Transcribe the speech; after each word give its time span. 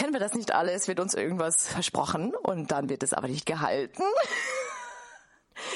Kennen 0.00 0.14
wir 0.14 0.20
das 0.20 0.32
nicht 0.32 0.52
alle? 0.52 0.72
Es 0.72 0.88
wird 0.88 0.98
uns 0.98 1.12
irgendwas 1.12 1.68
versprochen 1.68 2.32
und 2.34 2.70
dann 2.70 2.88
wird 2.88 3.02
es 3.02 3.12
aber 3.12 3.28
nicht 3.28 3.44
gehalten. 3.44 4.02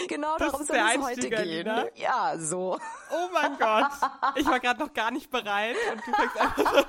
Genau 0.09 0.39
Das 0.39 0.51
darum 0.51 0.67
soll 0.67 0.79
es 0.79 1.03
heute 1.03 1.29
gehen. 1.29 1.39
Alina. 1.69 1.85
Ja, 1.97 2.39
so. 2.39 2.79
Oh 3.11 3.29
mein 3.35 3.59
Gott. 3.59 3.91
Ich 4.35 4.47
war 4.47 4.59
gerade 4.59 4.81
noch 4.81 4.95
gar 4.95 5.11
nicht 5.11 5.31
bereit 5.31 5.77
und 5.93 6.01
du 6.07 6.13
fängst 6.15 6.41
einfach 6.41 6.73
so, 6.75 6.85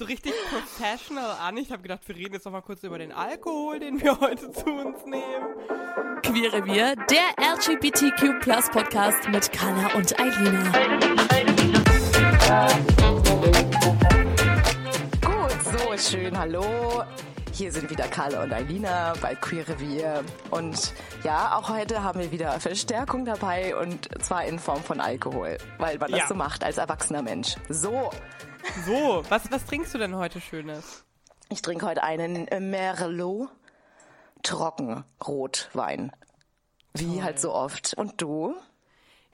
so 0.00 0.04
richtig 0.04 0.34
professional 0.50 1.38
an. 1.40 1.56
Ich 1.56 1.72
habe 1.72 1.80
gedacht, 1.80 2.06
wir 2.06 2.14
reden 2.14 2.34
jetzt 2.34 2.44
noch 2.44 2.52
mal 2.52 2.60
kurz 2.60 2.82
über 2.82 2.98
den 2.98 3.12
Alkohol, 3.12 3.78
den 3.78 3.98
wir 4.02 4.20
heute 4.20 4.52
zu 4.52 4.66
uns 4.66 5.06
nehmen. 5.06 5.54
Queere 6.22 6.66
Wir, 6.66 6.96
der 6.96 7.54
LGBTQ 7.54 8.40
Plus 8.40 8.68
Podcast 8.68 9.26
mit 9.30 9.50
Carla 9.50 9.94
und 9.94 10.20
Eilina. 10.20 10.70
Schön. 15.98 16.36
Hallo. 16.38 17.04
Hier 17.52 17.70
sind 17.70 17.88
wieder 17.88 18.08
Carla 18.08 18.42
und 18.42 18.52
Alina 18.52 19.12
bei 19.22 19.34
Queer 19.34 19.68
Revier. 19.68 20.24
Und 20.50 20.92
ja, 21.22 21.56
auch 21.56 21.68
heute 21.68 22.02
haben 22.02 22.18
wir 22.20 22.32
wieder 22.32 22.58
Verstärkung 22.58 23.24
dabei 23.24 23.76
und 23.76 24.08
zwar 24.22 24.44
in 24.44 24.58
Form 24.58 24.82
von 24.82 25.00
Alkohol, 25.00 25.56
weil 25.78 25.98
man 25.98 26.10
das 26.10 26.20
Ja. 26.20 26.26
so 26.28 26.34
macht 26.34 26.64
als 26.64 26.78
erwachsener 26.78 27.22
Mensch. 27.22 27.54
So, 27.68 28.10
So, 28.86 29.22
was, 29.28 29.50
was 29.52 29.64
trinkst 29.66 29.94
du 29.94 29.98
denn 29.98 30.16
heute 30.16 30.40
Schönes? 30.40 31.04
ich 31.50 31.62
trinke 31.62 31.86
heute 31.86 32.02
einen 32.02 32.48
Merlot 32.70 33.50
Trockenrotwein. 34.42 36.10
Wie 36.94 37.22
halt 37.22 37.38
so 37.40 37.52
oft. 37.54 37.94
Und 37.94 38.20
du? 38.20 38.54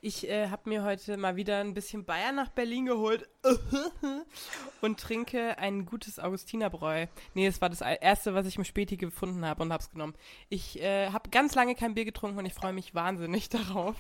Ich 0.03 0.29
äh, 0.29 0.49
habe 0.49 0.69
mir 0.69 0.83
heute 0.83 1.17
mal 1.19 1.37
wieder 1.37 1.59
ein 1.59 1.75
bisschen 1.75 2.05
Bayern 2.05 2.35
nach 2.35 2.49
Berlin 2.49 2.87
geholt 2.87 3.29
und 4.81 4.99
trinke 4.99 5.59
ein 5.59 5.85
gutes 5.85 6.19
Augustinerbräu. 6.19 7.07
Nee, 7.35 7.47
es 7.47 7.61
war 7.61 7.69
das 7.69 7.83
erste, 7.83 8.35
was 8.35 8.47
ich 8.47 8.57
im 8.57 8.65
Späti 8.65 8.97
gefunden 8.97 9.45
habe 9.45 9.63
und 9.63 9.73
hab's 9.73 9.91
genommen. 9.91 10.15
Ich 10.49 10.81
äh, 10.81 11.11
habe 11.11 11.29
ganz 11.29 11.55
lange 11.55 11.75
kein 11.75 11.95
Bier 11.95 12.07
getrunken 12.07 12.39
und 12.39 12.47
ich 12.47 12.55
freue 12.55 12.73
mich 12.73 12.95
wahnsinnig 12.95 13.49
darauf. 13.51 13.97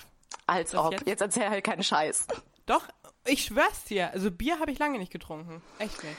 Als 0.47 0.75
ob. 0.75 0.93
jetzt? 0.93 1.07
Jetzt 1.07 1.21
erzähl 1.21 1.51
halt 1.51 1.65
keinen 1.65 1.83
Scheiß. 1.83 2.27
Doch, 2.65 2.87
ich 3.27 3.45
schwör's 3.45 3.85
dir. 3.85 4.11
Also 4.13 4.31
Bier 4.31 4.59
habe 4.59 4.71
ich 4.71 4.79
lange 4.79 4.99
nicht 4.99 5.13
getrunken. 5.13 5.61
Echt 5.79 6.03
nicht. 6.03 6.17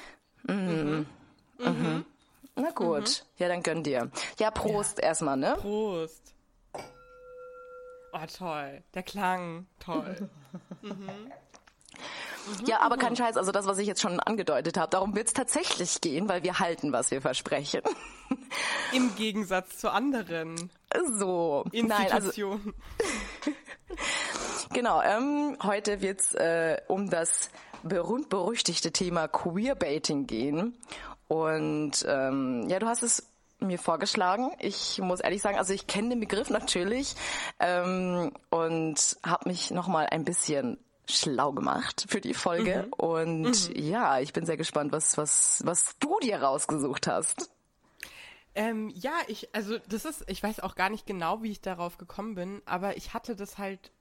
Na 2.56 2.70
gut. 2.76 3.26
Ja, 3.38 3.48
dann 3.48 3.64
gönn 3.64 3.84
dir. 3.84 4.12
Ja, 4.38 4.52
Prost 4.52 5.00
erstmal, 5.00 5.38
ne? 5.38 5.56
Prost. 5.60 6.31
Oh, 8.14 8.26
toll. 8.38 8.84
Der 8.94 9.04
Klang. 9.04 9.68
Toll. 9.80 10.30
Ja, 12.66 12.82
aber 12.82 12.98
kein 12.98 13.16
Scheiß, 13.16 13.38
also 13.38 13.52
das, 13.52 13.68
was 13.68 13.78
ich 13.78 13.88
jetzt 13.88 14.02
schon 14.02 14.20
angedeutet 14.20 14.78
habe, 14.78 14.90
darum 14.90 15.16
wird's 15.16 15.34
tatsächlich 15.34 16.02
gehen, 16.02 16.28
weil 16.28 16.44
wir 16.44 16.60
halten, 16.60 16.92
was 16.92 17.12
wir 17.12 17.22
versprechen. 17.22 17.82
Im 18.94 19.14
Gegensatz 19.16 19.78
zu 19.78 19.92
anderen 19.92 20.72
So. 21.14 21.66
Nein, 21.72 21.92
also 22.12 22.30
Institutionen. 22.30 22.74
genau, 24.74 25.02
ähm, 25.02 25.58
heute 25.64 26.02
wird's 26.02 26.34
äh, 26.34 26.78
um 26.88 27.10
das 27.10 27.52
berühmt-berüchtigte 27.84 28.92
Thema 28.92 29.28
Queerbaiting 29.28 30.28
gehen. 30.28 30.78
Und 31.28 32.06
ähm, 32.08 32.68
ja, 32.68 32.80
du 32.80 32.88
hast 32.88 33.04
es 33.04 33.31
mir 33.62 33.80
vorgeschlagen. 33.80 34.52
Ich 34.60 35.00
muss 35.00 35.20
ehrlich 35.20 35.42
sagen, 35.42 35.58
also 35.58 35.74
ich 35.74 35.88
kenne 35.88 36.10
den 36.10 36.20
Begriff 36.20 36.50
natürlich 36.50 37.16
ähm, 37.60 38.32
und 38.50 39.18
habe 39.24 39.50
mich 39.50 39.72
nochmal 39.72 40.08
ein 40.08 40.26
bisschen 40.26 40.78
schlau 41.08 41.52
gemacht 41.52 42.06
für 42.10 42.22
die 42.22 42.34
Folge. 42.34 42.88
Und 42.98 43.76
ja, 43.78 44.20
ich 44.20 44.34
bin 44.34 44.46
sehr 44.46 44.58
gespannt, 44.58 44.92
was, 44.92 45.18
was, 45.18 45.62
was 45.66 45.98
du 46.00 46.20
dir 46.20 46.42
rausgesucht 46.42 47.08
hast. 47.08 47.50
Ähm, 48.54 48.90
ja, 48.90 49.14
ich, 49.28 49.54
also 49.56 49.78
das 49.88 50.06
ist, 50.06 50.24
ich 50.28 50.44
weiß 50.44 50.60
auch 50.60 50.76
gar 50.76 50.90
nicht 50.90 51.06
genau, 51.06 51.42
wie 51.42 51.52
ich 51.52 51.62
darauf 51.62 51.98
gekommen 51.98 52.36
bin, 52.36 52.62
aber 52.66 52.98
ich 52.98 53.14
hatte 53.14 53.36
das 53.36 53.58
halt, 53.58 53.92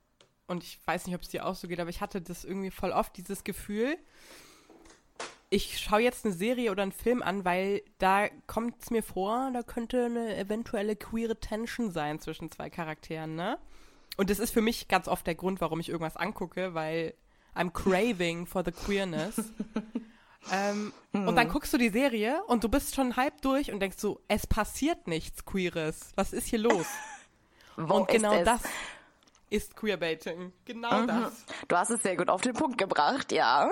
und 0.48 0.64
ich 0.64 0.80
weiß 0.84 1.06
nicht, 1.06 1.14
ob 1.14 1.22
es 1.22 1.28
dir 1.28 1.46
auch 1.46 1.54
so 1.54 1.68
geht, 1.68 1.78
aber 1.78 1.90
ich 1.90 2.00
hatte 2.00 2.20
das 2.20 2.44
irgendwie 2.44 2.72
voll 2.72 2.90
oft, 2.90 3.16
dieses 3.16 3.44
Gefühl, 3.44 3.96
ich 5.50 5.80
schaue 5.80 6.00
jetzt 6.00 6.24
eine 6.24 6.32
Serie 6.32 6.70
oder 6.70 6.84
einen 6.84 6.92
Film 6.92 7.22
an, 7.22 7.44
weil 7.44 7.82
da 7.98 8.28
kommt 8.46 8.80
es 8.80 8.90
mir 8.90 9.02
vor, 9.02 9.50
da 9.52 9.62
könnte 9.62 10.04
eine 10.04 10.36
eventuelle 10.36 10.94
queere 10.94 11.38
Tension 11.38 11.90
sein 11.90 12.20
zwischen 12.20 12.52
zwei 12.52 12.70
Charakteren, 12.70 13.34
ne? 13.34 13.58
Und 14.16 14.30
das 14.30 14.38
ist 14.38 14.52
für 14.52 14.62
mich 14.62 14.86
ganz 14.86 15.08
oft 15.08 15.26
der 15.26 15.34
Grund, 15.34 15.60
warum 15.60 15.80
ich 15.80 15.88
irgendwas 15.88 16.16
angucke, 16.16 16.74
weil 16.74 17.14
I'm 17.54 17.72
craving 17.72 18.46
for 18.46 18.64
the 18.64 18.70
queerness. 18.70 19.52
ähm, 20.52 20.92
Und 21.12 21.34
dann 21.34 21.48
guckst 21.48 21.72
du 21.72 21.78
die 21.78 21.88
Serie 21.88 22.42
und 22.46 22.62
du 22.62 22.68
bist 22.68 22.94
schon 22.94 23.16
halb 23.16 23.40
durch 23.42 23.72
und 23.72 23.80
denkst 23.80 23.98
so, 23.98 24.20
es 24.28 24.46
passiert 24.46 25.08
nichts 25.08 25.44
Queeres. 25.44 26.12
Was 26.14 26.32
ist 26.32 26.46
hier 26.46 26.60
los? 26.60 26.86
Und 27.76 28.08
genau 28.08 28.34
es? 28.34 28.44
das 28.44 28.60
ist 29.48 29.74
Queerbaiting. 29.74 30.52
Genau 30.66 31.06
das. 31.06 31.46
Du 31.66 31.76
hast 31.76 31.88
es 31.88 32.02
sehr 32.02 32.16
gut 32.16 32.28
auf 32.28 32.42
den 32.42 32.52
Punkt 32.52 32.76
gebracht, 32.76 33.32
ja. 33.32 33.70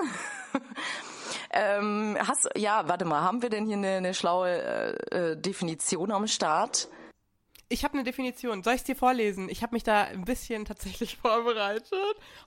ähm, 1.50 2.16
hast, 2.18 2.48
ja, 2.56 2.88
warte 2.88 3.04
mal, 3.04 3.22
haben 3.22 3.42
wir 3.42 3.50
denn 3.50 3.66
hier 3.66 3.76
eine, 3.76 3.96
eine 3.96 4.14
schlaue 4.14 4.50
äh, 4.50 5.32
äh, 5.32 5.36
Definition 5.36 6.10
am 6.10 6.26
Start? 6.26 6.88
Ich 7.68 7.84
habe 7.84 7.94
eine 7.94 8.04
Definition. 8.04 8.62
Soll 8.62 8.74
ich 8.74 8.80
es 8.80 8.84
dir 8.84 8.96
vorlesen? 8.96 9.48
Ich 9.48 9.62
habe 9.62 9.74
mich 9.74 9.82
da 9.82 10.04
ein 10.04 10.24
bisschen 10.24 10.64
tatsächlich 10.64 11.16
vorbereitet. 11.22 11.92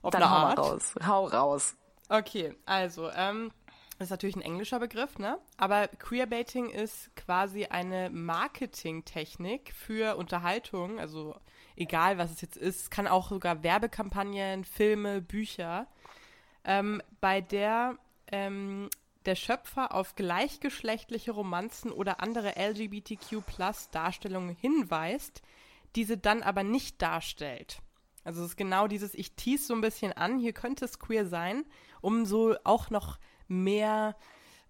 Auf 0.02 0.10
Dann 0.12 0.22
eine 0.22 0.30
hau 0.30 0.46
Art. 0.46 0.58
raus. 0.58 0.94
Hau 1.06 1.26
raus. 1.26 1.76
Okay, 2.08 2.54
also, 2.66 3.10
ähm, 3.10 3.52
das 3.98 4.06
ist 4.06 4.10
natürlich 4.10 4.36
ein 4.36 4.42
englischer 4.42 4.80
Begriff, 4.80 5.18
ne? 5.18 5.38
Aber 5.56 5.88
Queerbaiting 5.88 6.70
ist 6.70 7.14
quasi 7.14 7.66
eine 7.66 8.10
Marketingtechnik 8.10 9.72
für 9.74 10.16
Unterhaltung, 10.16 10.98
also 10.98 11.36
egal 11.76 12.18
was 12.18 12.32
es 12.32 12.40
jetzt 12.40 12.56
ist, 12.56 12.90
kann 12.90 13.06
auch 13.06 13.30
sogar 13.30 13.62
Werbekampagnen, 13.62 14.64
Filme, 14.64 15.22
Bücher, 15.22 15.86
ähm, 16.64 17.00
bei 17.20 17.40
der 17.40 17.96
ähm, 18.32 18.90
der 19.24 19.36
Schöpfer 19.36 19.94
auf 19.94 20.16
gleichgeschlechtliche 20.16 21.30
Romanzen 21.30 21.92
oder 21.92 22.20
andere 22.20 22.54
LGBTQ-Plus-Darstellungen 22.56 24.56
hinweist, 24.56 25.42
diese 25.94 26.18
dann 26.18 26.42
aber 26.42 26.64
nicht 26.64 27.00
darstellt. 27.00 27.80
Also 28.24 28.42
es 28.42 28.50
ist 28.50 28.56
genau 28.56 28.88
dieses, 28.88 29.14
ich 29.14 29.34
tease 29.34 29.66
so 29.66 29.74
ein 29.74 29.80
bisschen 29.80 30.12
an, 30.12 30.38
hier 30.38 30.52
könnte 30.52 30.84
es 30.84 30.98
queer 30.98 31.26
sein, 31.26 31.64
um 32.00 32.24
so 32.24 32.56
auch 32.64 32.90
noch 32.90 33.18
mehr 33.48 34.16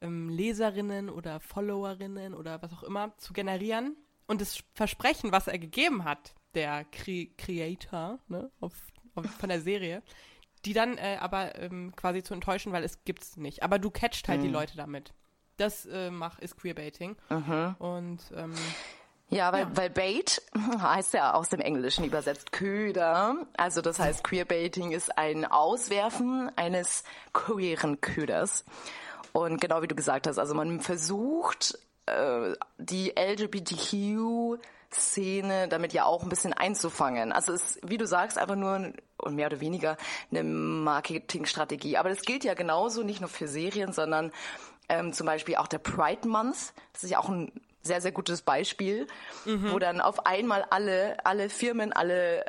ähm, 0.00 0.28
Leserinnen 0.28 1.08
oder 1.08 1.40
Followerinnen 1.40 2.34
oder 2.34 2.60
was 2.62 2.72
auch 2.72 2.82
immer 2.82 3.16
zu 3.18 3.32
generieren. 3.32 3.96
Und 4.26 4.40
das 4.40 4.62
Versprechen, 4.74 5.32
was 5.32 5.48
er 5.48 5.58
gegeben 5.58 6.04
hat, 6.04 6.34
der 6.54 6.84
Cre 6.84 7.26
Creator 7.36 8.18
ne, 8.28 8.50
auf, 8.60 8.74
auf, 9.14 9.26
von 9.26 9.48
der 9.48 9.60
Serie, 9.60 10.02
die 10.64 10.72
dann 10.72 10.96
äh, 10.98 11.16
aber 11.20 11.58
ähm, 11.58 11.92
quasi 11.96 12.22
zu 12.22 12.34
enttäuschen, 12.34 12.72
weil 12.72 12.84
es 12.84 13.04
gibt's 13.04 13.36
nicht. 13.36 13.62
Aber 13.62 13.78
du 13.78 13.90
catcht 13.90 14.28
halt 14.28 14.42
die 14.42 14.48
Leute 14.48 14.76
damit. 14.76 15.12
Das 15.56 15.86
äh, 15.86 16.10
mach, 16.10 16.38
ist 16.38 16.56
Queerbaiting. 16.56 17.16
Und 17.78 18.20
ähm, 18.36 18.54
Ja, 19.28 19.52
weil, 19.52 19.62
Ja. 19.62 19.70
weil 19.76 19.90
Bait 19.90 20.42
heißt 20.78 21.14
ja 21.14 21.34
aus 21.34 21.48
dem 21.48 21.60
Englischen 21.60 22.04
übersetzt 22.04 22.52
Köder. 22.52 23.36
Also 23.56 23.80
das 23.80 23.98
heißt, 23.98 24.24
Queerbaiting 24.24 24.92
ist 24.92 25.16
ein 25.18 25.44
Auswerfen 25.44 26.50
eines 26.56 27.04
queeren 27.32 28.00
Köders. 28.00 28.64
Und 29.32 29.60
genau 29.60 29.82
wie 29.82 29.88
du 29.88 29.94
gesagt 29.94 30.26
hast, 30.26 30.38
also 30.38 30.54
man 30.54 30.80
versucht, 30.80 31.78
äh, 32.06 32.52
die 32.78 33.16
LGBTQ-Szene 34.92 35.68
damit 35.68 35.92
ja 35.92 36.04
auch 36.04 36.22
ein 36.22 36.28
bisschen 36.28 36.52
einzufangen. 36.52 37.32
Also 37.32 37.52
es 37.52 37.76
ist, 37.76 37.88
wie 37.88 37.98
du 37.98 38.06
sagst, 38.06 38.38
einfach 38.38 38.56
nur 38.56 38.92
und 39.18 39.34
mehr 39.34 39.46
oder 39.46 39.60
weniger 39.60 39.96
eine 40.30 40.42
Marketingstrategie. 40.42 41.96
Aber 41.96 42.08
das 42.08 42.22
gilt 42.22 42.44
ja 42.44 42.54
genauso 42.54 43.02
nicht 43.02 43.20
nur 43.20 43.30
für 43.30 43.48
Serien, 43.48 43.92
sondern 43.92 44.32
ähm, 44.88 45.12
zum 45.12 45.26
Beispiel 45.26 45.56
auch 45.56 45.68
der 45.68 45.78
Pride 45.78 46.26
Month. 46.26 46.72
Das 46.92 47.04
ist 47.04 47.10
ja 47.10 47.18
auch 47.18 47.28
ein 47.28 47.52
sehr, 47.84 48.00
sehr 48.00 48.12
gutes 48.12 48.42
Beispiel, 48.42 49.08
wo 49.44 49.80
dann 49.80 50.00
auf 50.00 50.24
einmal 50.24 50.64
alle, 50.70 51.16
alle 51.24 51.50
Firmen, 51.50 51.92
alle 51.92 52.44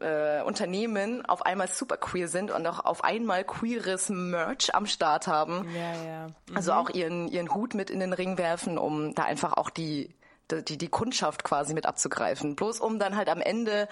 äh, 0.00 0.40
Unternehmen 0.42 1.26
auf 1.26 1.44
einmal 1.44 1.66
super 1.66 1.96
queer 1.96 2.28
sind 2.28 2.52
und 2.52 2.64
auch 2.64 2.84
auf 2.84 3.02
einmal 3.02 3.42
queeres 3.42 4.08
Merch 4.08 4.74
am 4.76 4.86
Start 4.86 5.26
haben. 5.26 5.68
Ja, 5.74 6.04
ja. 6.04 6.26
Also 6.54 6.74
auch 6.74 6.90
ihren, 6.90 7.26
ihren 7.26 7.52
Hut 7.52 7.74
mit 7.74 7.90
in 7.90 7.98
den 7.98 8.12
Ring 8.12 8.38
werfen, 8.38 8.78
um 8.78 9.16
da 9.16 9.24
einfach 9.24 9.54
auch 9.54 9.70
die, 9.70 10.14
die, 10.50 10.78
die 10.78 10.88
Kundschaft 10.88 11.44
quasi 11.44 11.74
mit 11.74 11.86
abzugreifen. 11.86 12.56
Bloß 12.56 12.80
um 12.80 12.98
dann 12.98 13.16
halt 13.16 13.28
am 13.28 13.40
Ende 13.40 13.88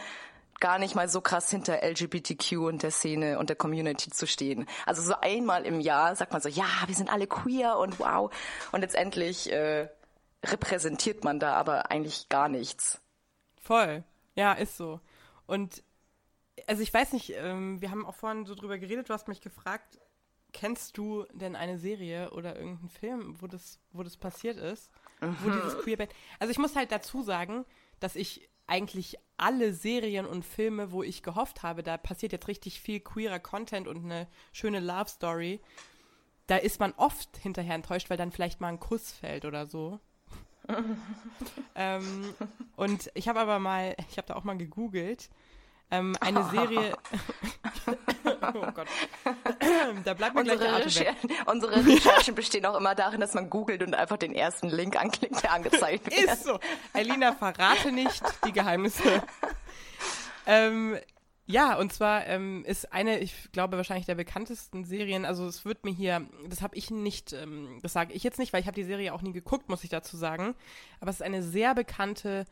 gar 0.60 0.78
nicht 0.78 0.94
mal 0.94 1.08
so 1.08 1.20
krass 1.20 1.50
hinter 1.50 1.82
LGBTQ 1.82 2.52
und 2.58 2.82
der 2.82 2.90
Szene 2.90 3.38
und 3.38 3.50
der 3.50 3.56
Community 3.56 4.10
zu 4.10 4.26
stehen. 4.26 4.66
Also 4.86 5.02
so 5.02 5.14
einmal 5.20 5.66
im 5.66 5.80
Jahr 5.80 6.16
sagt 6.16 6.32
man 6.32 6.40
so, 6.40 6.48
ja, 6.48 6.66
wir 6.86 6.94
sind 6.94 7.12
alle 7.12 7.26
queer 7.26 7.76
und 7.78 7.98
wow. 8.00 8.34
Und 8.72 8.80
letztendlich 8.80 9.52
äh, 9.52 9.88
repräsentiert 10.44 11.24
man 11.24 11.38
da 11.38 11.54
aber 11.54 11.90
eigentlich 11.90 12.28
gar 12.28 12.48
nichts. 12.48 13.00
Voll. 13.60 14.04
Ja, 14.34 14.52
ist 14.52 14.76
so. 14.76 15.00
Und 15.46 15.82
also 16.66 16.82
ich 16.82 16.92
weiß 16.92 17.12
nicht, 17.12 17.34
ähm, 17.36 17.80
wir 17.80 17.90
haben 17.90 18.06
auch 18.06 18.14
vorhin 18.14 18.46
so 18.46 18.54
drüber 18.54 18.78
geredet, 18.78 19.08
du 19.08 19.12
hast 19.12 19.28
mich 19.28 19.40
gefragt, 19.40 19.98
kennst 20.52 20.96
du 20.96 21.26
denn 21.32 21.54
eine 21.54 21.78
Serie 21.78 22.30
oder 22.30 22.56
irgendeinen 22.56 22.88
Film, 22.88 23.36
wo 23.40 23.46
das, 23.46 23.78
wo 23.92 24.02
das 24.02 24.16
passiert 24.16 24.56
ist? 24.56 24.90
Wo 25.20 25.50
dieses 25.50 25.78
Queerbait. 25.78 26.14
Also 26.38 26.50
ich 26.50 26.58
muss 26.58 26.76
halt 26.76 26.92
dazu 26.92 27.22
sagen, 27.22 27.64
dass 28.00 28.16
ich 28.16 28.48
eigentlich 28.66 29.18
alle 29.36 29.72
Serien 29.72 30.26
und 30.26 30.44
Filme, 30.44 30.92
wo 30.92 31.02
ich 31.02 31.22
gehofft 31.22 31.62
habe, 31.62 31.82
da 31.82 31.96
passiert 31.96 32.32
jetzt 32.32 32.48
richtig 32.48 32.80
viel 32.80 33.00
queerer 33.00 33.38
Content 33.38 33.86
und 33.86 34.04
eine 34.04 34.26
schöne 34.52 34.80
Love 34.80 35.08
Story, 35.08 35.60
da 36.46 36.56
ist 36.56 36.80
man 36.80 36.92
oft 36.96 37.36
hinterher 37.38 37.74
enttäuscht, 37.74 38.10
weil 38.10 38.16
dann 38.16 38.32
vielleicht 38.32 38.60
mal 38.60 38.68
ein 38.68 38.80
Kuss 38.80 39.12
fällt 39.12 39.44
oder 39.44 39.66
so. 39.66 40.00
ähm, 41.74 42.34
und 42.76 43.10
ich 43.14 43.28
habe 43.28 43.40
aber 43.40 43.58
mal, 43.58 43.94
ich 44.10 44.18
habe 44.18 44.26
da 44.26 44.34
auch 44.34 44.44
mal 44.44 44.56
gegoogelt, 44.56 45.30
ähm, 45.90 46.16
eine 46.20 46.44
Serie. 46.50 46.96
oh 48.42 48.72
Gott. 48.72 48.86
da 50.04 50.14
bleibt 50.14 50.34
mir 50.34 50.44
gleich 50.44 50.60
Unsere, 50.60 50.74
Atem 50.74 50.82
Recher 50.84 51.14
unsere 51.46 51.86
Recherchen 51.86 52.34
bestehen 52.34 52.66
auch 52.66 52.76
immer 52.76 52.94
darin, 52.94 53.20
dass 53.20 53.34
man 53.34 53.50
googelt 53.50 53.82
und 53.82 53.94
einfach 53.94 54.16
den 54.16 54.34
ersten 54.34 54.68
Link 54.68 55.00
anklickt, 55.00 55.42
der 55.42 55.52
angezeigt 55.52 56.06
wird. 56.06 56.32
Ist 56.32 56.44
so. 56.44 56.58
Elina, 56.92 57.32
verrate 57.32 57.92
nicht 57.92 58.22
die 58.46 58.52
Geheimnisse. 58.52 59.22
ähm, 60.46 60.98
ja, 61.48 61.76
und 61.76 61.92
zwar 61.92 62.26
ähm, 62.26 62.64
ist 62.64 62.92
eine, 62.92 63.20
ich 63.20 63.52
glaube, 63.52 63.76
wahrscheinlich 63.76 64.06
der 64.06 64.16
bekanntesten 64.16 64.84
Serien, 64.84 65.24
also 65.24 65.46
es 65.46 65.64
wird 65.64 65.84
mir 65.84 65.92
hier, 65.92 66.26
das 66.48 66.60
habe 66.60 66.76
ich 66.76 66.90
nicht, 66.90 67.32
ähm, 67.32 67.78
das 67.82 67.92
sage 67.92 68.12
ich 68.14 68.24
jetzt 68.24 68.40
nicht, 68.40 68.52
weil 68.52 68.60
ich 68.60 68.66
habe 68.66 68.74
die 68.74 68.82
Serie 68.82 69.14
auch 69.14 69.22
nie 69.22 69.32
geguckt, 69.32 69.68
muss 69.68 69.84
ich 69.84 69.90
dazu 69.90 70.16
sagen, 70.16 70.56
aber 71.00 71.10
es 71.10 71.16
ist 71.16 71.22
eine 71.22 71.44
sehr 71.44 71.76
bekannte 71.76 72.46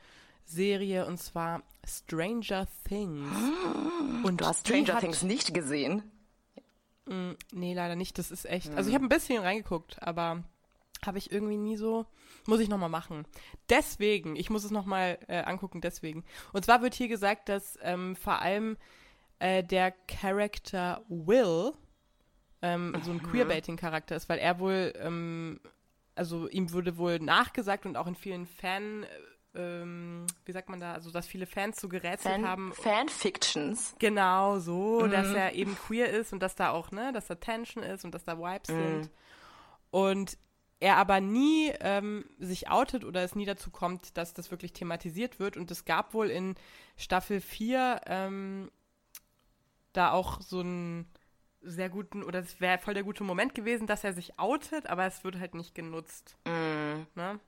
Serie 0.44 1.06
und 1.06 1.18
zwar 1.18 1.62
Stranger 1.86 2.66
Things. 2.88 3.28
Und 4.24 4.40
Du 4.40 4.46
hast 4.46 4.66
Stranger 4.66 4.94
hat- 4.94 5.00
Things 5.00 5.22
nicht 5.22 5.52
gesehen. 5.54 6.02
Nee, 7.52 7.74
leider 7.74 7.96
nicht. 7.96 8.16
Das 8.18 8.30
ist 8.30 8.46
echt. 8.46 8.70
Also 8.74 8.88
ich 8.88 8.94
habe 8.94 9.04
ein 9.04 9.10
bisschen 9.10 9.42
reingeguckt, 9.42 10.02
aber 10.02 10.42
habe 11.04 11.18
ich 11.18 11.30
irgendwie 11.30 11.58
nie 11.58 11.76
so. 11.76 12.06
Muss 12.46 12.60
ich 12.60 12.68
nochmal 12.70 12.88
machen. 12.88 13.26
Deswegen, 13.68 14.36
ich 14.36 14.48
muss 14.48 14.64
es 14.64 14.70
nochmal 14.70 15.18
äh, 15.28 15.42
angucken, 15.42 15.82
deswegen. 15.82 16.24
Und 16.54 16.64
zwar 16.64 16.80
wird 16.80 16.94
hier 16.94 17.08
gesagt, 17.08 17.50
dass 17.50 17.78
ähm, 17.82 18.16
vor 18.16 18.40
allem 18.40 18.78
äh, 19.38 19.62
der 19.62 19.90
Charakter 20.08 21.04
Will 21.08 21.72
ähm, 22.62 22.96
so 23.04 23.10
ein 23.10 23.22
Queerbaiting-Charakter 23.22 24.16
ist, 24.16 24.30
weil 24.30 24.38
er 24.38 24.58
wohl, 24.58 24.94
ähm, 24.96 25.60
also 26.14 26.48
ihm 26.48 26.72
wurde 26.72 26.96
wohl 26.96 27.18
nachgesagt 27.18 27.84
und 27.84 27.96
auch 27.98 28.06
in 28.06 28.14
vielen 28.14 28.46
Fan, 28.46 29.02
äh, 29.02 29.06
ähm, 29.54 30.26
wie 30.44 30.52
sagt 30.52 30.68
man 30.68 30.80
da, 30.80 30.92
also 30.92 31.10
dass 31.10 31.26
viele 31.26 31.46
Fans 31.46 31.80
so 31.80 31.88
gerätselt 31.88 32.34
Fan, 32.34 32.46
haben, 32.46 32.72
Fanfictions. 32.72 33.94
Genau 33.98 34.58
so, 34.58 35.06
dass 35.06 35.32
er 35.32 35.54
eben 35.54 35.76
queer 35.76 36.10
ist 36.10 36.32
und 36.32 36.40
dass 36.40 36.54
da 36.54 36.70
auch, 36.70 36.90
ne, 36.90 37.12
dass 37.12 37.26
da 37.26 37.34
Tension 37.36 37.82
ist 37.84 38.04
und 38.04 38.14
dass 38.14 38.24
da 38.24 38.38
Vibes 38.38 38.68
sind. 38.68 39.10
Und 39.90 40.38
er 40.80 40.96
aber 40.96 41.20
nie 41.20 41.72
ähm, 41.80 42.24
sich 42.38 42.68
outet 42.68 43.04
oder 43.04 43.22
es 43.22 43.34
nie 43.34 43.46
dazu 43.46 43.70
kommt, 43.70 44.16
dass 44.18 44.34
das 44.34 44.50
wirklich 44.50 44.72
thematisiert 44.72 45.38
wird. 45.38 45.56
Und 45.56 45.70
es 45.70 45.84
gab 45.84 46.14
wohl 46.14 46.30
in 46.30 46.56
Staffel 46.96 47.40
4 47.40 48.02
ähm, 48.06 48.70
da 49.92 50.10
auch 50.12 50.40
so 50.40 50.60
einen 50.60 51.08
sehr 51.62 51.88
guten, 51.88 52.22
oder 52.22 52.40
es 52.40 52.60
wäre 52.60 52.78
voll 52.78 52.94
der 52.94 53.04
gute 53.04 53.24
Moment 53.24 53.54
gewesen, 53.54 53.86
dass 53.86 54.04
er 54.04 54.12
sich 54.12 54.38
outet, 54.38 54.86
aber 54.88 55.06
es 55.06 55.24
wird 55.24 55.38
halt 55.38 55.54
nicht 55.54 55.74
genutzt. 55.74 56.36
Ne? 57.14 57.40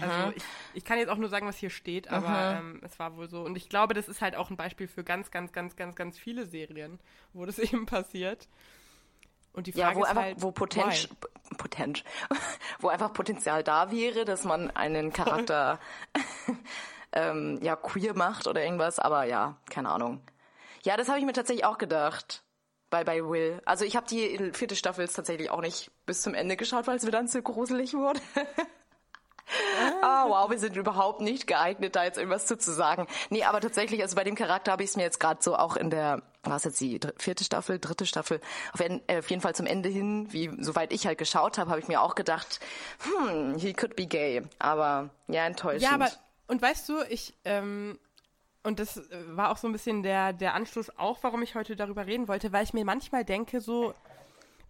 Also 0.00 0.32
ich, 0.36 0.42
ich 0.74 0.84
kann 0.84 0.98
jetzt 0.98 1.08
auch 1.08 1.16
nur 1.16 1.28
sagen, 1.28 1.46
was 1.46 1.56
hier 1.56 1.70
steht, 1.70 2.08
aber 2.08 2.58
ähm, 2.58 2.80
es 2.82 2.98
war 2.98 3.16
wohl 3.16 3.28
so. 3.28 3.42
Und 3.42 3.56
ich 3.56 3.68
glaube, 3.68 3.94
das 3.94 4.08
ist 4.08 4.20
halt 4.20 4.36
auch 4.36 4.50
ein 4.50 4.56
Beispiel 4.56 4.88
für 4.88 5.04
ganz, 5.04 5.30
ganz, 5.30 5.52
ganz, 5.52 5.76
ganz, 5.76 5.96
ganz 5.96 6.18
viele 6.18 6.46
Serien, 6.46 6.98
wo 7.32 7.44
das 7.46 7.58
eben 7.58 7.86
passiert. 7.86 8.48
Und 9.52 9.68
die 9.68 9.72
Frage 9.72 9.90
Ja, 9.92 9.96
wo 9.96 10.02
ist 10.02 10.08
einfach, 10.10 10.22
halt, 10.22 10.42
wo 10.42 10.50
Potenz, 10.50 11.08
Potenz, 11.58 12.02
wo 12.80 12.88
einfach 12.88 13.12
Potenzial 13.12 13.62
da 13.62 13.90
wäre, 13.90 14.24
dass 14.24 14.44
man 14.44 14.70
einen 14.72 15.12
Charakter 15.12 15.78
ähm, 17.12 17.60
ja 17.62 17.76
queer 17.76 18.14
macht 18.14 18.46
oder 18.46 18.62
irgendwas, 18.62 18.98
aber 18.98 19.24
ja, 19.24 19.56
keine 19.70 19.90
Ahnung. 19.90 20.20
Ja, 20.82 20.96
das 20.96 21.08
habe 21.08 21.18
ich 21.18 21.24
mir 21.24 21.32
tatsächlich 21.32 21.64
auch 21.64 21.78
gedacht. 21.78 22.42
Bei, 22.90 23.02
bei 23.02 23.24
Will. 23.24 23.60
Also 23.64 23.84
ich 23.84 23.96
habe 23.96 24.06
die 24.06 24.52
vierte 24.52 24.76
Staffel 24.76 25.08
tatsächlich 25.08 25.50
auch 25.50 25.60
nicht 25.60 25.90
bis 26.06 26.22
zum 26.22 26.32
Ende 26.32 26.56
geschaut, 26.56 26.86
weil 26.86 26.96
es 26.96 27.02
mir 27.02 27.10
dann 27.10 27.26
zu 27.26 27.42
gruselig 27.42 27.94
wurde. 27.94 28.20
Ah, 30.02 30.26
wow, 30.28 30.50
wir 30.50 30.58
sind 30.58 30.76
überhaupt 30.76 31.20
nicht 31.20 31.46
geeignet, 31.46 31.96
da 31.96 32.04
jetzt 32.04 32.18
irgendwas 32.18 32.46
zu, 32.46 32.56
zu 32.56 32.72
sagen. 32.72 33.06
Nee, 33.30 33.44
aber 33.44 33.60
tatsächlich, 33.60 34.02
also 34.02 34.16
bei 34.16 34.24
dem 34.24 34.34
Charakter 34.34 34.72
habe 34.72 34.82
ich 34.82 34.90
es 34.90 34.96
mir 34.96 35.02
jetzt 35.02 35.20
gerade 35.20 35.42
so 35.42 35.56
auch 35.56 35.76
in 35.76 35.90
der, 35.90 36.22
was 36.42 36.64
jetzt 36.64 36.80
die 36.80 36.98
vierte 37.18 37.44
Staffel, 37.44 37.78
dritte 37.78 38.06
Staffel, 38.06 38.40
auf, 38.72 38.80
äh, 38.80 39.00
auf 39.18 39.30
jeden 39.30 39.42
Fall 39.42 39.54
zum 39.54 39.66
Ende 39.66 39.88
hin, 39.88 40.32
wie 40.32 40.50
soweit 40.62 40.92
ich 40.92 41.06
halt 41.06 41.18
geschaut 41.18 41.58
habe, 41.58 41.70
habe 41.70 41.80
ich 41.80 41.88
mir 41.88 42.00
auch 42.00 42.14
gedacht, 42.14 42.60
hm, 43.02 43.56
he 43.56 43.72
could 43.72 43.96
be 43.96 44.06
gay. 44.06 44.42
Aber 44.58 45.10
ja, 45.28 45.46
enttäuschend. 45.46 45.82
Ja, 45.82 45.92
aber, 45.92 46.10
und 46.46 46.62
weißt 46.62 46.88
du, 46.88 47.02
ich, 47.08 47.34
ähm, 47.44 47.98
und 48.62 48.78
das 48.78 48.96
äh, 48.96 49.36
war 49.36 49.50
auch 49.50 49.58
so 49.58 49.68
ein 49.68 49.72
bisschen 49.72 50.02
der, 50.02 50.32
der 50.32 50.54
Anschluss 50.54 50.90
auch, 50.98 51.18
warum 51.22 51.42
ich 51.42 51.54
heute 51.54 51.76
darüber 51.76 52.06
reden 52.06 52.28
wollte, 52.28 52.52
weil 52.52 52.64
ich 52.64 52.72
mir 52.72 52.84
manchmal 52.84 53.24
denke, 53.24 53.60
so, 53.60 53.94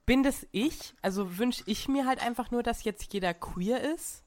bin 0.05 0.23
das 0.23 0.47
ich? 0.50 0.94
Also 1.00 1.38
wünsche 1.38 1.62
ich 1.67 1.88
mir 1.88 2.06
halt 2.06 2.20
einfach 2.25 2.50
nur, 2.50 2.62
dass 2.62 2.85
jetzt 2.85 3.12
jeder 3.12 3.32
queer 3.35 3.81
ist? 3.94 4.24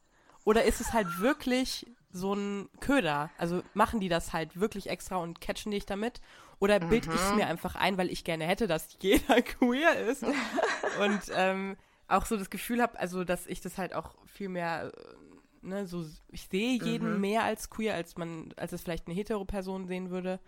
Oder 0.47 0.63
ist 0.63 0.79
es 0.79 0.93
halt 0.93 1.19
wirklich 1.19 1.85
so 2.09 2.33
ein 2.33 2.69
Köder? 2.79 3.29
Also 3.37 3.63
machen 3.73 3.99
die 3.99 4.07
das 4.07 4.31
halt 4.31 4.57
wirklich 4.57 4.89
extra 4.89 5.17
und 5.17 5.41
catchen 5.41 5.73
dich 5.73 5.85
damit? 5.85 6.21
Oder 6.59 6.79
bild 6.79 7.05
ich 7.05 7.13
es 7.13 7.35
mir 7.35 7.47
einfach 7.47 7.75
ein, 7.75 7.97
weil 7.97 8.09
ich 8.09 8.23
gerne 8.23 8.45
hätte, 8.45 8.65
dass 8.65 8.95
jeder 9.01 9.41
queer 9.41 9.99
ist? 10.07 10.23
und 10.23 11.19
ähm, 11.35 11.75
auch 12.07 12.25
so 12.25 12.37
das 12.37 12.49
Gefühl 12.49 12.81
habe, 12.81 12.97
also 12.97 13.25
dass 13.25 13.45
ich 13.45 13.59
das 13.59 13.77
halt 13.77 13.93
auch 13.93 14.15
viel 14.25 14.47
mehr, 14.47 14.93
äh, 14.95 15.67
ne, 15.67 15.85
so 15.85 16.05
ich 16.31 16.47
sehe 16.47 16.81
jeden 16.81 17.19
mehr 17.19 17.43
als 17.43 17.69
queer, 17.69 17.95
als 17.95 18.15
man, 18.15 18.53
als 18.55 18.71
es 18.71 18.81
vielleicht 18.81 19.07
eine 19.07 19.17
hetero 19.17 19.43
Person 19.43 19.85
sehen 19.85 20.11
würde. 20.11 20.39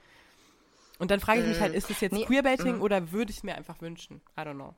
Und 0.97 1.11
dann 1.11 1.19
frage 1.19 1.41
ich 1.41 1.47
mich 1.47 1.59
halt, 1.59 1.73
ist 1.73 1.89
das 1.89 1.99
jetzt 1.99 2.13
Nee, 2.13 2.23
Queerbaiting 2.23 2.79
oder 2.79 3.11
würde 3.11 3.31
ich 3.31 3.39
es 3.39 3.43
mir 3.43 3.55
einfach 3.55 3.81
wünschen? 3.81 4.21
I 4.37 4.43
don't 4.43 4.53
know. 4.53 4.75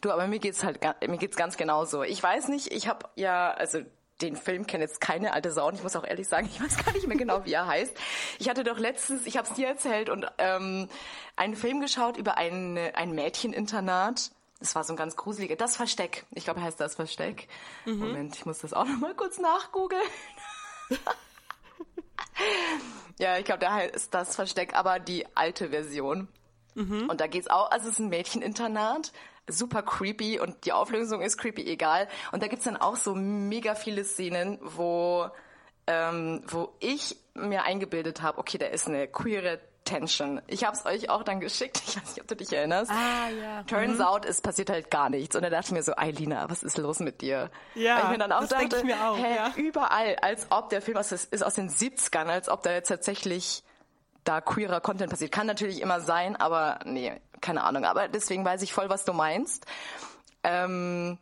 Du, 0.00 0.10
aber 0.10 0.26
mir 0.26 0.38
geht's 0.38 0.64
halt, 0.64 0.80
mir 1.06 1.18
geht's 1.18 1.36
ganz 1.36 1.56
genauso. 1.56 2.02
Ich 2.02 2.22
weiß 2.22 2.48
nicht, 2.48 2.72
ich 2.72 2.88
habe 2.88 3.08
ja, 3.14 3.52
also 3.52 3.80
den 4.22 4.36
Film 4.36 4.66
kennt 4.66 4.80
jetzt 4.80 5.00
keine 5.00 5.34
alte 5.34 5.52
Sau 5.52 5.68
und 5.68 5.74
ich 5.74 5.82
muss 5.82 5.94
auch 5.96 6.04
ehrlich 6.04 6.28
sagen, 6.28 6.46
ich 6.50 6.60
weiß 6.60 6.84
gar 6.84 6.92
nicht 6.92 7.06
mehr 7.06 7.16
genau, 7.16 7.44
wie 7.44 7.52
er 7.52 7.66
heißt. 7.66 7.96
Ich 8.38 8.48
hatte 8.48 8.64
doch 8.64 8.78
letztens, 8.78 9.26
ich 9.26 9.36
habe 9.36 9.48
es 9.48 9.54
dir 9.54 9.68
erzählt 9.68 10.08
und 10.10 10.26
ähm, 10.38 10.88
einen 11.36 11.56
Film 11.56 11.80
geschaut 11.80 12.16
über 12.16 12.36
ein, 12.38 12.78
ein 12.94 13.12
Mädcheninternat. 13.12 14.30
Das 14.58 14.74
war 14.74 14.84
so 14.84 14.94
ein 14.94 14.96
ganz 14.96 15.16
gruseliger, 15.16 15.54
das 15.56 15.76
Versteck. 15.76 16.24
Ich 16.30 16.44
glaube, 16.44 16.62
heißt 16.62 16.80
das 16.80 16.94
Versteck. 16.94 17.46
Moment, 17.84 18.36
ich 18.36 18.46
muss 18.46 18.60
das 18.60 18.72
auch 18.72 18.86
noch 18.86 18.98
mal 18.98 19.14
kurz 19.14 19.38
nachgoogeln. 19.38 20.00
ja, 23.18 23.36
ich 23.36 23.44
glaube, 23.44 23.60
da 23.60 23.74
heißt 23.74 24.14
das 24.14 24.34
Versteck, 24.34 24.74
aber 24.74 24.98
die 24.98 25.26
alte 25.36 25.68
Version. 25.68 26.28
Und 27.08 27.20
da 27.20 27.26
geht's 27.26 27.48
auch, 27.48 27.70
also 27.70 27.86
es 27.86 27.94
ist 27.94 28.00
ein 28.00 28.08
Mädcheninternat, 28.08 29.12
super 29.48 29.82
creepy 29.82 30.40
und 30.40 30.64
die 30.64 30.72
Auflösung 30.72 31.20
ist 31.20 31.38
creepy, 31.38 31.66
egal. 31.66 32.08
Und 32.32 32.42
da 32.42 32.48
gibt's 32.48 32.64
dann 32.64 32.76
auch 32.76 32.96
so 32.96 33.14
mega 33.14 33.74
viele 33.74 34.04
Szenen, 34.04 34.58
wo, 34.62 35.28
ähm, 35.86 36.42
wo 36.46 36.72
ich 36.80 37.16
mir 37.34 37.64
eingebildet 37.64 38.22
habe, 38.22 38.38
okay, 38.38 38.58
da 38.58 38.66
ist 38.66 38.88
eine 38.88 39.08
queere 39.08 39.60
Tension. 39.84 40.42
Ich 40.48 40.64
habe 40.64 40.76
es 40.76 40.84
euch 40.84 41.08
auch 41.08 41.22
dann 41.22 41.40
geschickt, 41.40 41.80
ich 41.86 41.96
weiß 41.96 42.08
nicht, 42.10 42.20
ob 42.20 42.28
du 42.28 42.36
dich 42.36 42.52
erinnerst. 42.52 42.90
Ah, 42.90 43.30
ja. 43.30 43.62
Turns 43.62 44.00
out, 44.00 44.26
es 44.26 44.42
passiert 44.42 44.68
halt 44.68 44.90
gar 44.90 45.08
nichts. 45.08 45.34
Und 45.34 45.42
da 45.42 45.48
dachte 45.48 45.66
ich 45.66 45.72
mir 45.72 45.82
so, 45.82 45.96
Eilina, 45.96 46.50
was 46.50 46.62
ist 46.62 46.76
los 46.76 46.98
mit 46.98 47.22
dir? 47.22 47.50
Ja, 47.74 47.96
Weil 47.96 48.04
ich 48.04 48.10
mir 48.10 48.18
dann 48.18 48.32
auch 48.32 48.40
das 48.40 48.50
dachte, 48.50 48.68
denk 48.68 48.82
ich 48.82 48.84
mir 48.84 49.08
auch, 49.08 49.16
hä, 49.16 49.36
ja. 49.36 49.52
überall, 49.56 50.16
als 50.20 50.48
ob 50.50 50.68
der 50.68 50.82
Film 50.82 50.98
aus, 50.98 51.12
ist 51.12 51.44
aus 51.44 51.54
den 51.54 51.70
70ern, 51.70 52.26
als 52.26 52.48
ob 52.48 52.62
da 52.62 52.72
jetzt 52.72 52.88
tatsächlich 52.88 53.62
da 54.24 54.40
queerer 54.40 54.80
Content 54.80 55.10
passiert. 55.10 55.32
Kann 55.32 55.46
natürlich 55.46 55.80
immer 55.80 56.00
sein, 56.00 56.36
aber 56.36 56.80
nee, 56.84 57.12
keine 57.40 57.62
Ahnung. 57.64 57.84
Aber 57.84 58.08
deswegen 58.08 58.44
weiß 58.44 58.62
ich 58.62 58.72
voll, 58.72 58.88
was 58.88 59.04
du 59.04 59.12
meinst. 59.12 59.66
Ähm, 60.42 61.18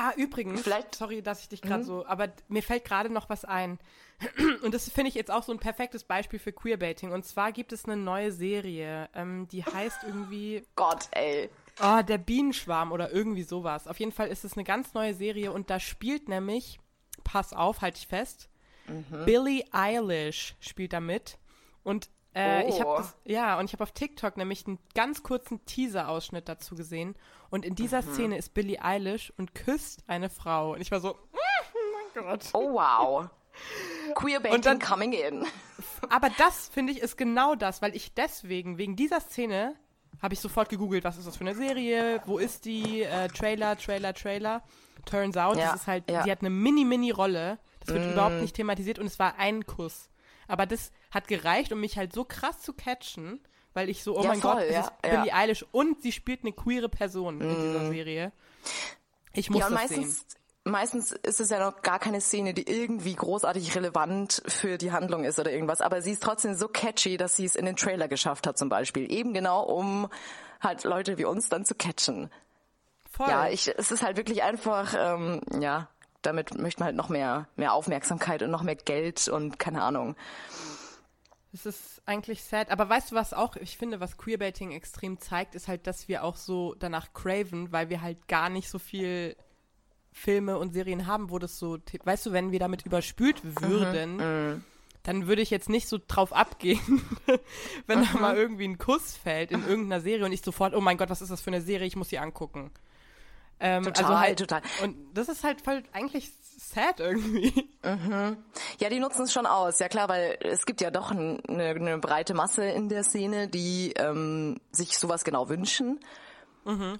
Ah, 0.00 0.12
übrigens, 0.16 0.60
Vielleicht- 0.62 0.94
sorry, 0.94 1.22
dass 1.22 1.40
ich 1.40 1.48
dich 1.48 1.60
gerade 1.60 1.82
so, 1.82 2.06
aber 2.06 2.28
mir 2.46 2.62
fällt 2.62 2.84
gerade 2.84 3.10
noch 3.10 3.28
was 3.30 3.44
ein. 3.44 3.80
Und 4.62 4.72
das 4.72 4.88
finde 4.88 5.08
ich 5.08 5.16
jetzt 5.16 5.30
auch 5.30 5.42
so 5.42 5.50
ein 5.50 5.58
perfektes 5.58 6.04
Beispiel 6.04 6.38
für 6.38 6.52
Queerbaiting. 6.52 7.10
Und 7.10 7.24
zwar 7.24 7.50
gibt 7.50 7.72
es 7.72 7.84
eine 7.84 7.96
neue 7.96 8.30
Serie, 8.30 9.08
ähm, 9.14 9.48
die 9.48 9.64
heißt 9.64 10.04
irgendwie 10.04 10.62
Gott, 10.76 11.08
ey. 11.12 11.50
Oh, 11.82 12.00
der 12.02 12.18
Bienenschwarm 12.18 12.92
oder 12.92 13.10
irgendwie 13.10 13.42
sowas. 13.42 13.88
Auf 13.88 13.98
jeden 13.98 14.12
Fall 14.12 14.28
ist 14.28 14.44
es 14.44 14.52
eine 14.52 14.62
ganz 14.62 14.94
neue 14.94 15.14
Serie 15.14 15.50
und 15.52 15.68
da 15.68 15.80
spielt 15.80 16.28
nämlich, 16.28 16.78
pass 17.24 17.52
auf, 17.52 17.80
halte 17.80 17.98
ich 17.98 18.06
fest, 18.06 18.48
Mhm. 18.86 19.24
Billie 19.24 19.64
Eilish 19.72 20.54
spielt 20.60 20.92
da 20.92 21.00
mit. 21.00 21.38
Und 21.82 22.08
äh, 22.38 22.68
ich 22.68 22.74
Oh. 22.76 22.80
habe 22.90 23.02
das, 23.02 23.16
ja, 23.24 23.58
und 23.58 23.64
ich 23.66 23.72
habe 23.72 23.82
auf 23.82 23.92
TikTok 23.92 24.36
nämlich 24.36 24.66
einen 24.66 24.78
ganz 24.94 25.22
kurzen 25.22 25.64
Teaser-Ausschnitt 25.64 26.48
dazu 26.48 26.74
gesehen. 26.74 27.14
Und 27.50 27.64
in 27.64 27.74
dieser 27.74 28.02
Mhm. 28.02 28.12
Szene 28.12 28.38
ist 28.38 28.54
Billie 28.54 28.82
Eilish 28.82 29.32
und 29.38 29.54
küsst 29.54 30.04
eine 30.06 30.30
Frau. 30.30 30.72
Und 30.74 30.80
ich 30.80 30.90
war 30.90 31.00
so, 31.00 31.10
oh 31.32 31.78
mein 32.14 32.24
Gott. 32.24 32.44
Oh, 32.52 32.72
wow. 32.74 33.28
Queerbaiting 34.14 34.62
dann- 34.62 34.78
coming 34.78 35.12
in. 35.12 35.44
Aber 36.10 36.30
das, 36.38 36.68
finde 36.68 36.92
ich, 36.92 37.00
ist 37.00 37.16
genau 37.16 37.54
das, 37.54 37.82
weil 37.82 37.94
ich 37.94 38.14
deswegen, 38.14 38.78
wegen 38.78 38.96
dieser 38.96 39.20
Szene, 39.20 39.74
habe 40.22 40.34
ich 40.34 40.40
sofort 40.40 40.68
gegoogelt, 40.68 41.04
was 41.04 41.16
ist 41.16 41.26
das 41.26 41.36
für 41.36 41.42
eine 41.44 41.54
Serie, 41.54 42.20
wo 42.26 42.38
ist 42.38 42.64
die, 42.64 43.02
äh, 43.02 43.28
Trailer, 43.28 43.76
Trailer, 43.76 44.14
Trailer. 44.14 44.62
Turns 45.04 45.36
out, 45.36 45.56
Ja, 45.56 45.72
das 45.72 45.82
ist 45.82 45.86
halt, 45.86 46.10
ja. 46.10 46.22
sie 46.24 46.30
hat 46.30 46.40
eine 46.40 46.50
Mini-Mini-Rolle, 46.50 47.58
das 47.80 47.94
wird 47.94 48.06
Mm. 48.06 48.12
überhaupt 48.12 48.40
nicht 48.40 48.56
thematisiert 48.56 48.98
und 48.98 49.06
es 49.06 49.18
war 49.18 49.38
ein 49.38 49.64
Kuss. 49.64 50.08
Aber 50.48 50.66
das 50.66 50.90
hat 51.10 51.28
gereicht, 51.28 51.72
um 51.72 51.80
mich 51.80 51.96
halt 51.96 52.12
so 52.12 52.24
krass 52.24 52.60
zu 52.60 52.72
catchen, 52.72 53.40
weil 53.74 53.88
ich 53.88 54.02
so, 54.02 54.18
oh 54.18 54.22
Ja, 54.22 54.28
mein 54.28 54.40
voll, 54.40 54.54
Gott, 54.54 54.70
ja, 54.70 54.80
ist 54.80 54.92
ja. 55.04 55.12
Mm. 55.12 55.20
Billie 55.20 55.34
Eilish 55.34 55.64
und 55.70 56.02
sie 56.02 56.10
spielt 56.10 56.40
eine 56.42 56.52
queere 56.52 56.88
Person 56.88 57.40
in 57.40 57.48
dieser 57.48 57.88
Serie. 57.90 58.32
Ich 59.32 59.50
muss 59.50 59.60
Ja, 59.60 59.66
und 59.68 59.74
das 59.74 59.88
sehen. 59.88 60.00
meistens, 60.00 60.26
meistens 60.64 61.12
ist 61.12 61.40
es 61.40 61.50
ja 61.50 61.60
noch 61.60 61.82
gar 61.82 61.98
keine 61.98 62.20
Szene, 62.20 62.54
die 62.54 62.68
irgendwie 62.68 63.14
großartig 63.14 63.74
relevant 63.76 64.42
für 64.46 64.78
die 64.78 64.90
Handlung 64.90 65.24
ist 65.24 65.38
oder 65.38 65.52
irgendwas. 65.52 65.80
Aber 65.80 66.02
sie 66.02 66.12
ist 66.12 66.22
trotzdem 66.22 66.54
so 66.54 66.66
catchy, 66.66 67.16
dass 67.16 67.36
sie 67.36 67.44
es 67.44 67.54
in 67.56 67.66
den 67.66 67.76
Trailer 67.76 68.08
geschafft 68.08 68.46
hat 68.46 68.58
zum 68.58 68.68
Beispiel. 68.68 69.10
Eben 69.12 69.34
genau, 69.34 69.62
um 69.62 70.08
halt 70.60 70.82
Leute 70.84 71.18
wie 71.18 71.24
uns 71.24 71.48
dann 71.48 71.64
zu 71.64 71.74
catchen. 71.74 72.30
Voll. 73.10 73.28
Ja, 73.28 73.48
ich, 73.48 73.72
es 73.76 73.90
ist 73.90 74.02
halt 74.02 74.16
wirklich 74.16 74.42
einfach, 74.42 74.94
ähm, 74.96 75.40
ja, 75.60 75.88
damit 76.22 76.56
möchte 76.58 76.80
man 76.80 76.86
halt 76.86 76.96
noch 76.96 77.08
mehr, 77.08 77.48
mehr 77.56 77.72
Aufmerksamkeit 77.72 78.42
und 78.42 78.50
noch 78.50 78.62
mehr 78.62 78.76
Geld 78.76 79.28
und 79.28 79.58
keine 79.58 79.82
Ahnung. 79.82 80.16
Es 81.52 81.64
ist 81.64 82.02
eigentlich 82.04 82.42
sad. 82.42 82.70
Aber 82.70 82.88
weißt 82.88 83.12
du, 83.12 83.14
was 83.14 83.32
auch, 83.32 83.56
ich 83.56 83.78
finde, 83.78 84.00
was 84.00 84.18
Queerbaiting 84.18 84.72
extrem 84.72 85.18
zeigt, 85.18 85.54
ist 85.54 85.68
halt, 85.68 85.86
dass 85.86 86.08
wir 86.08 86.24
auch 86.24 86.36
so 86.36 86.74
danach 86.78 87.12
craven, 87.14 87.72
weil 87.72 87.88
wir 87.88 88.02
halt 88.02 88.28
gar 88.28 88.50
nicht 88.50 88.68
so 88.68 88.78
viel 88.78 89.36
Filme 90.12 90.58
und 90.58 90.72
Serien 90.72 91.06
haben, 91.06 91.30
wo 91.30 91.38
das 91.38 91.58
so, 91.58 91.78
weißt 92.04 92.26
du, 92.26 92.32
wenn 92.32 92.52
wir 92.52 92.58
damit 92.58 92.84
überspült 92.84 93.40
würden, 93.62 94.64
dann 95.04 95.26
würde 95.26 95.42
ich 95.42 95.50
jetzt 95.50 95.68
nicht 95.68 95.88
so 95.88 95.98
drauf 96.06 96.32
abgehen, 96.32 97.02
wenn 97.86 98.02
da 98.02 98.18
mal 98.18 98.36
irgendwie 98.36 98.66
ein 98.66 98.78
Kuss 98.78 99.16
fällt 99.16 99.52
in 99.52 99.66
irgendeiner 99.66 100.00
Serie 100.02 100.26
und 100.26 100.32
ich 100.32 100.42
sofort, 100.42 100.74
oh 100.74 100.80
mein 100.80 100.98
Gott, 100.98 101.08
was 101.08 101.22
ist 101.22 101.30
das 101.30 101.40
für 101.40 101.50
eine 101.50 101.62
Serie, 101.62 101.86
ich 101.86 101.96
muss 101.96 102.10
sie 102.10 102.18
angucken. 102.18 102.70
Ähm, 103.60 103.84
Total, 103.84 104.04
also 104.04 104.18
halt, 104.18 104.38
total. 104.38 104.62
Und 104.82 104.96
das 105.14 105.28
ist 105.28 105.42
halt 105.42 105.60
voll 105.60 105.82
eigentlich 105.92 106.30
sad 106.58 107.00
irgendwie. 107.00 107.68
Ja, 108.78 108.88
die 108.88 109.00
nutzen 109.00 109.22
es 109.22 109.32
schon 109.32 109.46
aus, 109.46 109.78
ja 109.78 109.88
klar, 109.88 110.08
weil 110.08 110.38
es 110.40 110.66
gibt 110.66 110.80
ja 110.80 110.90
doch 110.90 111.10
ein, 111.10 111.40
eine, 111.48 111.70
eine 111.70 111.98
breite 111.98 112.34
Masse 112.34 112.64
in 112.64 112.88
der 112.88 113.02
Szene, 113.02 113.48
die 113.48 113.94
ähm, 113.96 114.60
sich 114.70 114.98
sowas 114.98 115.24
genau 115.24 115.48
wünschen. 115.48 115.98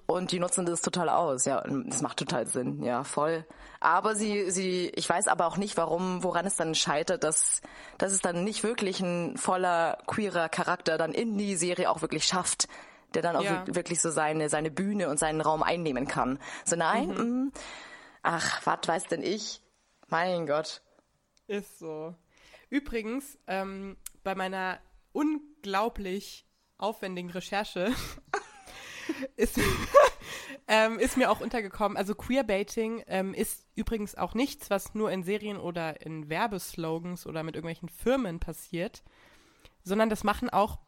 Und 0.07 0.33
die 0.33 0.41
nutzen 0.41 0.65
das 0.65 0.81
total 0.81 1.11
aus, 1.11 1.45
ja. 1.45 1.62
Das 1.62 2.00
macht 2.00 2.17
total 2.17 2.47
Sinn, 2.47 2.83
ja, 2.83 3.05
voll. 3.05 3.45
Aber 3.81 4.15
sie, 4.15 4.50
sie, 4.50 4.91
ich 4.95 5.07
weiß 5.07 5.29
aber 5.29 5.47
auch 5.47 5.59
nicht, 5.59 5.77
warum, 5.77 6.23
woran 6.23 6.47
es 6.47 6.57
dann 6.57 6.75
scheitert, 6.75 7.23
dass, 7.23 7.61
dass 7.99 8.12
es 8.12 8.21
dann 8.21 8.45
nicht 8.45 8.65
wirklich 8.65 9.00
ein 9.00 9.37
voller 9.37 9.99
queerer 10.07 10.49
Charakter 10.49 10.97
dann 10.97 11.12
in 11.12 11.37
die 11.37 11.55
Serie 11.55 11.91
auch 11.91 12.00
wirklich 12.00 12.25
schafft, 12.25 12.67
der 13.15 13.23
dann 13.23 13.37
auch 13.37 13.43
Ja. 13.43 13.67
wir- 13.67 13.75
wirklich 13.75 14.00
so 14.00 14.11
seine, 14.11 14.49
seine 14.49 14.71
Bühne 14.71 15.09
und 15.09 15.19
seinen 15.19 15.41
Raum 15.41 15.62
einnehmen 15.62 16.07
kann. 16.07 16.38
So, 16.65 16.77
nein, 16.77 17.09
mm, 17.11 17.53
ach, 18.23 18.65
was 18.67 18.81
weiß 18.87 19.05
denn 19.05 19.23
ich? 19.23 19.62
Mein 20.09 20.47
Gott. 20.47 20.83
Ist 21.47 21.79
so. 21.79 22.15
Übrigens, 22.71 23.38
ähm, 23.47 23.97
bei 24.23 24.35
meiner 24.35 24.79
unglaublich 25.12 26.47
aufwendigen 26.77 27.31
Recherche 27.31 27.93
ist, 29.37 29.59
ähm, 30.69 30.99
ist 30.99 31.17
mir 31.17 31.31
auch 31.31 31.41
untergekommen, 31.41 31.97
also 31.97 32.15
Queerbaiting 32.15 33.03
ähm, 33.07 33.33
ist 33.35 33.67
übrigens 33.75 34.15
auch 34.17 34.35
nichts, 34.35 34.69
was 34.71 34.95
nur 34.95 35.11
in 35.11 35.23
Serien 35.23 35.57
oder 35.57 36.03
in 36.03 36.29
Werbeslogans 36.29 37.27
oder 37.27 37.43
mit 37.43 37.55
irgendwelchen 37.57 37.88
Firmen 37.88 38.38
passiert, 38.41 39.03
sondern 39.83 40.11
das 40.11 40.25
machen 40.25 40.50
auch 40.50 40.79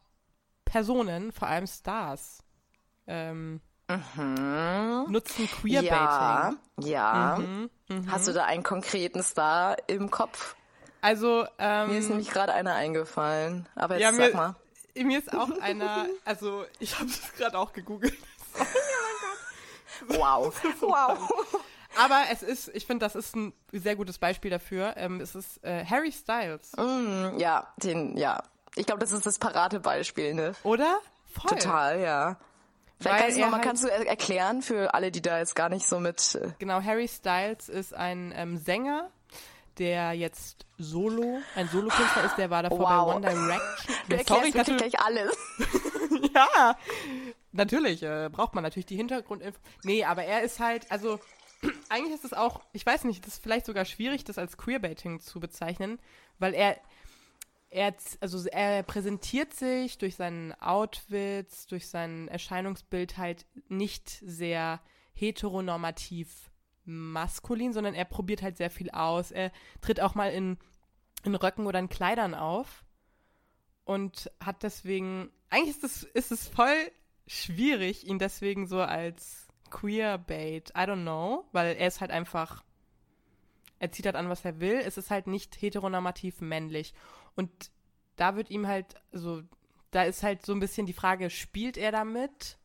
Personen, 0.71 1.33
vor 1.33 1.49
allem 1.49 1.67
Stars. 1.67 2.43
Ähm, 3.05 3.59
Nutzen 5.09 5.49
Queerbaiting. 5.49 5.91
Ja, 5.91 6.53
ja. 6.77 7.39
Hast 8.07 8.27
du 8.29 8.31
da 8.31 8.45
einen 8.45 8.63
konkreten 8.63 9.21
Star 9.21 9.75
im 9.87 10.09
Kopf? 10.09 10.55
Also, 11.01 11.45
ähm, 11.59 11.89
Mir 11.89 11.97
ist 11.99 12.07
nämlich 12.07 12.29
gerade 12.29 12.53
einer 12.53 12.73
eingefallen. 12.73 13.67
Aber 13.75 13.95
jetzt 13.99 14.03
Ja, 14.03 14.13
sag 14.13 14.31
mir, 14.33 14.37
mal. 14.37 14.55
mir 14.95 15.19
ist 15.19 15.33
auch 15.35 15.49
einer, 15.59 16.05
also 16.23 16.63
ich 16.79 16.97
habe 16.97 17.07
das 17.09 17.33
gerade 17.37 17.57
auch 17.59 17.73
gegoogelt. 17.73 18.17
Wow. 20.07 20.51
wow. 20.79 21.29
Aber 21.95 22.23
es 22.31 22.41
ist, 22.41 22.69
ich 22.73 22.87
finde, 22.87 23.05
das 23.05 23.15
ist 23.15 23.35
ein 23.35 23.53
sehr 23.71 23.95
gutes 23.95 24.17
Beispiel 24.17 24.49
dafür. 24.49 24.93
Ähm, 24.97 25.21
es 25.21 25.35
ist 25.35 25.63
äh, 25.63 25.85
Harry 25.85 26.11
Styles, 26.11 26.71
Ja, 27.37 27.71
den, 27.77 28.17
ja. 28.17 28.41
Ich 28.75 28.85
glaube, 28.85 28.99
das 28.99 29.11
ist 29.11 29.25
das 29.25 29.37
Paradebeispiel, 29.39 30.33
ne? 30.33 30.53
oder? 30.63 30.99
Voll. 31.33 31.57
Total, 31.57 31.99
ja. 32.01 32.37
Vielleicht 32.99 33.15
Weil 33.15 33.21
kannst 33.23 33.37
du, 33.37 33.41
er 33.41 33.45
noch 33.45 33.51
mal, 33.51 33.57
halt- 33.57 33.65
kannst 33.67 33.83
du 33.83 33.87
er 33.87 34.07
erklären 34.07 34.61
für 34.61 34.93
alle, 34.93 35.11
die 35.11 35.21
da 35.21 35.39
jetzt 35.39 35.55
gar 35.55 35.69
nicht 35.69 35.87
so 35.87 35.99
mit. 35.99 36.35
äh, 36.35 36.49
Genau, 36.59 36.81
Harry 36.83 37.07
Styles 37.07 37.67
ist 37.69 37.93
ein 37.93 38.31
ähm, 38.35 38.57
Sänger, 38.57 39.09
der 39.79 40.13
jetzt 40.13 40.65
Solo, 40.77 41.39
ein 41.55 41.67
Solokünstler 41.69 42.25
ist, 42.25 42.37
der 42.37 42.49
war 42.49 42.63
davor 42.63 42.79
Wow. 42.79 42.87
bei 42.87 43.15
One 43.15 43.21
Direction. 43.21 43.95
Du 44.09 44.15
erklärst 44.17 44.27
Sorry, 44.27 44.51
natürlich, 44.55 44.91
gleich 44.93 44.99
alles. 45.05 45.37
ja, 46.35 46.77
natürlich 47.51 48.03
äh, 48.03 48.29
braucht 48.31 48.53
man 48.53 48.63
natürlich 48.63 48.85
die 48.85 48.97
Hintergrundinfo. 48.97 49.59
Nee, 49.83 50.03
aber 50.05 50.23
er 50.23 50.41
ist 50.43 50.59
halt, 50.59 50.91
also 50.91 51.19
eigentlich 51.89 52.13
ist 52.15 52.25
es 52.25 52.33
auch, 52.33 52.61
ich 52.73 52.85
weiß 52.85 53.05
nicht, 53.05 53.25
das 53.25 53.35
ist 53.35 53.43
vielleicht 53.43 53.65
sogar 53.65 53.85
schwierig, 53.85 54.23
das 54.25 54.37
als 54.37 54.57
Queerbaiting 54.57 55.19
zu 55.21 55.39
bezeichnen, 55.39 55.99
weil 56.39 56.53
er, 56.53 56.77
er, 57.71 57.95
also 58.19 58.47
er 58.49 58.83
präsentiert 58.83 59.53
sich 59.53 59.97
durch 59.97 60.17
seinen 60.17 60.53
Outfits, 60.61 61.67
durch 61.67 61.87
sein 61.87 62.27
Erscheinungsbild 62.27 63.17
halt 63.17 63.45
nicht 63.69 64.09
sehr 64.09 64.81
heteronormativ 65.13 66.51
maskulin, 66.83 67.73
sondern 67.73 67.93
er 67.93 68.05
probiert 68.05 68.41
halt 68.41 68.57
sehr 68.57 68.71
viel 68.71 68.91
aus. 68.91 69.31
Er 69.31 69.51
tritt 69.79 70.01
auch 70.01 70.15
mal 70.15 70.31
in, 70.31 70.57
in 71.23 71.33
Röcken 71.33 71.65
oder 71.65 71.79
in 71.79 71.89
Kleidern 71.89 72.35
auf 72.35 72.83
und 73.85 74.29
hat 74.43 74.63
deswegen, 74.63 75.31
eigentlich 75.49 75.77
ist 75.77 75.83
es, 75.83 76.03
ist 76.03 76.31
es 76.31 76.47
voll 76.49 76.91
schwierig, 77.25 78.05
ihn 78.05 78.19
deswegen 78.19 78.67
so 78.67 78.81
als 78.81 79.47
Queerbait, 79.69 80.71
I 80.71 80.81
don't 80.81 81.03
know, 81.03 81.45
weil 81.53 81.77
er 81.77 81.87
ist 81.87 82.01
halt 82.01 82.11
einfach, 82.11 82.65
er 83.79 83.91
zieht 83.93 84.05
halt 84.05 84.17
an, 84.17 84.27
was 84.27 84.43
er 84.43 84.59
will, 84.59 84.75
es 84.75 84.97
ist 84.97 85.09
halt 85.09 85.27
nicht 85.27 85.61
heteronormativ 85.61 86.41
männlich. 86.41 86.93
Und 87.35 87.51
da 88.15 88.35
wird 88.35 88.49
ihm 88.49 88.67
halt, 88.67 88.95
also, 89.13 89.41
da 89.91 90.03
ist 90.03 90.23
halt 90.23 90.45
so 90.45 90.53
ein 90.53 90.59
bisschen 90.59 90.85
die 90.85 90.93
Frage, 90.93 91.29
spielt 91.29 91.77
er 91.77 91.91
damit? 91.91 92.57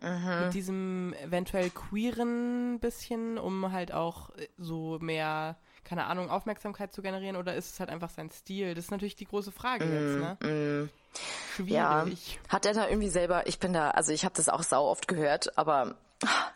Mit 0.00 0.54
diesem 0.54 1.12
eventuell 1.14 1.70
queeren 1.70 2.78
bisschen, 2.78 3.36
um 3.36 3.72
halt 3.72 3.90
auch 3.90 4.30
äh, 4.36 4.46
so 4.56 4.98
mehr, 5.00 5.58
keine 5.82 6.04
Ahnung, 6.04 6.30
Aufmerksamkeit 6.30 6.92
zu 6.92 7.02
generieren, 7.02 7.34
oder 7.34 7.56
ist 7.56 7.72
es 7.72 7.80
halt 7.80 7.90
einfach 7.90 8.10
sein 8.10 8.30
Stil? 8.30 8.76
Das 8.76 8.84
ist 8.84 8.90
natürlich 8.92 9.16
die 9.16 9.24
große 9.24 9.50
Frage 9.50 9.84
jetzt, 9.86 10.40
ne? 10.42 10.88
Ja. 11.66 12.02
Schwierig. 12.04 12.38
Hat 12.48 12.64
er 12.64 12.74
da 12.74 12.88
irgendwie 12.88 13.08
selber, 13.08 13.48
ich 13.48 13.58
bin 13.58 13.72
da, 13.72 13.90
also 13.90 14.12
ich 14.12 14.24
habe 14.24 14.36
das 14.36 14.48
auch 14.48 14.62
sau 14.62 14.86
oft 14.86 15.08
gehört, 15.08 15.58
aber 15.58 15.96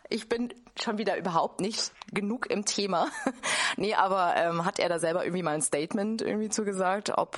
ich 0.09 0.29
bin 0.29 0.53
schon 0.79 0.97
wieder 0.97 1.17
überhaupt 1.17 1.61
nicht 1.61 1.93
genug 2.11 2.49
im 2.49 2.65
Thema. 2.65 3.09
nee, 3.77 3.93
aber 3.93 4.35
ähm, 4.35 4.65
hat 4.65 4.79
er 4.79 4.89
da 4.89 4.99
selber 4.99 5.23
irgendwie 5.23 5.43
mal 5.43 5.55
ein 5.55 5.61
Statement 5.61 6.21
irgendwie 6.21 6.49
zugesagt, 6.49 7.11
ob, 7.17 7.37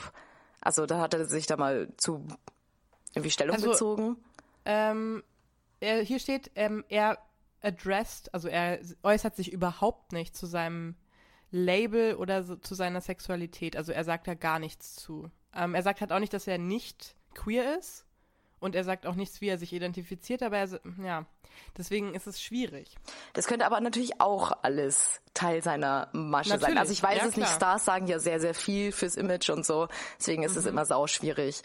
also 0.62 0.86
da 0.86 1.00
hat 1.00 1.14
er 1.14 1.26
sich 1.26 1.48
da 1.48 1.58
mal 1.58 1.90
zu 1.98 2.26
irgendwie 3.14 3.32
Stellung 3.32 3.56
Also, 3.56 3.72
bezogen? 3.72 4.18
Ähm, 4.66 5.24
er, 5.80 6.02
hier 6.02 6.20
steht, 6.20 6.52
ähm, 6.56 6.84
er 6.90 7.18
addressed, 7.62 8.34
also 8.34 8.48
er 8.48 8.80
äußert 9.04 9.36
sich 9.36 9.52
überhaupt 9.52 10.12
nicht 10.12 10.36
zu 10.36 10.46
seinem 10.46 10.96
Label 11.52 12.16
oder 12.16 12.44
so, 12.44 12.56
zu 12.56 12.76
seiner 12.76 13.02
Sexualität. 13.02 13.76
Also 13.78 13.92
er 13.92 14.04
sagt 14.04 14.28
da 14.28 14.34
gar 14.34 14.60
nichts 14.60 14.96
zu. 14.96 15.30
Ähm, 15.54 15.76
er 15.76 15.84
sagt 15.84 16.02
halt 16.02 16.12
auch 16.12 16.20
nicht, 16.20 16.34
dass 16.34 16.48
er 16.48 16.58
nicht 16.58 17.16
queer 17.34 17.78
ist 17.78 18.05
und 18.66 18.76
er 18.76 18.84
sagt 18.84 19.06
auch 19.06 19.16
nichts, 19.16 19.40
wie 19.42 19.48
er 19.48 19.58
sich 19.58 19.72
identifiziert, 19.72 20.44
aber 20.44 20.58
er, 20.58 20.68
ja, 21.02 21.26
deswegen 21.78 22.14
ist 22.14 22.28
es 22.28 22.42
schwierig. 22.42 22.96
Das 23.34 23.48
könnte 23.48 23.66
aber 23.66 23.80
natürlich 23.80 24.20
auch 24.20 24.52
alles 24.64 25.22
Teil 25.34 25.64
seiner 25.64 26.10
Masche 26.12 26.50
Natürlich, 26.50 26.70
sein. 26.74 26.78
Also 26.78 26.92
ich 26.92 27.02
weiß 27.04 27.18
ja, 27.20 27.28
es 27.28 27.38
nicht, 27.38 27.46
klar. 27.46 27.56
Stars 27.56 27.86
sagen 27.86 28.08
ja 28.08 28.20
sehr, 28.20 28.40
sehr 28.40 28.54
viel 28.54 28.92
fürs 28.92 29.16
Image 29.16 29.50
und 29.50 29.66
so, 29.66 29.88
deswegen 30.20 30.44
ist 30.44 30.54
Mhm. 30.54 30.60
es 30.60 30.66
immer 30.66 30.86
sau 30.86 31.08
schwierig. 31.08 31.62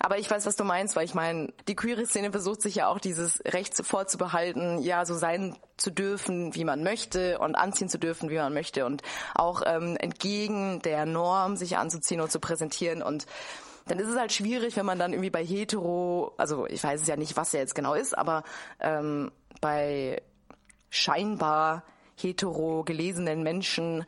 Aber 0.00 0.18
ich 0.18 0.30
weiß, 0.30 0.44
was 0.44 0.56
du 0.56 0.64
meinst, 0.64 0.96
weil 0.96 1.04
ich 1.04 1.14
meine, 1.14 1.52
die 1.68 1.76
queere 1.76 2.04
Szene 2.04 2.30
versucht 2.32 2.60
sich 2.60 2.74
ja 2.74 2.88
auch 2.88 2.98
dieses 2.98 3.40
Recht 3.46 3.74
vorzubehalten, 3.86 4.78
ja, 4.80 5.06
so 5.06 5.14
sein 5.14 5.56
zu 5.76 5.90
dürfen, 5.90 6.54
wie 6.54 6.64
man 6.64 6.82
möchte 6.82 7.38
und 7.38 7.54
anziehen 7.54 7.88
zu 7.88 7.98
dürfen, 7.98 8.28
wie 8.28 8.36
man 8.36 8.52
möchte 8.52 8.84
und 8.86 9.02
auch 9.34 9.62
ähm, 9.64 9.96
entgegen 9.96 10.82
der 10.82 11.06
Norm 11.06 11.56
sich 11.56 11.78
anzuziehen 11.78 12.20
und 12.20 12.30
zu 12.30 12.40
präsentieren 12.40 13.02
und 13.02 13.26
dann 13.86 13.98
ist 13.98 14.08
es 14.08 14.18
halt 14.18 14.32
schwierig, 14.32 14.76
wenn 14.76 14.86
man 14.86 14.98
dann 14.98 15.12
irgendwie 15.12 15.30
bei 15.30 15.44
hetero, 15.44 16.34
also 16.36 16.66
ich 16.66 16.82
weiß 16.82 17.02
es 17.02 17.06
ja 17.06 17.16
nicht, 17.16 17.36
was 17.36 17.52
er 17.54 17.60
jetzt 17.60 17.74
genau 17.74 17.94
ist, 17.94 18.16
aber 18.16 18.44
ähm, 18.80 19.30
bei 19.60 20.22
scheinbar 20.90 21.84
hetero 22.16 22.84
gelesenen 22.84 23.42
Menschen 23.42 24.06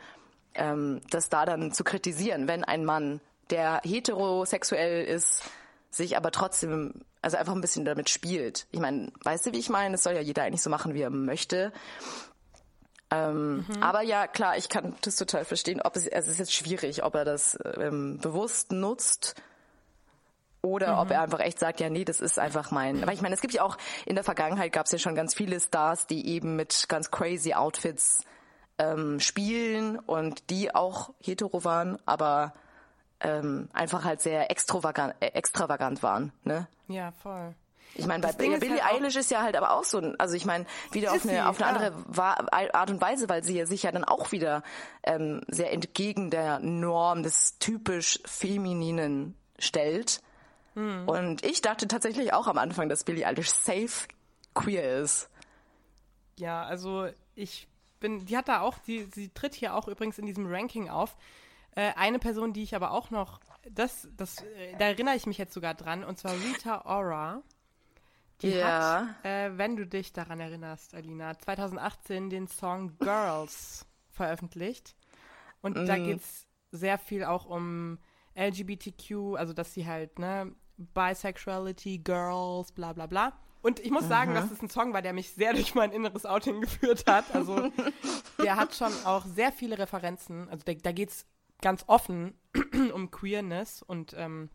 ähm, 0.57 1.01
das 1.11 1.29
da 1.29 1.45
dann 1.45 1.73
zu 1.73 1.85
kritisieren, 1.85 2.49
wenn 2.49 2.65
ein 2.65 2.85
Mann, 2.85 3.21
der 3.51 3.81
heterosexuell 3.85 5.05
ist, 5.05 5.43
sich 5.91 6.17
aber 6.17 6.31
trotzdem, 6.31 6.95
also 7.23 7.37
einfach 7.37 7.55
ein 7.55 7.61
bisschen 7.61 7.85
damit 7.85 8.11
spielt. 8.11 8.67
Ich 8.73 8.81
meine, 8.81 9.13
weißt 9.23 9.47
du, 9.47 9.53
wie 9.53 9.59
ich 9.59 9.69
meine? 9.69 9.95
Es 9.95 10.03
soll 10.03 10.15
ja 10.15 10.21
jeder 10.21 10.43
eigentlich 10.43 10.63
so 10.63 10.71
machen, 10.71 10.95
wie 10.95 11.03
er 11.03 11.11
möchte. 11.11 11.73
Ähm, 13.11 13.65
Aber 13.81 14.03
ja, 14.03 14.27
klar, 14.27 14.57
ich 14.57 14.69
kann 14.69 14.97
das 15.03 15.15
total 15.17 15.45
verstehen. 15.45 15.81
Ob 15.81 15.95
es, 15.95 16.11
also 16.11 16.27
es 16.27 16.35
ist 16.35 16.39
jetzt 16.39 16.55
schwierig, 16.55 17.05
ob 17.05 17.15
er 17.15 17.25
das 17.25 17.57
ähm, 17.77 18.19
bewusst 18.19 18.73
nutzt 18.73 19.37
oder 20.67 21.01
ob 21.01 21.11
er 21.11 21.23
einfach 21.23 21.41
echt 21.41 21.59
sagt, 21.59 21.81
ja, 21.81 21.89
nee, 21.89 22.05
das 22.05 22.21
ist 22.21 22.39
einfach 22.39 22.71
mein. 22.71 23.03
Aber 23.03 23.13
ich 23.13 23.23
meine, 23.23 23.35
es 23.35 23.41
gibt 23.41 23.55
ja 23.55 23.63
auch, 23.63 23.77
in 24.05 24.15
der 24.15 24.25
Vergangenheit 24.25 24.73
gab 24.73 24.87
es 24.87 24.93
ja 24.93 24.99
schon 24.99 25.15
ganz 25.15 25.35
viele 25.35 25.61
Stars, 25.61 26.07
die 26.07 26.29
eben 26.29 26.57
mit 26.57 26.87
ganz 26.89 27.11
crazy 27.11 27.55
Outfits 27.55 28.25
ähm, 28.79 29.21
spielen 29.21 29.99
und 29.99 30.51
die 30.51 30.75
auch 30.75 31.11
hetero 31.23 31.65
waren, 31.65 31.99
aber 32.05 32.53
ähm, 33.21 33.69
einfach 33.73 34.05
halt 34.05 34.21
sehr 34.21 34.51
extravagant, 34.51 35.15
äh, 35.21 35.29
extravagant 35.29 36.03
waren. 36.03 36.33
Ne? 36.45 36.67
Ja, 36.89 37.13
voll. 37.23 37.55
Ich 37.95 38.07
meine, 38.07 38.23
bei 38.27 38.33
Billie 38.33 38.59
halt 38.61 38.95
Eilish 38.95 39.17
ist 39.17 39.31
ja 39.31 39.41
halt 39.43 39.57
aber 39.57 39.71
auch 39.71 39.85
so, 39.85 39.97
ein- 39.97 40.21
also 40.21 40.35
ich 40.35 40.45
meine, 40.45 40.67
wieder 40.93 41.13
auf 41.13 41.25
eine, 41.25 41.33
sie, 41.33 41.41
auf 41.41 41.63
eine 41.63 41.79
ja. 41.79 41.93
andere 42.35 42.75
Art 42.75 42.91
und 42.91 43.01
Weise, 43.01 43.31
weil 43.31 43.43
sie 43.43 43.57
ja 43.57 43.65
sich 43.65 43.85
ja 43.85 43.93
dann 43.93 44.05
auch 44.05 44.33
wieder 44.33 44.63
ähm, 45.03 45.41
sehr 45.49 45.73
entgegen 45.73 46.31
der 46.31 46.59
Norm 46.59 47.23
des 47.23 47.59
typisch 47.59 48.21
Femininen 48.27 49.35
stellt. 49.59 50.21
Hm. 50.77 51.09
Und 51.09 51.45
ich 51.45 51.63
dachte 51.63 51.89
tatsächlich 51.89 52.33
auch 52.33 52.47
am 52.47 52.59
Anfang, 52.59 52.89
dass 52.89 53.03
Billie 53.05 53.27
Eilish 53.27 53.51
safe 53.51 54.07
queer 54.55 55.01
ist. 55.01 55.31
Ja, 56.39 56.65
also 56.65 57.09
ich 57.35 57.67
bin, 57.99 58.27
die 58.27 58.37
hat 58.37 58.49
da 58.49 58.61
auch, 58.61 58.79
die, 58.79 59.05
sie 59.15 59.31
tritt 59.31 59.55
hier 59.55 59.75
auch 59.75 59.89
übrigens 59.89 60.19
in 60.19 60.27
diesem 60.27 60.47
Ranking 60.47 60.91
auf. 60.91 61.17
Äh, 61.75 61.93
eine 61.97 62.19
Person, 62.19 62.53
die 62.53 62.63
ich 62.63 62.75
aber 62.75 62.91
auch 62.91 63.11
noch, 63.11 63.41
das, 63.71 64.09
das, 64.17 64.43
äh, 64.43 64.77
da 64.79 64.87
erinnere 64.87 65.17
ich 65.17 65.27
mich 65.27 65.39
jetzt 65.39 65.55
sogar 65.55 65.75
dran, 65.75 66.05
und 66.05 66.19
zwar 66.19 66.35
Rita 66.35 66.83
Ora. 66.85 67.43
Die 68.43 68.51
Ja. 68.51 69.07
hat, 69.07 69.25
äh, 69.25 69.57
wenn 69.57 69.77
du 69.77 69.87
dich 69.87 70.13
daran 70.13 70.41
erinnerst, 70.41 70.95
Alina, 70.95 71.39
2018 71.39 72.29
den 72.29 72.49
Song 72.49 72.99
Girls 72.99 73.87
veröffentlicht. 74.11 74.95
Und 75.63 75.79
Mm. 75.79 75.87
da 75.87 75.97
geht's 75.97 76.47
sehr 76.71 76.99
viel 76.99 77.25
auch 77.25 77.47
um 77.47 77.99
LGBTQ, 78.35 79.37
also 79.37 79.55
dass 79.55 79.73
sie 79.73 79.87
halt, 79.87 80.19
ne, 80.19 80.55
Bisexuality, 80.77 81.99
Girls, 81.99 82.73
bla 82.73 82.93
bla 82.93 83.07
bla. 83.07 83.33
Und 83.63 83.81
ich 83.81 83.91
muss 83.91 84.07
sagen, 84.07 84.35
dass 84.35 84.51
es 84.53 84.63
ein 84.63 84.71
Song 84.71 84.93
war, 84.93 85.03
der 85.03 85.13
mich 85.13 85.33
sehr 85.33 85.53
durch 85.55 85.75
mein 85.75 85.91
inneres 85.91 86.25
Outing 86.25 86.61
geführt 86.61 87.05
hat. 87.07 87.35
Also 87.35 87.73
der 88.43 88.57
hat 88.57 88.75
schon 88.75 88.93
auch 89.05 89.25
sehr 89.25 89.53
viele 89.53 89.79
Referenzen. 89.79 90.49
Also 90.49 90.63
da, 90.65 90.75
da 90.75 90.93
geht's 90.93 91.27
ganz 91.61 91.85
offen 91.87 92.35
um 92.95 93.11
Queerness 93.11 93.83
und 93.83 94.15
ähm, 94.17 94.51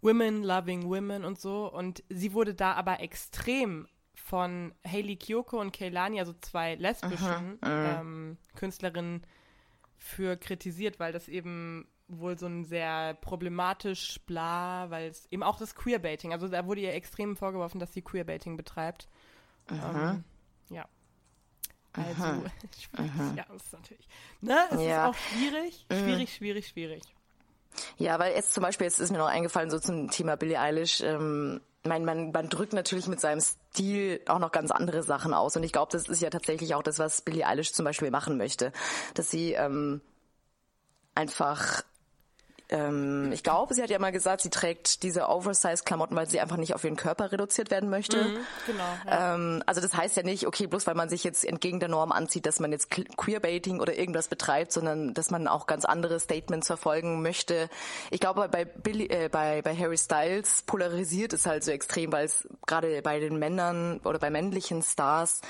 Women 0.00 0.42
loving 0.42 0.88
Women 0.88 1.24
und 1.24 1.40
so. 1.40 1.72
Und 1.72 2.02
sie 2.08 2.32
wurde 2.32 2.54
da 2.54 2.72
aber 2.72 3.00
extrem 3.00 3.86
von 4.14 4.74
Hayley 4.84 5.16
Kiyoko 5.16 5.60
und 5.60 5.72
Kehlani, 5.72 6.18
also 6.18 6.32
zwei 6.40 6.74
lesbischen 6.74 7.58
ähm, 7.64 8.36
Künstlerinnen, 8.56 9.24
für 9.96 10.36
kritisiert, 10.36 10.98
weil 10.98 11.12
das 11.12 11.28
eben 11.28 11.86
wohl 12.20 12.38
so 12.38 12.46
ein 12.46 12.64
sehr 12.64 13.14
problematisch 13.14 14.20
bla, 14.26 14.90
weil 14.90 15.08
es 15.10 15.26
eben 15.30 15.42
auch 15.42 15.58
das 15.58 15.74
Queerbaiting, 15.74 16.32
also 16.32 16.48
da 16.48 16.66
wurde 16.66 16.80
ihr 16.82 16.94
extrem 16.94 17.36
vorgeworfen, 17.36 17.78
dass 17.80 17.92
sie 17.92 18.02
Queerbaiting 18.02 18.56
betreibt. 18.56 19.08
Ähm, 19.70 20.24
ja. 20.70 20.86
Also, 21.94 22.24
ja, 23.36 23.44
das 23.52 23.64
ist 23.64 23.72
natürlich. 23.72 24.08
Ne, 24.40 24.58
es 24.70 24.80
Ja. 24.80 25.08
ist 25.10 25.16
auch 25.16 25.20
schwierig, 25.20 25.86
schwierig, 25.90 26.34
schwierig, 26.34 26.68
schwierig. 26.68 27.02
Ja, 27.96 28.18
weil 28.18 28.34
jetzt 28.34 28.52
zum 28.54 28.62
Beispiel, 28.62 28.86
jetzt 28.86 28.98
ist 28.98 29.10
mir 29.10 29.18
noch 29.18 29.28
eingefallen, 29.28 29.70
so 29.70 29.78
zum 29.78 30.10
Thema 30.10 30.36
Billie 30.36 30.58
Eilish, 30.60 31.00
ähm, 31.02 31.60
mein, 31.84 32.04
man, 32.04 32.30
man 32.30 32.48
drückt 32.48 32.74
natürlich 32.74 33.08
mit 33.08 33.18
seinem 33.20 33.40
Stil 33.40 34.20
auch 34.26 34.38
noch 34.38 34.52
ganz 34.52 34.70
andere 34.70 35.02
Sachen 35.02 35.34
aus. 35.34 35.56
Und 35.56 35.64
ich 35.64 35.72
glaube, 35.72 35.90
das 35.90 36.08
ist 36.08 36.20
ja 36.22 36.30
tatsächlich 36.30 36.74
auch 36.74 36.82
das, 36.82 36.98
was 36.98 37.22
Billie 37.22 37.46
Eilish 37.46 37.72
zum 37.72 37.84
Beispiel 37.84 38.10
machen 38.10 38.36
möchte. 38.36 38.72
Dass 39.14 39.30
sie 39.30 39.52
ähm, 39.52 40.00
einfach, 41.14 41.82
ähm, 42.72 43.30
ich 43.32 43.42
glaube, 43.42 43.74
sie 43.74 43.82
hat 43.82 43.90
ja 43.90 43.98
mal 43.98 44.10
gesagt, 44.10 44.40
sie 44.40 44.50
trägt 44.50 45.02
diese 45.02 45.28
Oversize-Klamotten, 45.28 46.16
weil 46.16 46.28
sie 46.28 46.40
einfach 46.40 46.56
nicht 46.56 46.74
auf 46.74 46.82
ihren 46.82 46.96
Körper 46.96 47.30
reduziert 47.30 47.70
werden 47.70 47.90
möchte. 47.90 48.18
Genau. 48.66 48.84
Ja. 49.06 49.34
Ähm, 49.34 49.62
also 49.66 49.80
das 49.80 49.94
heißt 49.94 50.16
ja 50.16 50.22
nicht, 50.22 50.46
okay, 50.46 50.66
bloß 50.66 50.86
weil 50.86 50.94
man 50.94 51.08
sich 51.08 51.22
jetzt 51.22 51.44
entgegen 51.44 51.78
der 51.78 51.88
Norm 51.88 52.10
anzieht, 52.10 52.46
dass 52.46 52.58
man 52.58 52.72
jetzt 52.72 52.90
Qu- 52.92 53.06
Queerbaiting 53.16 53.80
oder 53.80 53.96
irgendwas 53.98 54.28
betreibt, 54.28 54.72
sondern 54.72 55.14
dass 55.14 55.30
man 55.30 55.46
auch 55.46 55.66
ganz 55.66 55.84
andere 55.84 56.18
Statements 56.18 56.66
verfolgen 56.66 57.22
möchte. 57.22 57.68
Ich 58.10 58.20
glaube, 58.20 58.48
bei, 58.48 58.64
Billy, 58.64 59.06
äh, 59.06 59.28
bei, 59.30 59.62
bei 59.62 59.76
Harry 59.76 59.98
Styles 59.98 60.62
polarisiert 60.62 61.32
es 61.34 61.46
halt 61.46 61.64
so 61.64 61.70
extrem, 61.70 62.10
weil 62.10 62.24
es 62.24 62.48
gerade 62.66 63.02
bei 63.02 63.20
den 63.20 63.38
Männern 63.38 64.00
oder 64.04 64.18
bei 64.18 64.30
männlichen 64.30 64.82
Stars 64.82 65.42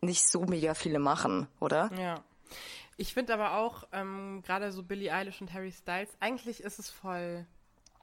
nicht 0.00 0.24
so 0.24 0.42
mega 0.42 0.74
viele 0.74 0.98
machen, 0.98 1.48
oder? 1.60 1.90
Ja. 1.98 2.16
Ich 2.96 3.12
finde 3.12 3.34
aber 3.34 3.56
auch, 3.56 3.84
ähm, 3.92 4.42
gerade 4.44 4.70
so 4.70 4.82
Billie 4.82 5.12
Eilish 5.12 5.40
und 5.40 5.52
Harry 5.52 5.72
Styles, 5.72 6.10
eigentlich 6.20 6.60
ist 6.60 6.78
es 6.78 6.90
voll 6.90 7.46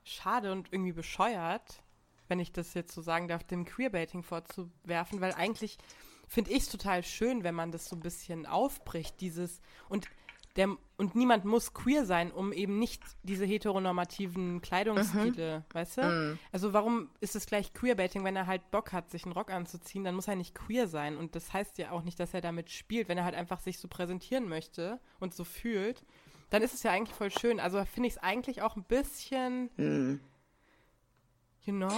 schade 0.03 0.51
und 0.51 0.71
irgendwie 0.71 0.91
bescheuert, 0.91 1.81
wenn 2.27 2.39
ich 2.39 2.51
das 2.51 2.73
jetzt 2.73 2.93
so 2.93 3.01
sagen 3.01 3.27
darf, 3.27 3.43
dem 3.43 3.65
Queerbaiting 3.65 4.23
vorzuwerfen, 4.23 5.21
weil 5.21 5.33
eigentlich 5.33 5.77
finde 6.27 6.51
ich 6.51 6.63
es 6.63 6.69
total 6.69 7.03
schön, 7.03 7.43
wenn 7.43 7.55
man 7.55 7.71
das 7.71 7.87
so 7.87 7.95
ein 7.95 8.01
bisschen 8.01 8.45
aufbricht, 8.45 9.19
dieses 9.21 9.61
und 9.89 10.07
der 10.55 10.69
und 10.97 11.15
niemand 11.15 11.45
muss 11.45 11.73
queer 11.73 12.05
sein, 12.05 12.31
um 12.31 12.53
eben 12.53 12.77
nicht 12.77 13.01
diese 13.23 13.45
heteronormativen 13.45 14.61
Kleidungsstile, 14.61 15.63
weißt 15.73 15.97
du? 15.97 16.01
Also 16.51 16.73
warum 16.73 17.09
ist 17.21 17.35
es 17.35 17.45
gleich 17.45 17.73
Queerbaiting, 17.73 18.23
wenn 18.23 18.35
er 18.35 18.45
halt 18.47 18.69
Bock 18.69 18.91
hat, 18.91 19.09
sich 19.09 19.23
einen 19.23 19.33
Rock 19.33 19.49
anzuziehen, 19.49 20.03
dann 20.03 20.13
muss 20.13 20.27
er 20.27 20.35
nicht 20.35 20.53
queer 20.53 20.87
sein. 20.87 21.17
Und 21.17 21.35
das 21.35 21.53
heißt 21.53 21.77
ja 21.77 21.91
auch 21.91 22.03
nicht, 22.03 22.19
dass 22.19 22.33
er 22.33 22.41
damit 22.41 22.69
spielt, 22.69 23.09
wenn 23.09 23.17
er 23.17 23.23
halt 23.23 23.35
einfach 23.35 23.59
sich 23.59 23.79
so 23.79 23.87
präsentieren 23.87 24.47
möchte 24.47 24.99
und 25.19 25.33
so 25.33 25.43
fühlt, 25.43 26.03
dann 26.51 26.61
ist 26.61 26.73
es 26.73 26.83
ja 26.83 26.91
eigentlich 26.91 27.15
voll 27.15 27.31
schön. 27.31 27.59
Also 27.59 27.83
finde 27.85 28.07
ich 28.07 28.15
es 28.15 28.19
eigentlich 28.21 28.61
auch 28.61 28.75
ein 28.75 28.83
bisschen 28.83 30.19
you 31.63 31.73
know, 31.73 31.91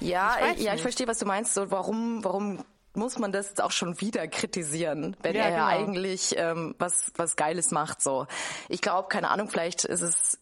Ja, 0.00 0.36
Ich 0.54 0.62
ja, 0.62 0.74
ich 0.74 0.82
verstehe, 0.82 1.06
was 1.06 1.18
du 1.18 1.26
meinst. 1.26 1.54
So, 1.54 1.70
warum, 1.70 2.24
warum 2.24 2.64
muss 2.94 3.18
man 3.18 3.32
das 3.32 3.48
jetzt 3.48 3.62
auch 3.62 3.70
schon 3.70 4.00
wieder 4.00 4.26
kritisieren, 4.28 5.16
wenn 5.22 5.36
Ja, 5.36 5.42
er 5.44 5.50
ja 5.50 5.70
genau. 5.70 5.84
eigentlich 5.84 6.34
ähm, 6.36 6.74
was 6.78 7.12
was 7.16 7.36
Geiles 7.36 7.70
macht? 7.70 8.02
So, 8.02 8.26
ich 8.68 8.80
glaube, 8.80 9.08
keine 9.08 9.30
Ahnung, 9.30 9.48
vielleicht 9.48 9.84
ist 9.84 10.02
es 10.02 10.38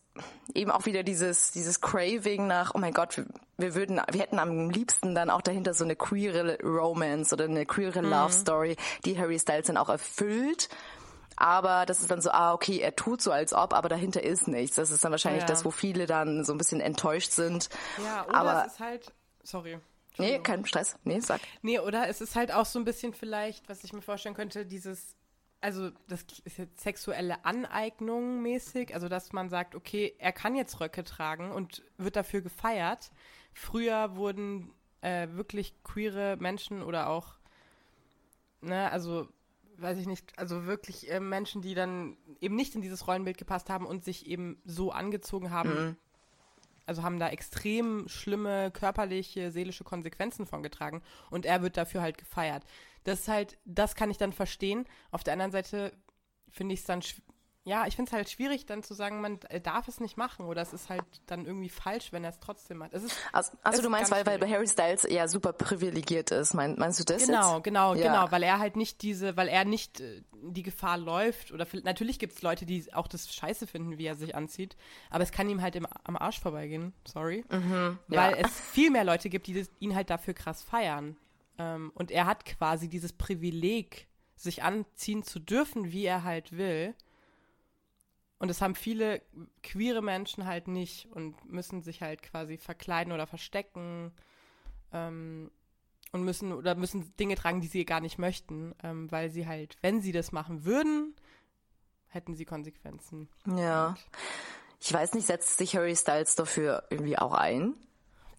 eben 0.55 0.71
auch 0.71 0.87
wieder 0.87 1.03
dieses 1.03 1.51
dieses 1.53 1.81
Craving 1.81 2.47
nach, 2.47 2.75
oh 2.75 2.79
mein 2.79 2.93
Gott, 2.95 3.17
wir, 3.19 3.27
wir 3.59 3.75
würden, 3.75 4.01
wir 4.11 4.21
hätten 4.21 4.39
am 4.39 4.71
liebsten 4.71 5.15
dann 5.15 5.31
auch 5.31 5.43
dahinter 5.43 5.75
so 5.75 5.85
eine 5.85 5.95
queere 5.95 6.59
Romance 6.63 7.33
oder 7.33 7.45
eine 7.45 7.67
queere 7.67 8.03
Mhm. 8.03 8.11
Love 8.11 8.33
Story, 8.33 8.77
die 9.05 9.19
Harry 9.19 9.39
Styles 9.39 9.67
dann 9.67 9.77
auch 9.77 9.89
erfüllt. 9.91 10.69
Aber 11.41 11.87
das 11.87 12.01
ist 12.01 12.11
dann 12.11 12.21
so, 12.21 12.31
ah, 12.33 12.53
okay, 12.53 12.79
er 12.81 12.97
tut 12.97 13.23
so 13.23 13.31
als 13.31 13.53
ob, 13.53 13.73
aber 13.73 13.89
dahinter 13.89 14.23
ist 14.25 14.49
nichts. 14.49 14.75
Das 14.75 14.91
ist 14.91 15.05
dann 15.05 15.13
wahrscheinlich 15.13 15.43
Ja. 15.43 15.47
das, 15.49 15.65
wo 15.65 15.71
viele 15.71 16.07
dann 16.07 16.45
so 16.45 16.53
ein 16.53 16.59
bisschen 16.59 16.81
enttäuscht 16.81 17.31
sind. 17.31 17.69
ja, 18.05 18.27
oder 18.27 18.35
aber 18.35 18.65
es 18.67 18.73
ist 18.73 18.81
halt 18.81 19.13
sorry. 19.45 19.79
Nee, 20.19 20.39
kein 20.41 20.65
Stress. 20.65 20.97
Nee, 21.05 21.21
sag. 21.21 21.41
Nee, 21.63 21.79
oder 21.79 22.09
es 22.09 22.21
ist 22.21 22.37
halt 22.37 22.53
auch 22.53 22.67
so 22.67 22.79
ein 22.79 22.85
bisschen 22.85 23.13
vielleicht, 23.15 23.69
was 23.69 23.85
ich 23.85 23.93
mir 23.93 24.03
vorstellen 24.03 24.35
könnte, 24.35 24.67
dieses, 24.67 25.17
also 25.61 25.91
das 26.09 26.25
ist 26.45 26.59
jetzt 26.59 26.81
sexuelle 26.81 27.45
Aneignung 27.45 28.43
mäßig, 28.43 28.95
also 28.95 29.09
dass 29.09 29.33
man 29.33 29.49
sagt, 29.49 29.75
okay, 29.75 30.15
er 30.19 30.33
kann 30.33 30.55
jetzt 30.55 30.81
Röcke 30.81 31.05
tragen 31.05 31.51
und 31.53 31.83
wird 31.97 32.17
dafür 32.17 32.41
gefeiert. 32.41 33.11
Früher 33.53 34.17
wurden 34.17 34.73
äh, 35.01 35.29
wirklich 35.31 35.83
queere 35.83 36.37
Menschen 36.37 36.83
oder 36.83 37.09
auch, 37.09 37.35
ne, 38.61 38.91
also 38.91 39.29
weiß 39.79 39.99
ich 39.99 40.07
nicht, 40.07 40.39
also 40.39 40.67
wirklich 40.67 41.11
äh, 41.11 41.21
Menschen, 41.21 41.63
die 41.63 41.75
dann 41.75 42.17
eben 42.41 42.57
nicht 42.57 42.75
in 42.75 42.83
dieses 42.83 43.07
Rollenbild 43.07 43.39
gepasst 43.39 43.71
haben 43.71 43.87
und 43.87 44.05
sich 44.05 44.27
eben 44.27 44.61
so 44.65 44.91
angezogen 44.91 45.51
haben, 45.51 45.97
also 46.89 47.03
haben 47.03 47.19
da 47.19 47.29
extrem 47.29 48.09
schlimme 48.09 48.71
körperliche, 48.71 49.51
seelische 49.51 49.85
Konsequenzen 49.85 50.47
von 50.47 50.63
getragen 50.63 51.03
und 51.31 51.45
er 51.45 51.63
wird 51.63 51.77
dafür 51.77 52.01
halt 52.01 52.17
gefeiert. 52.17 52.65
Das 53.05 53.21
ist 53.21 53.29
halt, 53.29 53.59
das 53.65 53.95
kann 53.95 54.11
ich 54.11 54.17
dann 54.17 54.33
verstehen. 54.33 54.87
Auf 55.11 55.23
der 55.23 55.35
anderen 55.35 55.53
Seite 55.53 55.93
finde 56.51 56.73
ich 56.75 56.81
es 56.81 56.87
dann 56.87 57.03
ja, 57.69 57.87
ich 57.87 57.97
finde 57.97 58.09
es 58.09 58.13
halt 58.15 58.31
schwierig, 58.31 58.65
dann 58.65 58.83
zu 58.83 58.95
sagen, 58.95 59.21
man 59.21 59.39
darf 59.63 59.89
es 59.89 60.01
nicht 60.01 60.17
machen 60.17 60.47
oder 60.47 60.63
es 60.63 60.73
ist 60.73 60.89
halt 60.89 61.05
dann 61.27 61.45
irgendwie 61.45 61.69
falsch, 61.69 62.13
wenn 62.13 62.25
er 62.25 62.31
es 62.31 62.41
trotzdem 62.41 62.79
macht. 62.79 62.95
Es 62.95 63.03
ist, 63.03 63.17
also, 63.33 63.53
also 63.63 63.83
du 63.83 63.91
meinst, 63.91 64.11
weil, 64.11 64.25
weil 64.25 64.51
Harry 64.51 64.67
Styles 64.67 65.07
ja 65.09 65.29
super 65.29 65.53
privilegiert 65.53 66.31
ist, 66.31 66.55
mein, 66.55 66.77
meinst 66.79 66.99
du 66.99 67.05
das 67.05 67.27
Genau, 67.27 67.57
jetzt? 67.57 67.65
genau, 67.65 67.95
ja. 67.95 68.03
genau, 68.03 68.33
weil 68.33 68.43
er 68.43 68.59
halt 68.59 68.77
nicht 68.77 69.03
diese, 69.03 69.37
weil 69.37 69.49
er 69.49 69.67
nicht 69.67 70.01
äh, 70.01 70.23
die 70.33 70.63
Gefahr 70.63 70.97
läuft 70.97 71.53
oder 71.53 71.67
natürlich 71.85 72.19
gibt 72.19 72.35
es 72.35 72.43
Leute, 72.43 72.65
die 72.65 72.93
auch 72.95 73.07
das 73.07 73.33
scheiße 73.33 73.67
finden, 73.67 73.99
wie 73.99 74.07
er 74.07 74.15
sich 74.15 74.35
anzieht, 74.35 74.77
aber 75.11 75.23
es 75.23 75.31
kann 75.31 75.49
ihm 75.51 75.61
halt 75.61 75.77
im, 75.77 75.87
am 76.05 76.17
Arsch 76.17 76.41
vorbeigehen, 76.41 76.95
sorry, 77.07 77.45
mhm, 77.51 77.99
weil 78.09 78.33
ja. 78.33 78.47
es 78.47 78.59
viel 78.59 78.91
mehr 78.91 79.05
Leute 79.05 79.29
gibt, 79.29 79.47
die 79.47 79.55
das, 79.55 79.71
ihn 79.79 79.95
halt 79.95 80.09
dafür 80.09 80.33
krass 80.33 80.63
feiern 80.63 81.19
ähm, 81.59 81.93
und 81.95 82.11
er 82.11 82.25
hat 82.25 82.47
quasi 82.47 82.89
dieses 82.89 83.13
Privileg, 83.13 84.07
sich 84.37 84.63
anziehen 84.63 85.23
zu 85.23 85.39
dürfen, 85.39 85.93
wie 85.93 86.07
er 86.07 86.23
halt 86.23 86.57
will 86.57 86.95
und 88.39 88.49
das 88.49 88.61
haben 88.61 88.75
viele 88.75 89.23
queere 89.63 90.03
Menschen 90.03 90.47
halt 90.47 90.69
nicht 90.69 91.09
und 91.13 91.35
müssen 91.45 91.83
sich 91.83 92.03
halt 92.03 92.23
quasi 92.23 92.57
verkleiden 92.57 93.13
oder 93.13 93.27
verstecken 93.27 94.13
ähm, 94.93 95.51
und 96.13 96.23
müssen 96.23 96.53
oder 96.53 96.75
müssen 96.75 97.15
Dinge 97.17 97.35
tragen, 97.35 97.61
die 97.61 97.67
sie 97.67 97.85
gar 97.85 98.01
nicht 98.01 98.19
möchten, 98.19 98.75
ähm, 98.83 99.11
weil 99.11 99.31
sie 99.31 99.47
halt, 99.47 99.77
wenn 99.83 100.01
sie 100.01 100.13
das 100.13 100.31
machen 100.33 100.65
würden, 100.65 101.15
hätten 102.07 102.35
sie 102.35 102.45
Konsequenzen. 102.45 103.29
Ja. 103.57 103.97
Ich 104.81 104.93
weiß 104.93 105.15
nicht, 105.15 105.27
setzt 105.27 105.59
sich 105.59 105.75
Harry 105.77 105.97
Styles 105.97 106.37
dafür 106.37 106.85
irgendwie 106.91 107.19
auch 107.19 107.35
ein? 107.35 107.75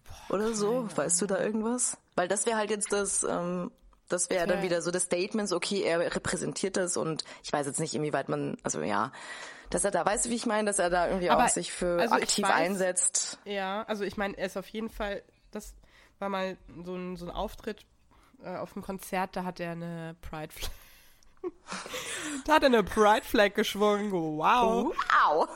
Boah, 0.04 0.34
oder 0.34 0.54
so? 0.54 0.88
Weißt 0.96 1.20
du 1.20 1.26
da 1.26 1.38
irgendwas? 1.38 1.98
Weil 2.16 2.28
das 2.28 2.46
wäre 2.46 2.56
halt 2.56 2.70
jetzt 2.70 2.92
das, 2.92 3.22
ähm, 3.22 3.70
das 4.08 4.30
wäre 4.30 4.46
dann 4.46 4.62
wieder 4.62 4.80
so 4.82 4.90
das 4.90 5.04
Statements, 5.04 5.52
okay, 5.52 5.82
er 5.82 6.00
repräsentiert 6.00 6.76
das 6.76 6.96
und 6.96 7.24
ich 7.44 7.52
weiß 7.52 7.66
jetzt 7.66 7.78
nicht, 7.78 7.94
inwieweit 7.94 8.28
man, 8.28 8.56
also 8.62 8.80
ja, 8.80 9.12
dass 9.70 9.84
er 9.84 9.92
da, 9.92 10.04
weißt 10.04 10.26
du, 10.26 10.30
wie 10.30 10.34
ich 10.34 10.46
meine, 10.46 10.66
dass 10.66 10.78
er 10.78 10.90
da 10.90 11.06
irgendwie 11.08 11.30
Aber, 11.30 11.44
auch 11.44 11.48
sich 11.48 11.72
für 11.72 12.00
also 12.00 12.14
aktiv 12.16 12.44
weiß, 12.44 12.52
einsetzt. 12.52 13.38
Ja, 13.44 13.84
also 13.84 14.04
ich 14.04 14.16
meine, 14.16 14.36
er 14.36 14.46
ist 14.46 14.56
auf 14.56 14.68
jeden 14.68 14.90
Fall, 14.90 15.22
das 15.52 15.74
war 16.18 16.28
mal 16.28 16.56
so 16.84 16.94
ein, 16.96 17.16
so 17.16 17.26
ein 17.26 17.30
Auftritt 17.30 17.86
äh, 18.42 18.56
auf 18.56 18.74
einem 18.76 18.84
Konzert, 18.84 19.36
da 19.36 19.44
hat 19.44 19.60
er 19.60 19.72
eine 19.72 20.16
Pride 20.20 20.52
Flag. 20.52 20.70
da 22.44 22.54
hat 22.54 22.62
er 22.62 22.66
eine 22.66 22.82
Pride 22.82 23.24
Flag 23.24 23.54
geschwungen. 23.54 24.10
Wow. 24.12 24.94
Wow. 24.94 25.48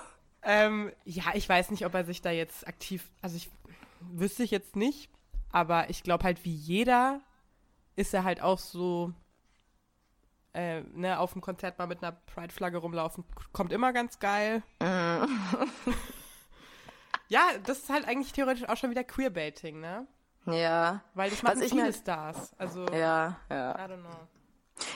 Ähm, 0.42 0.92
ja, 1.04 1.24
ich 1.34 1.48
weiß 1.48 1.70
nicht, 1.70 1.84
ob 1.84 1.94
er 1.94 2.04
sich 2.04 2.22
da 2.22 2.30
jetzt 2.30 2.66
aktiv, 2.68 3.10
also 3.20 3.36
ich 3.36 3.50
wüsste 4.00 4.42
ich 4.42 4.50
jetzt 4.50 4.76
nicht, 4.76 5.10
aber 5.50 5.90
ich 5.90 6.02
glaube 6.02 6.24
halt, 6.24 6.44
wie 6.44 6.54
jeder 6.54 7.20
ist 7.96 8.14
er 8.14 8.24
halt 8.24 8.40
auch 8.40 8.58
so 8.58 9.12
äh, 10.54 10.80
ne, 10.92 11.18
auf 11.18 11.32
dem 11.32 11.42
Konzert 11.42 11.78
mal 11.78 11.86
mit 11.86 12.02
einer 12.02 12.12
Pride-Flagge 12.12 12.78
rumlaufen, 12.78 13.24
kommt 13.52 13.72
immer 13.72 13.92
ganz 13.92 14.18
geil. 14.18 14.62
ja, 17.28 17.48
das 17.66 17.78
ist 17.78 17.90
halt 17.90 18.06
eigentlich 18.06 18.32
theoretisch 18.32 18.68
auch 18.68 18.76
schon 18.76 18.90
wieder 18.90 19.04
Queerbaiting, 19.04 19.80
ne? 19.80 20.06
Ja. 20.46 21.02
Weil 21.14 21.30
das 21.30 21.42
machen 21.42 21.60
viele 21.60 21.82
halt, 21.82 21.96
Stars. 21.96 22.54
Also, 22.58 22.86
ja, 22.88 23.36
ja. 23.50 23.72
I 23.72 23.90
don't 23.90 24.00
know. 24.00 24.28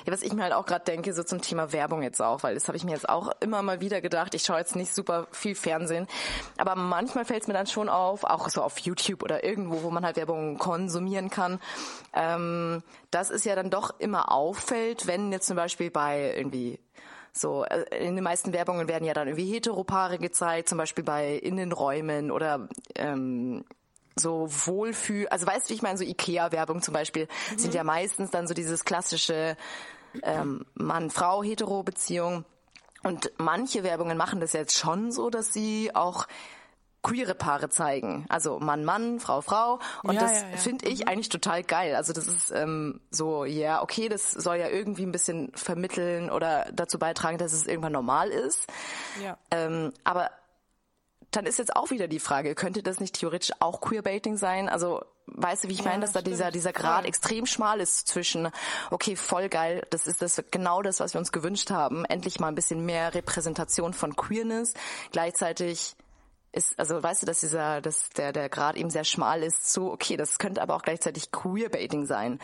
Ja, 0.07 0.13
was 0.13 0.23
ich 0.23 0.33
mir 0.33 0.43
halt 0.43 0.53
auch 0.53 0.67
gerade 0.67 0.85
denke, 0.85 1.13
so 1.13 1.23
zum 1.23 1.41
Thema 1.41 1.73
Werbung 1.73 2.03
jetzt 2.03 2.21
auch, 2.21 2.43
weil 2.43 2.55
das 2.55 2.67
habe 2.69 2.77
ich 2.77 2.85
mir 2.85 2.93
jetzt 2.93 3.09
auch 3.09 3.31
immer 3.41 3.63
mal 3.63 3.81
wieder 3.81 4.01
gedacht. 4.01 4.35
Ich 4.35 4.43
schaue 4.43 4.59
jetzt 4.59 4.77
nicht 4.77 4.95
super 4.95 5.29
viel 5.31 5.55
Fernsehen, 5.55 6.07
aber 6.57 6.75
manchmal 6.75 7.25
fällt 7.25 7.43
es 7.43 7.49
mir 7.49 7.55
dann 7.55 7.67
schon 7.67 7.89
auf, 7.89 8.25
auch 8.25 8.49
so 8.49 8.63
auf 8.63 8.79
YouTube 8.79 9.23
oder 9.23 9.45
irgendwo, 9.45 9.83
wo 9.83 9.91
man 9.91 10.05
halt 10.05 10.17
Werbung 10.17 10.59
konsumieren 10.59 11.31
kann. 11.31 11.61
Ähm, 12.13 12.83
das 13.11 13.31
ist 13.31 13.45
ja 13.45 13.55
dann 13.55 13.71
doch 13.71 13.99
immer 13.99 14.33
auffällt, 14.33 15.07
wenn 15.07 15.33
jetzt 15.33 15.47
zum 15.47 15.57
Beispiel 15.57 15.91
bei 15.91 16.35
irgendwie 16.37 16.79
so, 17.33 17.65
äh, 17.65 17.85
in 18.07 18.17
den 18.17 18.25
meisten 18.25 18.53
Werbungen 18.53 18.89
werden 18.89 19.05
ja 19.05 19.15
dann 19.15 19.29
irgendwie 19.29 19.53
Heteropaare 19.53 20.19
gezeigt, 20.19 20.69
zum 20.69 20.79
Beispiel 20.79 21.05
bei 21.05 21.35
Innenräumen 21.35 22.31
oder 22.31 22.69
ähm, 22.95 23.65
so 24.19 24.49
Wohlfühl, 24.49 25.29
also 25.29 25.47
weißt 25.47 25.67
du, 25.67 25.71
wie 25.71 25.75
ich 25.75 25.83
meine, 25.83 25.99
so 25.99 26.05
Ikea-Werbung 26.05 26.83
zum 26.83 26.95
Beispiel 26.95 27.29
mhm. 27.53 27.59
sind 27.59 27.75
ja 27.75 27.85
meistens 27.85 28.31
dann 28.31 28.47
so 28.47 28.55
dieses 28.55 28.85
klassische 28.85 29.57
ähm, 30.23 30.65
Mann-Frau-Hetero-Beziehung. 30.75 32.45
Und 33.05 33.31
manche 33.39 33.85
Werbungen 33.85 34.17
machen 34.17 34.41
das 34.41 34.53
jetzt 34.53 34.77
schon 34.77 35.13
so, 35.13 35.31
dass 35.31 35.53
sie 35.53 35.95
auch 35.95 36.27
queere 37.03 37.35
Paare 37.35 37.69
zeigen. 37.69 38.27
Also 38.29 38.59
Mann, 38.59 38.85
Mann, 38.85 39.21
Frau, 39.21 39.41
Frau. 39.41 39.79
Und 40.03 40.15
ja, 40.15 40.21
das 40.21 40.33
ja, 40.33 40.49
ja. 40.51 40.57
finde 40.57 40.89
ich 40.89 41.01
mhm. 41.01 41.09
eigentlich 41.09 41.29
total 41.29 41.63
geil. 41.63 41.95
Also 41.95 42.13
das 42.13 42.27
ist 42.27 42.51
ähm, 42.51 43.01
so, 43.11 43.45
ja, 43.45 43.83
okay, 43.83 44.09
das 44.09 44.33
soll 44.33 44.57
ja 44.57 44.69
irgendwie 44.69 45.05
ein 45.05 45.13
bisschen 45.13 45.53
vermitteln 45.55 46.31
oder 46.31 46.67
dazu 46.73 46.99
beitragen, 46.99 47.39
dass 47.39 47.53
es 47.53 47.67
irgendwann 47.67 47.93
normal 47.93 48.31
ist. 48.31 48.67
Ja. 49.23 49.39
Ähm, 49.51 49.93
aber 50.05 50.31
dann 51.31 51.47
ist 51.47 51.59
jetzt 51.59 51.77
auch 51.77 51.91
wieder 51.91 52.09
die 52.09 52.21
Frage, 52.21 52.55
könnte 52.55 52.83
das 52.83 53.01
nicht 53.01 53.19
theoretisch 53.19 53.53
auch 53.61 53.81
Queerbaiting 53.81 54.37
sein? 54.37 54.69
Also 54.69 55.03
weißt 55.27 55.65
du, 55.65 55.69
wie 55.69 55.75
ich 55.75 55.81
ja, 55.81 55.91
meine, 55.91 56.01
dass 56.01 56.13
da 56.13 56.23
dieser, 56.23 56.51
dieser 56.51 56.73
Grad 56.73 57.01
voll. 57.01 57.09
extrem 57.09 57.47
schmal 57.47 57.81
ist 57.81 58.09
zwischen, 58.09 58.49
okay, 58.91 59.15
voll 59.15 59.49
geil, 59.49 59.87
das 59.91 60.07
ist 60.07 60.23
das 60.23 60.43
genau 60.51 60.83
das, 60.83 61.01
was 61.01 61.15
wir 61.15 61.19
uns 61.19 61.33
gewünscht 61.33 61.71
haben, 61.71 62.05
endlich 62.07 62.41
mal 62.41 62.49
ein 62.49 62.55
bisschen 62.55 62.85
mehr 62.85 63.15
Repräsentation 63.15 63.93
von 63.93 64.17
Queerness, 64.17 64.75
gleichzeitig 65.13 65.97
ist, 66.53 66.79
also 66.79 67.03
weißt 67.03 67.23
du, 67.23 67.27
dass 67.27 67.41
dieser, 67.41 67.83
dass 67.83 68.09
der, 68.11 68.33
der 68.33 68.49
Grad 68.49 68.77
eben 68.77 68.89
sehr 68.89 69.05
schmal 69.05 69.43
ist, 69.43 69.71
so, 69.71 69.93
okay, 69.93 70.17
das 70.17 70.39
könnte 70.39 70.63
aber 70.63 70.77
auch 70.77 70.83
gleichzeitig 70.83 71.31
Queerbaiting 71.31 72.07
sein. 72.07 72.39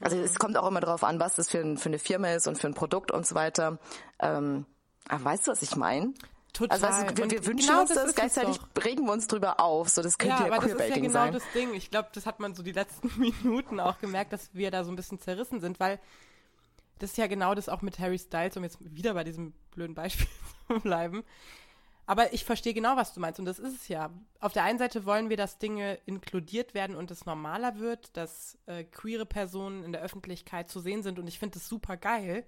Also 0.00 0.16
mhm. 0.16 0.24
es 0.24 0.38
kommt 0.38 0.56
auch 0.58 0.68
immer 0.68 0.80
darauf 0.80 1.02
an, 1.02 1.18
was 1.18 1.34
das 1.34 1.48
für, 1.48 1.60
ein, 1.60 1.78
für 1.78 1.88
eine 1.88 1.98
Firma 1.98 2.28
ist 2.28 2.46
und 2.46 2.58
für 2.58 2.66
ein 2.66 2.74
Produkt 2.74 3.10
und 3.10 3.26
so 3.26 3.34
weiter. 3.34 3.78
Ähm, 4.20 4.66
aber 5.08 5.24
weißt 5.24 5.46
du, 5.46 5.50
was 5.50 5.62
ich 5.62 5.76
meine? 5.76 6.12
Total. 6.52 6.82
Also 6.82 7.06
du, 7.14 7.16
wir, 7.16 7.30
wir 7.30 7.46
wünschen 7.46 7.68
genau 7.68 7.80
uns 7.82 7.92
das, 7.92 8.04
das 8.04 8.14
gleichzeitig 8.14 8.58
regen 8.84 9.04
wir 9.04 9.12
uns 9.12 9.26
drüber 9.26 9.60
auf. 9.60 9.88
So, 9.88 10.02
das 10.02 10.18
könnte 10.18 10.42
ja, 10.42 10.48
ja 10.48 10.54
aber 10.54 10.66
das 10.66 10.80
ist 10.80 10.88
ja 10.88 10.94
genau 10.96 11.12
sein. 11.12 11.32
das 11.32 11.42
Ding. 11.54 11.74
Ich 11.74 11.90
glaube, 11.90 12.08
das 12.12 12.26
hat 12.26 12.40
man 12.40 12.54
so 12.54 12.62
die 12.62 12.72
letzten 12.72 13.10
Minuten 13.20 13.80
auch 13.80 13.98
gemerkt, 14.00 14.32
dass 14.32 14.54
wir 14.54 14.70
da 14.70 14.84
so 14.84 14.90
ein 14.90 14.96
bisschen 14.96 15.20
zerrissen 15.20 15.60
sind, 15.60 15.78
weil 15.78 16.00
das 16.98 17.10
ist 17.10 17.16
ja 17.16 17.26
genau 17.26 17.54
das 17.54 17.68
auch 17.68 17.82
mit 17.82 17.98
Harry 17.98 18.18
Styles, 18.18 18.56
um 18.56 18.64
jetzt 18.64 18.78
wieder 18.80 19.14
bei 19.14 19.24
diesem 19.24 19.52
blöden 19.70 19.94
Beispiel 19.94 20.26
zu 20.66 20.80
bleiben. 20.80 21.22
Aber 22.06 22.32
ich 22.32 22.46
verstehe 22.46 22.72
genau, 22.72 22.96
was 22.96 23.12
du 23.12 23.20
meinst. 23.20 23.38
Und 23.38 23.44
das 23.44 23.58
ist 23.58 23.74
es 23.74 23.88
ja. 23.88 24.10
Auf 24.40 24.54
der 24.54 24.64
einen 24.64 24.78
Seite 24.78 25.04
wollen 25.04 25.28
wir, 25.28 25.36
dass 25.36 25.58
Dinge 25.58 25.98
inkludiert 26.06 26.72
werden 26.72 26.96
und 26.96 27.10
es 27.10 27.26
normaler 27.26 27.78
wird, 27.78 28.16
dass 28.16 28.56
äh, 28.64 28.84
queere 28.84 29.26
Personen 29.26 29.84
in 29.84 29.92
der 29.92 30.00
Öffentlichkeit 30.00 30.70
zu 30.70 30.80
sehen 30.80 31.02
sind. 31.02 31.18
Und 31.18 31.26
ich 31.26 31.38
finde 31.38 31.58
das 31.58 31.68
super 31.68 31.98
geil. 31.98 32.46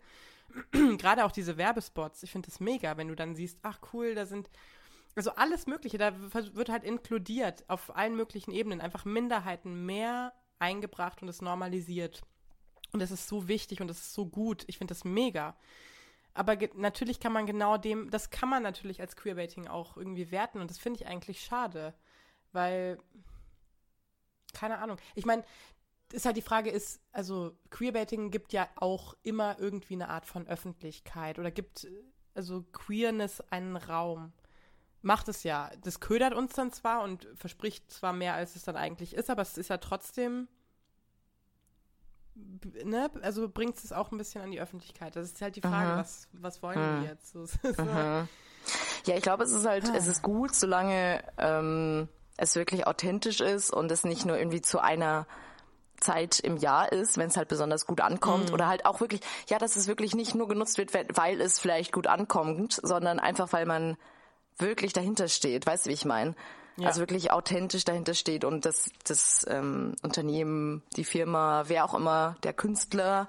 gerade 0.98 1.24
auch 1.24 1.32
diese 1.32 1.56
Werbespots, 1.56 2.22
ich 2.22 2.30
finde 2.30 2.48
das 2.48 2.60
mega, 2.60 2.96
wenn 2.96 3.08
du 3.08 3.14
dann 3.14 3.34
siehst, 3.34 3.58
ach 3.62 3.78
cool, 3.92 4.14
da 4.14 4.26
sind 4.26 4.50
also 5.16 5.32
alles 5.32 5.66
Mögliche, 5.66 5.98
da 5.98 6.14
wird 6.32 6.68
halt 6.68 6.84
inkludiert 6.84 7.64
auf 7.68 7.94
allen 7.96 8.16
möglichen 8.16 8.52
Ebenen, 8.52 8.80
einfach 8.80 9.04
Minderheiten 9.04 9.84
mehr 9.84 10.32
eingebracht 10.58 11.22
und 11.22 11.28
es 11.28 11.42
normalisiert. 11.42 12.22
Und 12.92 13.00
das 13.00 13.10
ist 13.10 13.28
so 13.28 13.48
wichtig 13.48 13.80
und 13.80 13.88
das 13.88 13.98
ist 13.98 14.14
so 14.14 14.26
gut. 14.26 14.64
Ich 14.66 14.78
finde 14.78 14.92
das 14.94 15.04
mega. 15.04 15.56
Aber 16.32 16.56
natürlich 16.74 17.18
kann 17.18 17.32
man 17.32 17.46
genau 17.46 17.76
dem, 17.76 18.10
das 18.10 18.30
kann 18.30 18.48
man 18.48 18.62
natürlich 18.62 19.00
als 19.00 19.16
Queerbaiting 19.16 19.66
auch 19.66 19.96
irgendwie 19.96 20.30
werten 20.30 20.60
und 20.60 20.70
das 20.70 20.78
finde 20.78 21.00
ich 21.00 21.06
eigentlich 21.06 21.42
schade, 21.42 21.94
weil 22.52 22.98
keine 24.52 24.78
Ahnung. 24.78 24.96
Ich 25.14 25.26
meine, 25.26 25.44
ist 26.12 26.26
halt 26.26 26.36
die 26.36 26.42
Frage 26.42 26.70
ist, 26.70 27.00
also 27.12 27.52
Queerbaiting 27.70 28.30
gibt 28.30 28.52
ja 28.52 28.68
auch 28.76 29.14
immer 29.22 29.58
irgendwie 29.58 29.94
eine 29.94 30.08
Art 30.08 30.26
von 30.26 30.46
Öffentlichkeit 30.46 31.38
oder 31.38 31.50
gibt 31.50 31.86
also 32.34 32.64
Queerness 32.72 33.40
einen 33.50 33.76
Raum. 33.76 34.32
Macht 35.02 35.28
es 35.28 35.44
ja. 35.44 35.70
Das 35.82 36.00
ködert 36.00 36.34
uns 36.34 36.54
dann 36.54 36.72
zwar 36.72 37.02
und 37.02 37.26
verspricht 37.34 37.90
zwar 37.90 38.12
mehr, 38.12 38.34
als 38.34 38.56
es 38.56 38.64
dann 38.64 38.76
eigentlich 38.76 39.14
ist, 39.14 39.30
aber 39.30 39.42
es 39.42 39.56
ist 39.56 39.70
ja 39.70 39.78
trotzdem, 39.78 40.48
ne, 42.34 43.10
also 43.22 43.48
bringt 43.48 43.76
es 43.76 43.92
auch 43.92 44.12
ein 44.12 44.18
bisschen 44.18 44.42
an 44.42 44.50
die 44.50 44.60
Öffentlichkeit. 44.60 45.16
Das 45.16 45.26
ist 45.26 45.40
halt 45.40 45.56
die 45.56 45.62
Frage, 45.62 45.98
was, 45.98 46.28
was 46.32 46.62
wollen 46.62 47.02
wir 47.02 47.08
jetzt? 47.08 47.32
So, 47.32 47.46
so. 47.46 47.82
Ja, 49.06 49.16
ich 49.16 49.22
glaube, 49.22 49.44
es 49.44 49.52
ist 49.52 49.66
halt, 49.66 49.88
es 49.96 50.06
ist 50.06 50.20
gut, 50.22 50.54
solange 50.54 51.24
ähm, 51.38 52.08
es 52.36 52.56
wirklich 52.56 52.86
authentisch 52.86 53.40
ist 53.40 53.72
und 53.72 53.90
es 53.90 54.04
nicht 54.04 54.26
nur 54.26 54.38
irgendwie 54.38 54.60
zu 54.60 54.80
einer 54.80 55.26
Zeit 56.00 56.40
im 56.40 56.56
Jahr 56.56 56.92
ist, 56.92 57.18
wenn 57.18 57.28
es 57.28 57.36
halt 57.36 57.48
besonders 57.48 57.86
gut 57.86 58.00
ankommt 58.00 58.48
mhm. 58.48 58.54
oder 58.54 58.68
halt 58.68 58.86
auch 58.86 59.00
wirklich, 59.00 59.20
ja, 59.48 59.58
dass 59.58 59.76
es 59.76 59.86
wirklich 59.86 60.14
nicht 60.14 60.34
nur 60.34 60.48
genutzt 60.48 60.78
wird, 60.78 60.92
weil 61.16 61.40
es 61.40 61.58
vielleicht 61.58 61.92
gut 61.92 62.06
ankommt, 62.06 62.80
sondern 62.82 63.18
einfach, 63.18 63.52
weil 63.52 63.66
man 63.66 63.96
wirklich 64.58 64.92
dahinter 64.92 65.28
steht. 65.28 65.66
Weißt 65.66 65.86
du, 65.86 65.90
wie 65.90 65.94
ich 65.94 66.04
meine? 66.04 66.34
Ja. 66.76 66.88
Also 66.88 67.00
wirklich 67.00 67.30
authentisch 67.30 67.84
dahinter 67.84 68.14
steht 68.14 68.44
und 68.44 68.64
das, 68.64 68.90
das 69.04 69.44
ähm, 69.48 69.94
Unternehmen, 70.02 70.82
die 70.96 71.04
Firma, 71.04 71.64
wer 71.66 71.84
auch 71.84 71.94
immer, 71.94 72.36
der 72.42 72.54
Künstler 72.54 73.28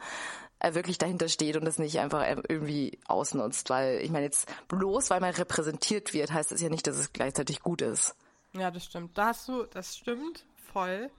äh, 0.59 0.73
wirklich 0.73 0.97
dahinter 0.97 1.27
steht 1.27 1.57
und 1.57 1.65
das 1.65 1.79
nicht 1.79 1.99
einfach 1.99 2.25
irgendwie 2.47 2.99
ausnutzt. 3.07 3.69
Weil 3.69 3.99
ich 4.01 4.11
meine 4.11 4.25
jetzt 4.25 4.47
bloß, 4.67 5.09
weil 5.09 5.19
man 5.19 5.33
repräsentiert 5.33 6.13
wird, 6.13 6.31
heißt 6.31 6.51
es 6.51 6.61
ja 6.61 6.69
nicht, 6.69 6.87
dass 6.87 6.97
es 6.97 7.11
gleichzeitig 7.13 7.61
gut 7.61 7.81
ist. 7.81 8.15
Ja, 8.53 8.71
das 8.71 8.85
stimmt. 8.85 9.17
Da 9.17 9.27
hast 9.27 9.47
du, 9.47 9.63
das 9.63 9.97
stimmt 9.97 10.45
voll. 10.71 11.09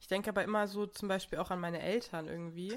Ich 0.00 0.08
denke 0.08 0.30
aber 0.30 0.44
immer 0.44 0.66
so 0.66 0.86
zum 0.86 1.08
Beispiel 1.08 1.38
auch 1.38 1.50
an 1.50 1.60
meine 1.60 1.80
Eltern 1.80 2.28
irgendwie. 2.28 2.76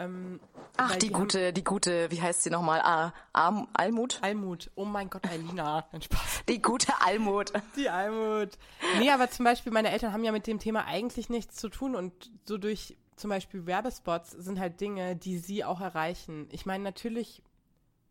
Ähm, 0.00 0.40
Ach, 0.76 0.92
die, 0.96 1.08
die 1.08 1.12
gute, 1.12 1.52
die 1.52 1.62
gute, 1.62 2.10
wie 2.10 2.22
heißt 2.22 2.42
sie 2.42 2.50
nochmal? 2.50 2.80
Ah, 2.80 3.12
Arm, 3.34 3.68
Almut? 3.74 4.18
Almut. 4.22 4.70
Oh 4.74 4.86
mein 4.86 5.10
Gott, 5.10 5.22
Spaß. 5.26 6.44
Die 6.48 6.62
gute 6.62 6.92
Almut. 7.02 7.52
Die 7.76 7.90
Almut. 7.90 8.56
Nee, 8.98 9.10
aber 9.10 9.30
zum 9.30 9.44
Beispiel 9.44 9.72
meine 9.72 9.90
Eltern 9.90 10.12
haben 10.12 10.24
ja 10.24 10.32
mit 10.32 10.46
dem 10.46 10.58
Thema 10.58 10.86
eigentlich 10.86 11.28
nichts 11.28 11.56
zu 11.56 11.68
tun 11.68 11.94
und 11.94 12.30
so 12.46 12.56
durch 12.56 12.96
zum 13.16 13.28
Beispiel 13.28 13.66
Werbespots 13.66 14.30
sind 14.30 14.58
halt 14.58 14.80
Dinge, 14.80 15.14
die 15.14 15.36
sie 15.36 15.62
auch 15.62 15.82
erreichen. 15.82 16.48
Ich 16.50 16.64
meine, 16.64 16.82
natürlich, 16.82 17.42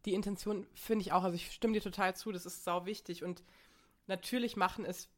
die 0.06 0.14
Intention 0.14 0.68
finde 0.76 1.02
ich 1.02 1.12
auch, 1.12 1.24
also 1.24 1.36
ich 1.36 1.52
stimme 1.52 1.74
dir 1.74 1.82
total 1.82 2.16
zu, 2.16 2.32
das 2.32 2.46
ist 2.46 2.64
sau 2.64 2.86
wichtig 2.86 3.24
und 3.24 3.44
natürlich 4.06 4.56
machen 4.56 4.86
es, 4.86 5.10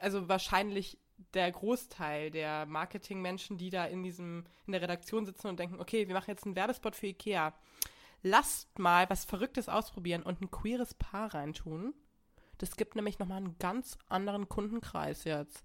also 0.00 0.28
wahrscheinlich 0.28 0.98
der 1.34 1.50
Großteil 1.50 2.30
der 2.30 2.66
Marketingmenschen, 2.66 3.58
die 3.58 3.70
da 3.70 3.84
in 3.84 4.02
diesem, 4.02 4.44
in 4.66 4.72
der 4.72 4.82
Redaktion 4.82 5.26
sitzen 5.26 5.48
und 5.48 5.58
denken, 5.58 5.80
okay, 5.80 6.08
wir 6.08 6.14
machen 6.14 6.30
jetzt 6.30 6.44
einen 6.46 6.56
Werbespot 6.56 6.96
für 6.96 7.08
Ikea. 7.08 7.54
Lasst 8.22 8.78
mal 8.78 9.08
was 9.10 9.24
Verrücktes 9.24 9.68
ausprobieren 9.68 10.22
und 10.22 10.40
ein 10.40 10.50
queeres 10.50 10.94
Paar 10.94 11.34
reintun. 11.34 11.94
Das 12.58 12.76
gibt 12.76 12.96
nämlich 12.96 13.18
nochmal 13.18 13.38
einen 13.38 13.58
ganz 13.58 13.98
anderen 14.08 14.48
Kundenkreis 14.48 15.24
jetzt. 15.24 15.62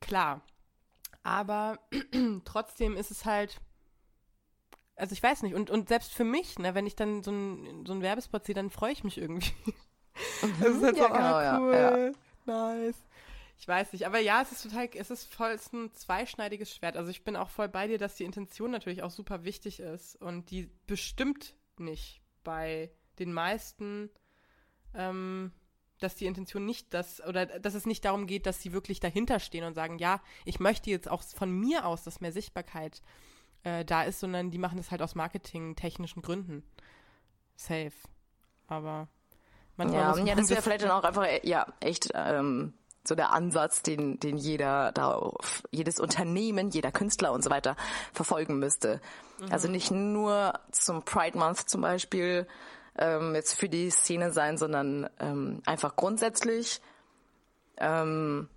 Klar. 0.00 0.42
Aber 1.22 1.78
trotzdem 2.44 2.96
ist 2.96 3.10
es 3.10 3.24
halt, 3.24 3.60
also 4.96 5.12
ich 5.12 5.22
weiß 5.22 5.42
nicht, 5.42 5.54
und, 5.54 5.70
und 5.70 5.88
selbst 5.88 6.12
für 6.12 6.24
mich, 6.24 6.58
ne, 6.58 6.74
wenn 6.74 6.86
ich 6.86 6.94
dann 6.94 7.22
so 7.22 7.30
einen 7.30 7.86
so 7.86 7.92
einen 7.92 8.02
Werbespot 8.02 8.44
sehe, 8.44 8.54
dann 8.54 8.70
freue 8.70 8.92
ich 8.92 9.04
mich 9.04 9.18
irgendwie. 9.18 9.52
Das 10.60 10.68
ist 10.68 10.82
halt 10.84 10.96
Ja, 10.96 11.08
so, 11.08 11.12
genau, 11.12 11.34
ah, 11.34 11.42
ja, 11.42 11.58
cool, 11.58 12.12
nice. 12.44 13.04
Ich 13.56 13.68
weiß 13.68 13.92
nicht, 13.92 14.06
aber 14.06 14.18
ja, 14.18 14.42
es 14.42 14.52
ist 14.52 14.62
total, 14.62 14.88
es 14.94 15.10
ist 15.10 15.32
voll 15.32 15.50
es 15.50 15.66
ist 15.66 15.72
ein 15.72 15.92
zweischneidiges 15.92 16.74
Schwert. 16.74 16.96
Also 16.96 17.10
ich 17.10 17.24
bin 17.24 17.36
auch 17.36 17.50
voll 17.50 17.68
bei 17.68 17.86
dir, 17.86 17.98
dass 17.98 18.16
die 18.16 18.24
Intention 18.24 18.70
natürlich 18.70 19.02
auch 19.02 19.10
super 19.10 19.44
wichtig 19.44 19.80
ist 19.80 20.16
und 20.20 20.50
die 20.50 20.70
bestimmt 20.86 21.54
nicht 21.78 22.20
bei 22.42 22.90
den 23.18 23.32
meisten, 23.32 24.10
ähm, 24.94 25.52
dass 26.00 26.16
die 26.16 26.26
Intention 26.26 26.66
nicht 26.66 26.92
das 26.92 27.24
oder 27.24 27.46
dass 27.46 27.74
es 27.74 27.86
nicht 27.86 28.04
darum 28.04 28.26
geht, 28.26 28.46
dass 28.46 28.60
sie 28.60 28.72
wirklich 28.72 29.00
dahinter 29.00 29.38
stehen 29.38 29.64
und 29.64 29.74
sagen, 29.74 29.98
ja, 29.98 30.20
ich 30.44 30.60
möchte 30.60 30.90
jetzt 30.90 31.08
auch 31.08 31.22
von 31.22 31.50
mir 31.50 31.86
aus, 31.86 32.02
dass 32.02 32.20
mehr 32.20 32.32
Sichtbarkeit 32.32 33.02
äh, 33.62 33.84
da 33.84 34.02
ist, 34.02 34.20
sondern 34.20 34.50
die 34.50 34.58
machen 34.58 34.76
das 34.76 34.90
halt 34.90 35.00
aus 35.00 35.14
marketingtechnischen 35.14 36.22
Gründen. 36.22 36.64
Safe. 37.56 37.92
Aber 38.66 39.08
manchmal 39.76 40.00
Ja, 40.00 40.08
muss 40.08 40.18
man 40.18 40.26
ja, 40.26 40.34
das 40.34 40.50
wäre 40.50 40.62
vielleicht 40.62 40.84
dann 40.84 40.90
auch 40.90 41.04
einfach, 41.04 41.24
äh, 41.24 41.40
ja, 41.44 41.72
echt 41.80 42.10
ähm, 42.14 42.74
so 43.06 43.14
der 43.14 43.32
Ansatz, 43.32 43.82
den, 43.82 44.18
den 44.18 44.36
jeder 44.36 44.92
da, 44.92 45.30
jedes 45.70 46.00
Unternehmen, 46.00 46.70
jeder 46.70 46.92
Künstler 46.92 47.32
und 47.32 47.42
so 47.42 47.50
weiter 47.50 47.76
verfolgen 48.12 48.58
müsste. 48.58 49.00
Also 49.50 49.68
nicht 49.68 49.90
nur 49.90 50.54
zum 50.70 51.02
Pride 51.02 51.38
Month 51.38 51.68
zum 51.68 51.80
Beispiel 51.80 52.46
ähm, 52.98 53.34
jetzt 53.34 53.54
für 53.54 53.68
die 53.68 53.90
Szene 53.90 54.32
sein, 54.32 54.56
sondern 54.56 55.08
ähm, 55.18 55.62
einfach 55.66 55.96
grundsätzlich. 55.96 56.80
Ähm, 57.76 58.48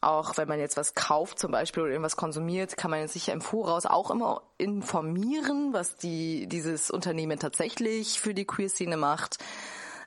auch 0.00 0.36
wenn 0.36 0.48
man 0.48 0.60
jetzt 0.60 0.76
was 0.76 0.94
kauft 0.94 1.38
zum 1.38 1.50
Beispiel 1.50 1.82
oder 1.82 1.92
irgendwas 1.92 2.16
konsumiert, 2.16 2.76
kann 2.76 2.90
man 2.90 3.08
sich 3.08 3.28
ja 3.28 3.34
im 3.34 3.40
Voraus 3.40 3.84
auch 3.84 4.10
immer 4.10 4.42
informieren, 4.56 5.72
was 5.72 5.96
die, 5.96 6.46
dieses 6.46 6.90
Unternehmen 6.90 7.38
tatsächlich 7.38 8.20
für 8.20 8.34
die 8.34 8.44
Queer-Szene 8.44 8.96
macht. 8.96 9.38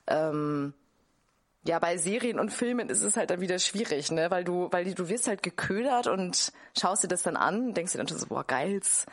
Ähm, 0.06 0.72
ja, 1.64 1.78
bei 1.78 1.96
Serien 1.96 2.40
und 2.40 2.50
Filmen 2.50 2.88
ist 2.88 3.02
es 3.02 3.16
halt 3.16 3.30
dann 3.30 3.40
wieder 3.40 3.58
schwierig, 3.58 4.10
ne, 4.10 4.30
weil 4.30 4.44
du, 4.44 4.68
weil 4.72 4.92
du 4.94 5.08
wirst 5.08 5.28
halt 5.28 5.42
geködert 5.42 6.06
und 6.08 6.52
schaust 6.78 7.04
dir 7.04 7.08
das 7.08 7.22
dann 7.22 7.36
an, 7.36 7.74
denkst 7.74 7.92
dir 7.92 7.98
dann 7.98 8.08
schon 8.08 8.18
so, 8.18 8.26
boah, 8.26 8.44
geils, 8.44 9.06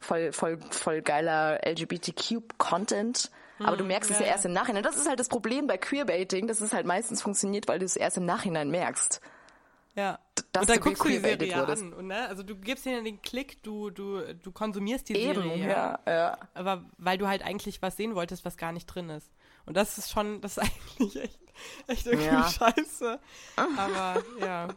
voll, 0.00 0.32
voll, 0.32 0.58
voll 0.70 1.02
geiler 1.02 1.60
LGBTQ-Content. 1.64 3.30
Aber 3.60 3.76
du 3.76 3.84
merkst 3.84 4.10
es 4.10 4.18
ja 4.18 4.26
erst 4.26 4.44
im 4.44 4.52
Nachhinein. 4.52 4.82
Das 4.82 4.96
ist 4.96 5.08
halt 5.08 5.20
das 5.20 5.28
Problem 5.28 5.68
bei 5.68 5.78
Queerbaiting, 5.78 6.48
dass 6.48 6.60
es 6.60 6.72
halt 6.72 6.84
meistens 6.84 7.22
funktioniert, 7.22 7.68
weil 7.68 7.78
du 7.78 7.84
es 7.84 7.94
erst 7.94 8.16
im 8.16 8.24
Nachhinein 8.24 8.70
merkst. 8.70 9.20
Ja. 9.94 10.18
dass 10.52 10.62
und 10.62 10.70
dann 10.70 10.78
du 10.78 10.82
guckst 10.84 11.04
du 11.04 11.08
die 11.08 11.18
Serie 11.18 11.54
wurdest. 11.56 11.82
an. 11.82 11.92
Und, 11.92 12.06
ne? 12.08 12.26
Also 12.28 12.42
du 12.42 12.56
gibst 12.56 12.86
ihnen 12.86 13.04
den 13.04 13.20
Klick, 13.22 13.62
du, 13.62 13.90
du, 13.90 14.34
du 14.34 14.50
konsumierst 14.50 15.08
die 15.08 15.16
Eben, 15.16 15.42
Serie. 15.42 15.68
ja, 15.68 15.98
ja. 16.06 16.38
Aber 16.54 16.84
weil 16.98 17.18
du 17.18 17.28
halt 17.28 17.42
eigentlich 17.44 17.82
was 17.82 17.96
sehen 17.96 18.14
wolltest, 18.14 18.44
was 18.44 18.56
gar 18.56 18.72
nicht 18.72 18.86
drin 18.86 19.10
ist. 19.10 19.30
Und 19.66 19.76
das 19.76 19.98
ist 19.98 20.10
schon, 20.10 20.40
das 20.40 20.56
ist 20.56 20.64
eigentlich 20.98 21.22
echt, 21.22 21.38
echt 21.86 22.06
irgendwie 22.06 22.26
Ja. 22.26 22.48
scheiße. 22.48 23.18
Aber 23.56 24.22
ja. 24.40 24.68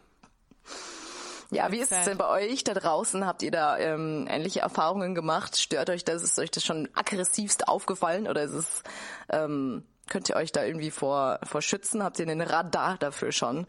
Ja, 1.51 1.71
wie 1.71 1.79
ist 1.79 1.91
es 1.91 2.05
denn 2.05 2.17
bei 2.17 2.27
euch 2.27 2.63
da 2.63 2.73
draußen? 2.73 3.25
Habt 3.25 3.43
ihr 3.43 3.51
da 3.51 3.77
ähm, 3.77 4.27
ähnliche 4.29 4.61
Erfahrungen 4.61 5.13
gemacht? 5.13 5.57
Stört 5.57 5.89
euch 5.89 6.03
das? 6.03 6.23
Ist 6.23 6.39
euch 6.39 6.49
das 6.51 6.65
schon 6.65 6.89
aggressivst 6.95 7.67
aufgefallen 7.67 8.27
oder 8.27 8.43
ist 8.43 8.53
es, 8.53 8.83
ähm, 9.29 9.83
könnt 10.09 10.27
ihr 10.27 10.35
euch 10.35 10.51
da 10.51 10.63
irgendwie 10.63 10.89
vor, 10.91 11.39
vor 11.43 11.61
schützen? 11.61 12.03
Habt 12.03 12.17
ihr 12.19 12.27
einen 12.27 12.41
Radar 12.41 12.97
dafür 12.97 13.31
schon? 13.31 13.67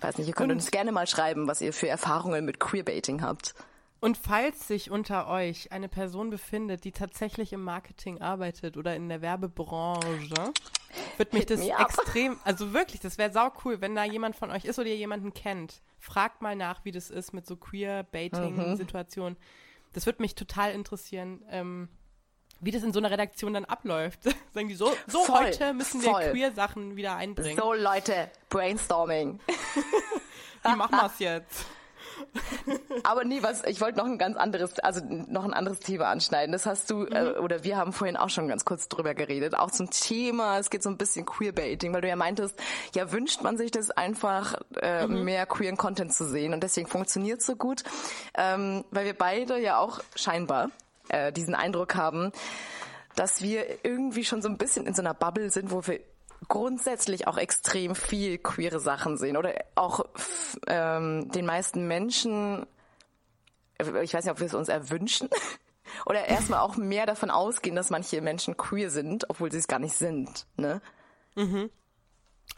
Weiß 0.00 0.16
nicht, 0.18 0.26
ihr 0.26 0.34
könnt 0.34 0.50
Und- 0.50 0.58
uns 0.58 0.70
gerne 0.70 0.90
mal 0.90 1.06
schreiben, 1.06 1.46
was 1.46 1.60
ihr 1.60 1.72
für 1.72 1.86
Erfahrungen 1.88 2.44
mit 2.44 2.58
Queerbaiting 2.58 3.22
habt. 3.22 3.54
Und 4.02 4.18
falls 4.18 4.66
sich 4.66 4.90
unter 4.90 5.28
euch 5.28 5.70
eine 5.70 5.88
Person 5.88 6.28
befindet, 6.28 6.82
die 6.82 6.90
tatsächlich 6.90 7.52
im 7.52 7.62
Marketing 7.62 8.20
arbeitet 8.20 8.76
oder 8.76 8.96
in 8.96 9.08
der 9.08 9.22
Werbebranche, 9.22 10.52
wird 11.18 11.32
mich 11.32 11.42
Hit 11.42 11.50
das 11.50 11.60
me 11.60 11.72
extrem, 11.78 12.36
also 12.42 12.72
wirklich, 12.72 13.00
das 13.00 13.16
wäre 13.16 13.32
sau 13.32 13.52
cool, 13.64 13.80
wenn 13.80 13.94
da 13.94 14.02
jemand 14.02 14.34
von 14.34 14.50
euch 14.50 14.64
ist 14.64 14.80
oder 14.80 14.88
ihr 14.88 14.96
jemanden 14.96 15.32
kennt. 15.34 15.82
Fragt 16.00 16.42
mal 16.42 16.56
nach, 16.56 16.84
wie 16.84 16.90
das 16.90 17.10
ist 17.10 17.32
mit 17.32 17.46
so 17.46 17.54
Mhm. 17.54 17.60
Queer-Baiting-Situationen. 17.60 19.36
Das 19.92 20.04
würde 20.06 20.20
mich 20.20 20.34
total 20.34 20.72
interessieren, 20.72 21.44
ähm, 21.48 21.88
wie 22.58 22.72
das 22.72 22.82
in 22.82 22.92
so 22.92 22.98
einer 22.98 23.12
Redaktion 23.12 23.54
dann 23.54 23.66
abläuft. 23.66 24.24
Sagen 24.52 24.66
die 24.66 24.74
so, 24.74 24.92
so 25.06 25.20
Voll, 25.20 25.44
heute 25.44 25.74
müssen 25.74 26.02
wir. 26.02 26.32
Queer-Sachen 26.32 26.96
wieder 26.96 27.14
einbringen. 27.14 27.56
So 27.56 27.72
Leute, 27.72 28.32
Brainstorming. 28.48 29.38
Wie 30.64 30.76
machen 30.76 30.96
wir 30.96 31.06
es 31.06 31.20
jetzt? 31.20 31.66
Aber 33.04 33.24
nee, 33.24 33.42
was, 33.42 33.64
ich 33.64 33.80
wollte 33.80 33.98
noch 33.98 34.06
ein 34.06 34.18
ganz 34.18 34.36
anderes, 34.36 34.78
also 34.80 35.00
noch 35.04 35.44
ein 35.44 35.52
anderes 35.54 35.80
Thema 35.80 36.06
anschneiden. 36.06 36.52
Das 36.52 36.66
hast 36.66 36.90
du, 36.90 37.04
äh, 37.06 37.32
Mhm. 37.34 37.44
oder 37.44 37.64
wir 37.64 37.76
haben 37.76 37.92
vorhin 37.92 38.16
auch 38.16 38.30
schon 38.30 38.48
ganz 38.48 38.64
kurz 38.64 38.88
drüber 38.88 39.14
geredet, 39.14 39.56
auch 39.58 39.70
zum 39.70 39.90
Thema, 39.90 40.58
es 40.58 40.70
geht 40.70 40.82
so 40.82 40.90
ein 40.90 40.96
bisschen 40.98 41.26
Queerbaiting, 41.26 41.92
weil 41.92 42.00
du 42.00 42.08
ja 42.08 42.16
meintest, 42.16 42.54
ja 42.94 43.10
wünscht 43.12 43.42
man 43.42 43.56
sich 43.58 43.70
das 43.70 43.90
einfach, 43.90 44.54
äh, 44.80 45.06
Mhm. 45.06 45.24
mehr 45.24 45.46
queeren 45.46 45.76
Content 45.76 46.12
zu 46.12 46.24
sehen 46.26 46.52
und 46.54 46.62
deswegen 46.62 46.88
funktioniert 46.88 47.40
es 47.40 47.46
so 47.46 47.56
gut, 47.56 47.82
ähm, 48.34 48.84
weil 48.90 49.04
wir 49.06 49.14
beide 49.14 49.58
ja 49.58 49.78
auch 49.78 50.00
scheinbar 50.14 50.70
äh, 51.08 51.32
diesen 51.32 51.54
Eindruck 51.54 51.94
haben, 51.96 52.32
dass 53.16 53.42
wir 53.42 53.84
irgendwie 53.84 54.24
schon 54.24 54.40
so 54.40 54.48
ein 54.48 54.56
bisschen 54.56 54.86
in 54.86 54.94
so 54.94 55.02
einer 55.02 55.12
Bubble 55.14 55.50
sind, 55.50 55.70
wo 55.70 55.86
wir 55.86 56.00
grundsätzlich 56.48 57.26
auch 57.26 57.38
extrem 57.38 57.94
viel 57.94 58.38
queere 58.38 58.80
Sachen 58.80 59.16
sehen 59.16 59.36
oder 59.36 59.54
auch 59.74 60.04
ähm, 60.66 61.30
den 61.30 61.46
meisten 61.46 61.86
Menschen, 61.86 62.66
äh, 63.78 64.02
ich 64.02 64.14
weiß 64.14 64.24
nicht, 64.24 64.32
ob 64.32 64.40
wir 64.40 64.46
es 64.46 64.54
uns 64.54 64.68
erwünschen 64.68 65.28
oder 66.06 66.26
erstmal 66.26 66.60
auch 66.60 66.76
mehr 66.76 67.06
davon 67.06 67.30
ausgehen, 67.30 67.76
dass 67.76 67.90
manche 67.90 68.20
Menschen 68.20 68.56
queer 68.56 68.90
sind, 68.90 69.28
obwohl 69.30 69.50
sie 69.52 69.58
es 69.58 69.68
gar 69.68 69.78
nicht 69.78 69.94
sind. 69.94 70.46
Ne? 70.56 70.80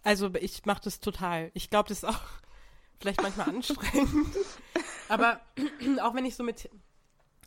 Also 0.03 0.35
ich 0.35 0.64
mache 0.66 0.83
das 0.85 1.01
total. 1.01 1.51
Ich 1.55 1.70
glaube, 1.70 1.88
das 1.88 1.99
ist 1.99 2.05
auch 2.05 2.20
vielleicht 3.01 3.23
manchmal 3.23 3.49
anstrengend. 3.49 4.37
Aber 5.09 5.40
auch 6.03 6.14
wenn 6.14 6.25
ich 6.25 6.37
so 6.37 6.42
mit, 6.42 6.70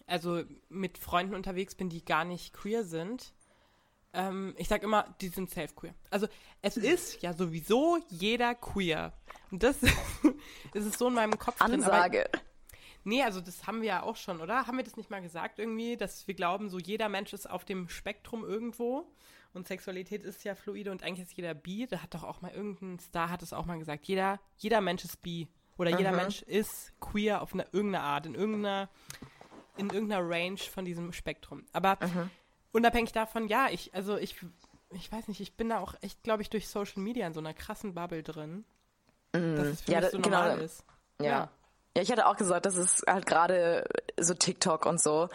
also 0.06 0.44
mit 0.70 0.98
Freunden 0.98 1.36
unterwegs 1.36 1.76
bin, 1.76 1.90
die 1.90 2.06
gar 2.06 2.26
nicht 2.26 2.54
queer 2.54 2.84
sind, 2.84 3.34
ähm, 4.18 4.56
ich 4.58 4.68
sag 4.68 4.82
immer, 4.84 5.16
die 5.22 5.30
sind 5.30 5.50
safe 5.50 5.74
queer. 5.76 5.94
Also 6.10 6.28
es 6.62 6.76
ist 6.76 7.22
ja 7.22 7.34
sowieso 7.34 8.00
jeder 8.10 8.56
queer. 8.56 9.14
Und 9.52 9.62
das 9.62 9.78
ist 10.74 10.86
es 10.86 10.98
so 10.98 11.08
in 11.08 11.14
meinem 11.14 11.38
Kopf 11.38 11.60
drin. 11.60 11.84
Aber 11.84 11.94
Ansage. 11.94 12.28
Nee, 13.04 13.24
also 13.24 13.40
das 13.40 13.68
haben 13.68 13.82
wir 13.82 13.88
ja 13.88 14.04
auch 14.04 14.18
schon, 14.18 14.42
oder? 14.42 14.68
Haben 14.68 14.78
wir 14.78 14.84
das 14.84 14.98
nicht 14.98 15.10
mal 15.10 15.22
gesagt 15.22 15.60
irgendwie, 15.60 15.96
dass 15.96 16.28
wir 16.28 16.34
glauben, 16.34 16.70
so 16.70 16.80
jeder 16.80 17.08
Mensch 17.10 17.32
ist 17.32 17.50
auf 17.50 17.64
dem 17.64 17.88
Spektrum 17.88 18.44
irgendwo 18.44 19.10
und 19.54 19.68
Sexualität 19.68 20.24
ist 20.24 20.44
ja 20.44 20.56
fluide 20.56 20.92
und 20.92 21.04
eigentlich 21.04 21.28
ist 21.28 21.34
jeder 21.34 21.54
bi. 21.54 21.86
Da 21.88 22.02
hat 22.02 22.14
doch 22.14 22.24
auch 22.24 22.42
mal 22.42 22.52
irgendein 22.52 23.00
Star 23.00 23.30
hat 23.30 23.44
es 23.44 23.54
auch 23.54 23.66
mal 23.66 23.78
gesagt. 23.78 24.08
Jeder, 24.08 24.40
jeder 24.58 24.82
Mensch 24.82 25.06
ist 25.06 25.22
bi 25.22 25.48
oder 25.78 25.96
jeder 25.96 26.12
Mensch 26.12 26.42
ist 26.42 26.92
queer 27.00 27.42
auf 27.44 27.54
eine, 27.54 27.68
irgendeine 27.72 28.04
Art, 28.04 28.26
in 28.26 28.34
irgendeiner, 28.34 28.90
in 29.78 29.92
irgendeiner 29.92 30.28
Range 30.28 30.58
von 30.58 30.86
diesem 30.86 31.14
Spektrum. 31.14 31.66
Aber 31.72 31.98
unabhängig 32.78 33.12
davon, 33.12 33.48
ja, 33.48 33.68
ich, 33.70 33.94
also 33.94 34.16
ich, 34.18 34.36
ich 34.94 35.12
weiß 35.12 35.28
nicht, 35.28 35.42
ich 35.42 35.58
bin 35.58 35.70
da 35.70 35.80
auch 35.80 35.96
echt, 36.02 36.24
glaube 36.24 36.42
ich, 36.42 36.50
durch 36.50 36.68
Social 36.70 37.02
Media 37.02 37.28
in 37.28 37.34
so 37.34 37.40
einer 37.42 37.54
krassen 37.54 37.94
Bubble 37.94 38.24
drin, 38.24 38.64
dass 39.34 39.68
es 39.68 39.82
für 39.82 39.92
Ja, 39.92 40.00
mich 40.00 40.06
da- 40.06 40.12
so 40.12 40.22
genau. 40.22 40.38
normal 40.42 40.60
ist. 40.62 40.84
Ja. 41.22 41.50
Ja, 41.96 42.04
ich 42.04 42.12
hatte 42.12 42.28
auch 42.28 42.38
gesagt, 42.38 42.66
das 42.68 42.76
ist 42.78 43.04
halt 43.08 43.26
gerade 43.26 43.84
so 44.20 44.34
TikTok 44.36 44.86
und 44.86 45.02
so. 45.02 45.30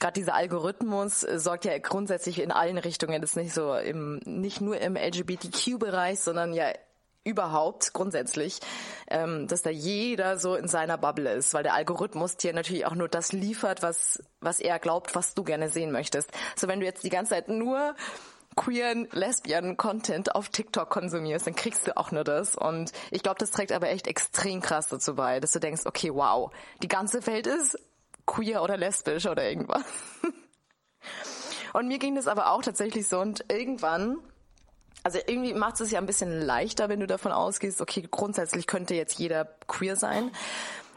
Gerade 0.00 0.12
dieser 0.14 0.34
Algorithmus 0.34 1.24
äh, 1.24 1.38
sorgt 1.40 1.64
ja 1.64 1.76
grundsätzlich 1.78 2.40
in 2.40 2.52
allen 2.52 2.78
Richtungen, 2.78 3.20
das 3.20 3.30
ist 3.30 3.36
nicht 3.36 3.52
so 3.52 3.74
im, 3.74 4.20
nicht 4.24 4.60
nur 4.60 4.80
im 4.80 4.96
LGBTQ-Bereich, 4.96 6.20
sondern 6.20 6.52
ja 6.52 6.72
überhaupt 7.24 7.92
grundsätzlich, 7.92 8.60
ähm, 9.08 9.48
dass 9.48 9.62
da 9.62 9.70
jeder 9.70 10.38
so 10.38 10.54
in 10.54 10.68
seiner 10.68 10.98
Bubble 10.98 11.32
ist, 11.32 11.54
weil 11.54 11.62
der 11.62 11.74
Algorithmus 11.74 12.36
dir 12.36 12.52
natürlich 12.52 12.86
auch 12.86 12.94
nur 12.94 13.08
das 13.08 13.32
liefert, 13.32 13.82
was, 13.82 14.22
was 14.40 14.60
er 14.60 14.78
glaubt, 14.78 15.14
was 15.14 15.34
du 15.34 15.42
gerne 15.42 15.68
sehen 15.68 15.90
möchtest. 15.90 16.30
So 16.54 16.68
wenn 16.68 16.80
du 16.80 16.86
jetzt 16.86 17.02
die 17.04 17.10
ganze 17.10 17.30
Zeit 17.30 17.48
nur 17.48 17.94
queeren, 18.56 19.08
lesbian 19.10 19.76
Content 19.76 20.34
auf 20.34 20.48
TikTok 20.48 20.88
konsumierst, 20.88 21.46
dann 21.46 21.56
kriegst 21.56 21.86
du 21.86 21.96
auch 21.96 22.12
nur 22.12 22.24
das. 22.24 22.54
Und 22.54 22.92
ich 23.10 23.22
glaube, 23.22 23.38
das 23.38 23.50
trägt 23.50 23.72
aber 23.72 23.88
echt 23.88 24.06
extrem 24.06 24.60
krass 24.60 24.88
dazu 24.88 25.16
bei, 25.16 25.40
dass 25.40 25.52
du 25.52 25.58
denkst, 25.58 25.82
okay, 25.86 26.14
wow, 26.14 26.52
die 26.82 26.88
ganze 26.88 27.26
Welt 27.26 27.46
ist 27.46 27.78
queer 28.26 28.62
oder 28.62 28.76
lesbisch 28.76 29.26
oder 29.26 29.48
irgendwas. 29.48 29.84
Und 31.72 31.88
mir 31.88 31.98
ging 31.98 32.14
das 32.14 32.28
aber 32.28 32.52
auch 32.52 32.62
tatsächlich 32.62 33.08
so 33.08 33.18
und 33.18 33.46
irgendwann 33.50 34.18
also 35.02 35.18
irgendwie 35.26 35.54
macht 35.54 35.80
es 35.80 35.90
ja 35.90 35.98
ein 35.98 36.06
bisschen 36.06 36.40
leichter, 36.40 36.88
wenn 36.88 37.00
du 37.00 37.06
davon 37.06 37.32
ausgehst, 37.32 37.80
okay, 37.80 38.06
grundsätzlich 38.10 38.66
könnte 38.66 38.94
jetzt 38.94 39.18
jeder 39.18 39.44
queer 39.66 39.96
sein. 39.96 40.30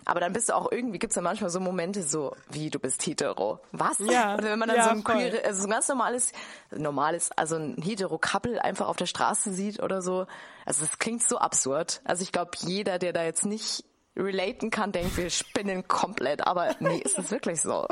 Aber 0.07 0.21
dann 0.21 0.31
bist 0.31 0.47
du 0.47 0.55
auch 0.55 0.71
irgendwie, 0.71 0.99
gibt's 0.99 1.17
ja 1.17 1.21
manchmal 1.21 1.49
so 1.49 1.59
Momente 1.59 2.01
so, 2.01 2.33
wie 2.49 2.69
du 2.69 2.79
bist 2.79 3.05
hetero. 3.05 3.59
Was? 3.73 3.99
Ja. 3.99 4.35
Oder 4.35 4.43
wenn 4.51 4.59
man 4.59 4.69
dann 4.69 4.77
ja, 4.77 4.83
so 4.85 4.89
ein 4.91 5.03
voll. 5.03 5.15
queer, 5.15 5.45
also 5.45 5.61
so 5.61 5.67
ein 5.67 5.71
ganz 5.71 5.89
normales, 5.89 6.31
normales, 6.71 7.29
also 7.33 7.57
ein 7.57 7.75
hetero 7.81 8.17
Couple 8.17 8.63
einfach 8.63 8.87
auf 8.87 8.95
der 8.95 9.05
Straße 9.05 9.51
sieht 9.53 9.83
oder 9.83 10.01
so. 10.01 10.25
Also 10.65 10.85
das 10.85 10.97
klingt 10.99 11.23
so 11.23 11.39
absurd. 11.39 11.99
Also 12.05 12.23
ich 12.23 12.31
glaube, 12.31 12.51
jeder, 12.59 12.99
der 12.99 13.11
da 13.11 13.25
jetzt 13.25 13.45
nicht 13.45 13.83
relaten 14.15 14.69
kann, 14.69 14.93
denkt, 14.93 15.17
wir 15.17 15.29
spinnen 15.29 15.89
komplett. 15.89 16.47
Aber 16.47 16.73
nee, 16.79 16.99
ist 16.99 17.19
es 17.19 17.29
wirklich 17.29 17.61
so. 17.61 17.85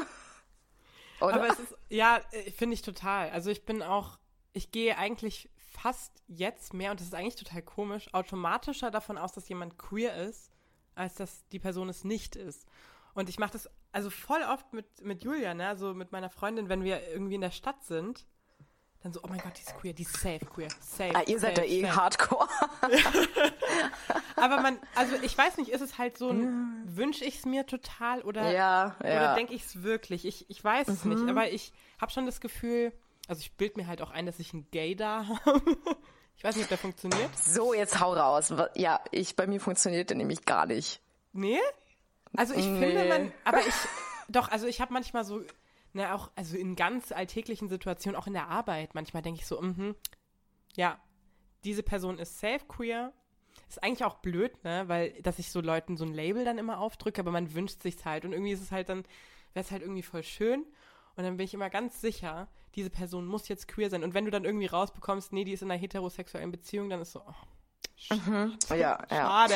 Oder? 1.20 1.34
Aber 1.34 1.48
es 1.48 1.60
ist, 1.60 1.76
ja, 1.90 2.22
äh, 2.32 2.52
finde 2.52 2.76
ich 2.76 2.82
total. 2.82 3.30
Also 3.32 3.50
ich 3.50 3.66
bin 3.66 3.84
auch, 3.84 4.18
ich 4.54 4.72
gehe 4.72 4.98
eigentlich 4.98 5.50
fast 5.82 6.24
jetzt 6.28 6.74
mehr, 6.74 6.92
und 6.92 7.00
das 7.00 7.08
ist 7.08 7.16
eigentlich 7.16 7.36
total 7.36 7.62
komisch, 7.62 8.14
automatischer 8.14 8.92
davon 8.92 9.18
aus, 9.18 9.34
dass 9.34 9.50
jemand 9.50 9.78
queer 9.78 10.16
ist, 10.16 10.52
als 10.96 11.16
dass 11.16 11.48
die 11.50 11.60
Person 11.60 11.90
es 11.90 12.04
nicht 12.04 12.36
ist. 12.36 12.66
Und 13.14 13.30
ich 13.30 13.40
mache 13.40 13.54
das 13.54 13.70
also 13.92 14.10
voll 14.10 14.42
oft 14.44 14.74
mit, 14.74 15.02
mit 15.04 15.24
Julia, 15.24 15.54
ne? 15.54 15.68
Also 15.70 15.94
mit 15.94 16.12
meiner 16.12 16.30
Freundin, 16.30 16.68
wenn 16.68 16.84
wir 16.84 17.08
irgendwie 17.08 17.36
in 17.36 17.42
der 17.42 17.52
Stadt 17.52 17.82
sind, 17.86 18.26
dann 19.02 19.14
so, 19.14 19.22
oh 19.24 19.28
mein 19.30 19.40
Gott, 19.40 19.54
die 19.58 19.62
ist 19.62 19.78
queer, 19.78 19.94
die 19.94 20.02
ist 20.02 20.18
safe 20.20 20.44
queer, 20.46 20.68
safe. 20.82 21.16
ah, 21.16 21.22
ihr 21.28 21.40
seid 21.40 21.58
da 21.58 21.62
safe, 21.62 21.74
eh 21.74 21.82
safe. 21.84 21.96
hardcore. 21.96 22.48
Aber 24.36 24.62
man, 24.62 24.80
also 24.96 25.16
ich 25.22 25.38
weiß 25.38 25.58
nicht, 25.58 25.70
ist 25.70 25.82
es 25.82 25.98
halt 25.98 26.18
so 26.18 26.30
ein, 26.30 26.82
wünsche 26.86 27.24
ich 27.24 27.38
es 27.38 27.46
mir 27.46 27.66
total 27.68 28.22
oder, 28.24 28.52
Ja, 28.52 28.96
oder 29.00 29.14
ja. 29.14 29.36
denke 29.36 29.54
ich 29.54 29.64
es 29.64 29.84
wirklich? 29.84 30.26
Ich, 30.26 30.50
ich 30.50 30.64
weiß 30.64 30.88
es 30.88 31.06
nicht, 31.06 31.22
aber 31.30 31.52
ich 31.52 31.72
habe 32.02 32.12
schon 32.12 32.26
das 32.26 32.42
Gefühl, 32.42 32.92
also 33.28 33.40
ich 33.42 33.54
bild 33.54 33.78
mir 33.78 33.88
halt 33.88 34.02
auch 34.02 34.12
ein, 34.12 34.26
dass 34.26 34.40
ich 34.40 34.54
einen 34.54 34.70
Gay 34.72 34.96
da 34.96 35.26
habe. 35.46 35.62
Ich 36.38 36.44
weiß 36.44 36.56
nicht, 36.56 36.66
ob 36.66 36.70
der 36.70 36.78
funktioniert. 36.78 37.38
So, 37.38 37.74
jetzt 37.74 38.00
hau 38.00 38.14
raus. 38.14 38.54
Ja, 38.76 39.00
ich, 39.12 39.36
bei 39.36 39.48
mir 39.48 39.60
funktioniert 39.62 40.10
der 40.10 40.18
nämlich 40.18 40.46
gar 40.46 40.66
nicht. 40.66 41.02
Nee? 41.32 41.60
Also 42.36 42.54
ich 42.54 42.66
Nee. 42.66 42.80
finde 42.80 43.06
man, 43.06 43.32
aber 43.46 43.60
ich, 43.66 43.74
doch, 44.28 44.50
also 44.50 44.68
ich 44.68 44.82
habe 44.82 44.92
manchmal 44.92 45.24
so, 45.24 45.42
ne, 45.94 46.14
auch, 46.14 46.32
also 46.36 46.58
in 46.58 46.76
ganz 46.76 47.12
alltäglichen 47.14 47.70
Situationen, 47.70 48.20
auch 48.20 48.28
in 48.28 48.34
der 48.34 48.50
Arbeit, 48.50 48.96
manchmal 48.96 49.24
denke 49.24 49.40
ich 49.40 49.48
so, 49.48 49.62
mhm, 49.62 49.96
ja, 50.76 51.00
diese 51.64 51.84
Person 51.84 52.20
ist 52.20 52.40
safe 52.40 52.66
queer. 52.68 53.14
Ist 53.70 53.82
eigentlich 53.82 54.04
auch 54.04 54.16
blöd, 54.16 54.62
ne, 54.66 54.84
weil, 54.88 55.14
dass 55.22 55.40
ich 55.40 55.50
so 55.52 55.62
Leuten 55.62 55.96
so 55.96 56.04
ein 56.04 56.14
Label 56.14 56.44
dann 56.44 56.58
immer 56.58 56.80
aufdrücke, 56.80 57.22
aber 57.22 57.32
man 57.32 57.54
wünscht 57.54 57.82
sich's 57.82 58.04
halt 58.04 58.26
und 58.26 58.34
irgendwie 58.34 58.52
ist 58.52 58.62
es 58.62 58.72
halt 58.74 58.90
dann, 58.90 59.04
wäre 59.54 59.64
es 59.66 59.72
halt 59.72 59.82
irgendwie 59.82 60.04
voll 60.04 60.22
schön. 60.24 60.66
Und 61.16 61.24
dann 61.24 61.38
bin 61.38 61.46
ich 61.46 61.54
immer 61.54 61.70
ganz 61.70 62.02
sicher, 62.02 62.50
diese 62.76 62.90
Person 62.90 63.26
muss 63.26 63.48
jetzt 63.48 63.68
queer 63.68 63.90
sein. 63.90 64.04
Und 64.04 64.14
wenn 64.14 64.26
du 64.26 64.32
dann 64.32 64.46
irgendwie 64.46 64.66
rausbekommst, 64.68 65.32
nee, 65.34 65.44
die 65.46 65.54
ist 65.54 65.62
in 65.62 65.72
einer 65.72 65.80
heterosexuellen 65.80 66.52
Beziehung, 66.52 66.90
dann 66.90 67.02
ist 67.02 67.14
so, 67.14 67.22
oh, 67.22 68.14
Ja, 68.76 69.00
ja. 69.00 69.08
schade. 69.10 69.54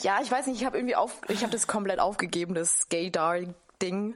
Ja, 0.00 0.18
ich 0.22 0.30
weiß 0.30 0.46
nicht, 0.48 0.60
ich 0.60 0.66
habe 0.66 0.76
irgendwie 0.76 0.96
auf, 0.96 1.20
ich 1.28 1.42
habe 1.42 1.52
das 1.52 1.66
komplett 1.66 2.00
aufgegeben, 2.00 2.54
das 2.54 2.88
Gaydar-Ding. 2.88 4.14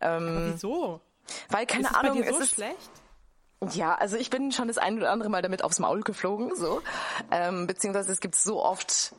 Wieso? 0.00 1.00
Weil, 1.48 1.66
keine 1.66 1.84
ist 1.84 1.94
Ahnung, 1.94 2.18
bei 2.18 2.22
dir 2.24 2.30
es 2.30 2.36
so 2.36 2.42
ist, 2.42 2.54
schlecht? 2.54 2.90
ja, 3.72 3.94
also 3.94 4.16
ich 4.16 4.30
bin 4.30 4.50
schon 4.50 4.66
das 4.66 4.78
ein 4.78 4.96
oder 4.96 5.10
andere 5.12 5.30
Mal 5.30 5.42
damit 5.42 5.62
aufs 5.62 5.78
Maul 5.78 6.00
geflogen, 6.00 6.56
so. 6.56 6.82
Ähm, 7.30 7.66
beziehungsweise 7.68 8.10
es 8.10 8.18
gibt 8.20 8.34
so 8.34 8.64
oft 8.64 9.14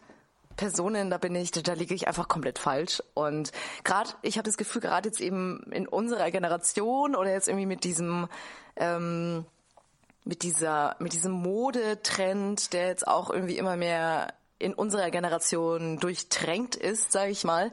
Personen, 0.55 1.09
da 1.09 1.17
bin 1.17 1.35
ich, 1.35 1.51
da 1.51 1.73
liege 1.73 1.93
ich 1.93 2.07
einfach 2.07 2.27
komplett 2.27 2.59
falsch. 2.59 3.01
Und 3.13 3.51
gerade, 3.83 4.11
ich 4.21 4.37
habe 4.37 4.45
das 4.45 4.57
Gefühl, 4.57 4.81
gerade 4.81 5.09
jetzt 5.09 5.21
eben 5.21 5.63
in 5.71 5.87
unserer 5.87 6.31
Generation 6.31 7.15
oder 7.15 7.31
jetzt 7.31 7.47
irgendwie 7.47 7.65
mit 7.65 7.83
diesem, 7.83 8.27
ähm, 8.75 9.45
mit 10.23 10.43
dieser, 10.43 10.95
mit 10.99 11.13
diesem 11.13 11.31
Modetrend, 11.31 12.73
der 12.73 12.87
jetzt 12.87 13.07
auch 13.07 13.29
irgendwie 13.29 13.57
immer 13.57 13.75
mehr 13.75 14.33
in 14.63 14.73
unserer 14.73 15.11
Generation 15.11 15.99
durchtränkt 15.99 16.75
ist, 16.75 17.11
sage 17.11 17.31
ich 17.31 17.43
mal. 17.43 17.71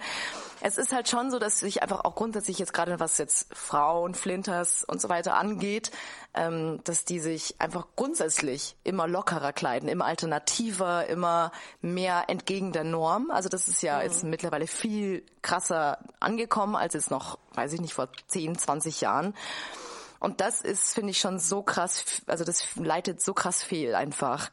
Es 0.60 0.76
ist 0.76 0.92
halt 0.92 1.08
schon 1.08 1.30
so, 1.30 1.38
dass 1.38 1.60
sich 1.60 1.82
einfach 1.82 2.04
auch 2.04 2.14
grundsätzlich 2.14 2.58
jetzt 2.58 2.74
gerade 2.74 3.00
was 3.00 3.16
jetzt 3.16 3.54
Frauen, 3.54 4.14
Flinters 4.14 4.84
und 4.84 5.00
so 5.00 5.08
weiter 5.08 5.36
angeht, 5.36 5.90
ähm, 6.34 6.80
dass 6.84 7.04
die 7.04 7.20
sich 7.20 7.60
einfach 7.60 7.86
grundsätzlich 7.96 8.76
immer 8.84 9.08
lockerer 9.08 9.52
kleiden, 9.52 9.88
immer 9.88 10.04
alternativer, 10.04 11.06
immer 11.06 11.52
mehr 11.80 12.24
entgegen 12.28 12.72
der 12.72 12.84
Norm. 12.84 13.30
Also 13.30 13.48
das 13.48 13.68
ist 13.68 13.82
ja 13.82 14.02
jetzt 14.02 14.24
mittlerweile 14.24 14.66
viel 14.66 15.24
krasser 15.42 15.98
angekommen 16.18 16.76
als 16.76 16.94
jetzt 16.94 17.10
noch, 17.10 17.38
weiß 17.54 17.72
ich 17.72 17.80
nicht, 17.80 17.94
vor 17.94 18.08
10, 18.28 18.58
20 18.58 19.00
Jahren. 19.00 19.34
Und 20.18 20.42
das 20.42 20.60
ist, 20.60 20.94
finde 20.94 21.12
ich, 21.12 21.18
schon 21.18 21.38
so 21.38 21.62
krass, 21.62 22.04
also 22.26 22.44
das 22.44 22.76
leitet 22.76 23.22
so 23.22 23.32
krass 23.32 23.62
fehl 23.62 23.94
einfach. 23.94 24.50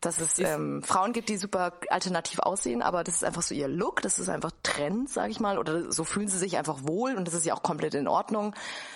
Dass 0.00 0.20
es 0.20 0.38
ähm, 0.38 0.82
Frauen 0.82 1.12
gibt, 1.12 1.28
die 1.28 1.36
super 1.38 1.72
alternativ 1.88 2.38
aussehen, 2.40 2.82
aber 2.82 3.02
das 3.02 3.16
ist 3.16 3.24
einfach 3.24 3.42
so 3.42 3.54
ihr 3.54 3.68
Look, 3.68 4.02
das 4.02 4.18
ist 4.18 4.28
einfach 4.28 4.50
Trend, 4.62 5.08
sag 5.08 5.30
ich 5.30 5.40
mal, 5.40 5.58
oder 5.58 5.90
so 5.90 6.04
fühlen 6.04 6.28
sie 6.28 6.38
sich 6.38 6.58
einfach 6.58 6.80
wohl 6.82 7.14
und 7.14 7.26
das 7.26 7.34
ist 7.34 7.46
ja 7.46 7.54
auch 7.54 7.62
komplett 7.62 7.94
in 7.94 8.08
Ordnung. 8.08 8.54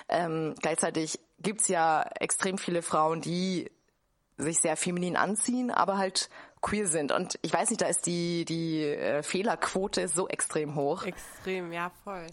Ähm, 0.09 0.55
gleichzeitig 0.61 1.21
gibt's 1.41 1.69
ja 1.69 2.03
extrem 2.21 2.59
viele 2.59 2.83
Frauen, 2.83 3.21
die 3.21 3.71
sich 4.37 4.61
sehr 4.61 4.77
feminin 4.77 5.17
anziehen, 5.17 5.71
aber 5.71 5.99
halt 5.99 6.29
queer 6.61 6.87
sind. 6.87 7.12
Und 7.12 7.38
ich 7.43 7.53
weiß 7.53 7.71
nicht, 7.71 7.81
da 7.83 7.87
ist 7.87 8.07
die, 8.07 8.45
die 8.45 8.83
äh, 8.85 9.23
Fehlerquote 9.23 10.07
so 10.09 10.29
extrem 10.29 10.75
hoch. 10.75 11.05
Extrem, 11.05 11.73
ja, 11.73 11.91
voll. 12.05 12.27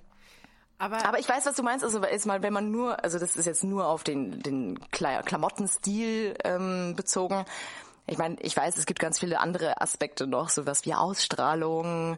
Aber, 0.77 1.05
Aber 1.05 1.19
ich 1.19 1.27
weiß, 1.27 1.45
was 1.45 1.55
du 1.55 1.63
meinst. 1.63 1.83
Also 1.83 2.01
ist 2.03 2.25
mal, 2.25 2.41
wenn 2.41 2.53
man 2.53 2.71
nur, 2.71 3.03
also 3.03 3.19
das 3.19 3.35
ist 3.35 3.45
jetzt 3.45 3.65
nur 3.65 3.87
auf 3.87 4.03
den 4.03 4.39
den 4.41 4.79
Kla- 4.93 5.23
Klamottenstil 5.23 6.35
ähm, 6.45 6.95
bezogen. 6.95 7.43
Ich 8.09 8.17
meine, 8.17 8.35
ich 8.41 8.55
weiß, 8.57 8.77
es 8.77 8.85
gibt 8.85 8.99
ganz 8.99 9.19
viele 9.19 9.39
andere 9.39 9.81
Aspekte 9.81 10.27
noch, 10.27 10.49
sowas 10.49 10.85
wie 10.85 10.93
Ausstrahlung, 10.93 12.17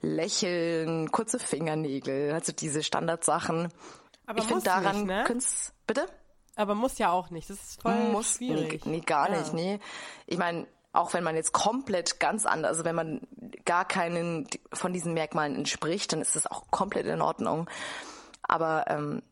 Lächeln, 0.00 1.10
kurze 1.12 1.38
Fingernägel, 1.38 2.32
also 2.32 2.52
diese 2.52 2.82
Standardsachen. 2.82 3.68
Aber 4.26 4.38
ich 4.38 4.44
finde 4.46 4.62
daran 4.64 4.96
nicht, 4.98 5.06
ne? 5.06 5.24
können's- 5.26 5.72
bitte 5.86 6.06
aber 6.54 6.74
muss 6.74 6.98
ja 6.98 7.10
auch 7.10 7.30
nicht. 7.30 7.48
Das 7.48 7.58
ist 7.62 7.80
voll 7.80 7.94
muss 8.10 8.34
schwierig. 8.34 8.84
Nee, 8.84 8.98
nee 8.98 9.00
gar 9.00 9.30
Ja. 9.30 9.38
nicht, 9.38 9.54
nee. 9.54 9.80
Ich 10.26 10.36
meine, 10.36 10.66
auch 10.92 11.14
wenn 11.14 11.24
man 11.24 11.34
jetzt 11.34 11.52
komplett 11.52 12.20
ganz 12.20 12.44
anders, 12.44 12.72
also 12.72 12.84
wenn 12.84 12.94
man 12.94 13.20
gar 13.64 13.86
keinen 13.86 14.46
von 14.70 14.92
diesen 14.92 15.14
Merkmalen 15.14 15.54
entspricht, 15.56 16.12
dann 16.12 16.20
ist 16.20 16.36
das 16.36 16.46
auch 16.46 16.64
komplett 16.70 17.06
in 17.06 17.22
Ordnung. 17.22 17.70
Aber 18.42 18.84
ähm, 18.88 19.22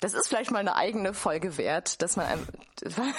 das 0.00 0.14
ist 0.14 0.28
vielleicht 0.28 0.50
mal 0.50 0.60
eine 0.60 0.74
eigene 0.74 1.12
Folge 1.12 1.58
wert, 1.58 2.00
dass 2.00 2.16
man 2.16 2.24
einem, 2.24 2.46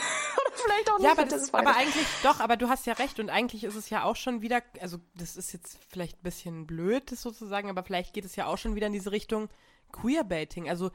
vielleicht 0.63 0.89
auch 0.91 0.97
nicht. 0.97 1.05
Ja, 1.05 1.11
aber, 1.11 1.25
das 1.25 1.53
aber 1.53 1.75
eigentlich, 1.75 2.05
doch, 2.23 2.39
aber 2.39 2.57
du 2.57 2.69
hast 2.69 2.85
ja 2.85 2.93
recht 2.93 3.19
und 3.19 3.29
eigentlich 3.29 3.63
ist 3.63 3.75
es 3.75 3.89
ja 3.89 4.03
auch 4.03 4.15
schon 4.15 4.41
wieder, 4.41 4.61
also 4.79 4.97
das 5.15 5.35
ist 5.37 5.53
jetzt 5.53 5.77
vielleicht 5.89 6.19
ein 6.19 6.23
bisschen 6.23 6.67
blöd, 6.67 7.11
das 7.11 7.21
sozusagen, 7.21 7.69
aber 7.69 7.83
vielleicht 7.83 8.13
geht 8.13 8.25
es 8.25 8.35
ja 8.35 8.47
auch 8.47 8.57
schon 8.57 8.75
wieder 8.75 8.87
in 8.87 8.93
diese 8.93 9.11
Richtung 9.11 9.49
Queerbaiting. 9.91 10.69
Also 10.69 10.91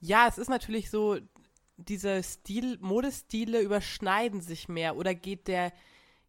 ja, 0.00 0.26
es 0.28 0.38
ist 0.38 0.48
natürlich 0.48 0.90
so, 0.90 1.18
diese 1.76 2.22
Stil, 2.22 2.78
Modestile 2.80 3.60
überschneiden 3.60 4.40
sich 4.40 4.68
mehr 4.68 4.96
oder 4.96 5.14
geht 5.14 5.48
der 5.48 5.72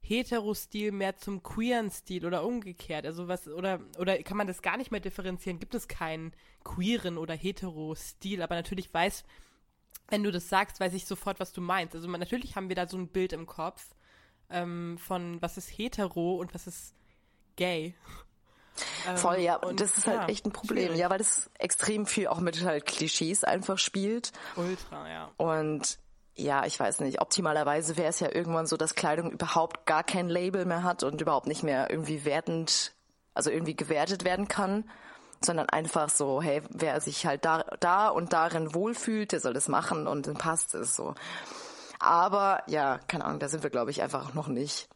Hetero-Stil 0.01 0.91
mehr 0.91 1.17
zum 1.17 1.41
queeren 1.41 1.89
Stil 1.89 2.25
oder 2.25 2.45
umgekehrt? 2.45 3.05
Also 3.05 3.27
was, 3.27 3.47
oder, 3.47 3.79
oder 3.97 4.21
kann 4.23 4.37
man 4.37 4.47
das 4.47 4.61
gar 4.61 4.77
nicht 4.77 4.91
mehr 4.91 4.99
differenzieren? 4.99 5.59
Gibt 5.59 5.73
es 5.73 5.87
keinen 5.87 6.31
queeren 6.63 7.17
oder 7.17 7.33
hetero-Stil? 7.33 8.41
Aber 8.41 8.55
natürlich 8.55 8.93
weiß, 8.93 9.23
wenn 10.09 10.23
du 10.23 10.31
das 10.31 10.49
sagst, 10.49 10.79
weiß 10.79 10.93
ich 10.93 11.05
sofort, 11.05 11.39
was 11.39 11.51
du 11.53 11.61
meinst. 11.61 11.95
Also 11.95 12.07
man, 12.07 12.19
natürlich 12.19 12.55
haben 12.55 12.69
wir 12.69 12.75
da 12.75 12.87
so 12.87 12.97
ein 12.97 13.07
Bild 13.07 13.33
im 13.33 13.45
Kopf 13.45 13.95
ähm, 14.49 14.97
von 14.97 15.41
was 15.41 15.57
ist 15.57 15.69
hetero 15.69 16.35
und 16.35 16.53
was 16.53 16.67
ist 16.67 16.93
gay. 17.55 17.95
Ähm, 19.07 19.15
Voll, 19.15 19.39
ja. 19.39 19.55
Und 19.55 19.79
das 19.79 19.97
ist 19.97 20.05
halt 20.05 20.23
ja, 20.23 20.27
echt 20.27 20.45
ein 20.45 20.51
Problem. 20.51 20.87
schwierig. 20.87 20.99
Ja, 20.99 21.09
weil 21.09 21.19
das 21.19 21.49
extrem 21.59 22.05
viel 22.05 22.27
auch 22.27 22.41
mit 22.41 22.61
halt 22.65 22.85
Klischees 22.85 23.45
einfach 23.45 23.77
spielt. 23.77 24.33
Ultra, 24.57 25.09
ja. 25.09 25.31
Und 25.37 25.97
ja, 26.35 26.65
ich 26.65 26.77
weiß 26.77 26.99
nicht, 26.99 27.21
optimalerweise 27.21 27.95
wäre 27.95 28.09
es 28.09 28.19
ja 28.19 28.29
irgendwann 28.29 28.65
so, 28.65 28.75
dass 28.75 28.95
Kleidung 28.95 29.31
überhaupt 29.31 29.85
gar 29.85 30.03
kein 30.03 30.27
Label 30.27 30.65
mehr 30.65 30.83
hat 30.83 31.03
und 31.03 31.21
überhaupt 31.21 31.47
nicht 31.47 31.63
mehr 31.63 31.89
irgendwie 31.89 32.25
wertend, 32.25 32.93
also 33.33 33.49
irgendwie 33.49 33.77
gewertet 33.77 34.25
werden 34.25 34.49
kann, 34.49 34.83
sondern 35.45 35.69
einfach 35.69 36.09
so, 36.09 36.41
hey, 36.41 36.61
wer 36.69 36.99
sich 37.01 37.25
halt 37.25 37.45
da, 37.45 37.63
da 37.79 38.09
und 38.09 38.33
darin 38.33 38.73
wohlfühlt, 38.73 39.31
der 39.31 39.39
soll 39.39 39.53
das 39.53 39.67
machen 39.67 40.07
und 40.07 40.27
dann 40.27 40.35
passt 40.35 40.73
es 40.75 40.95
so. 40.95 41.15
Aber 41.99 42.63
ja, 42.67 42.99
keine 43.07 43.25
Ahnung, 43.25 43.39
da 43.39 43.47
sind 43.47 43.63
wir, 43.63 43.69
glaube 43.69 43.91
ich, 43.91 44.01
einfach 44.01 44.33
noch 44.33 44.47
nicht. 44.47 44.89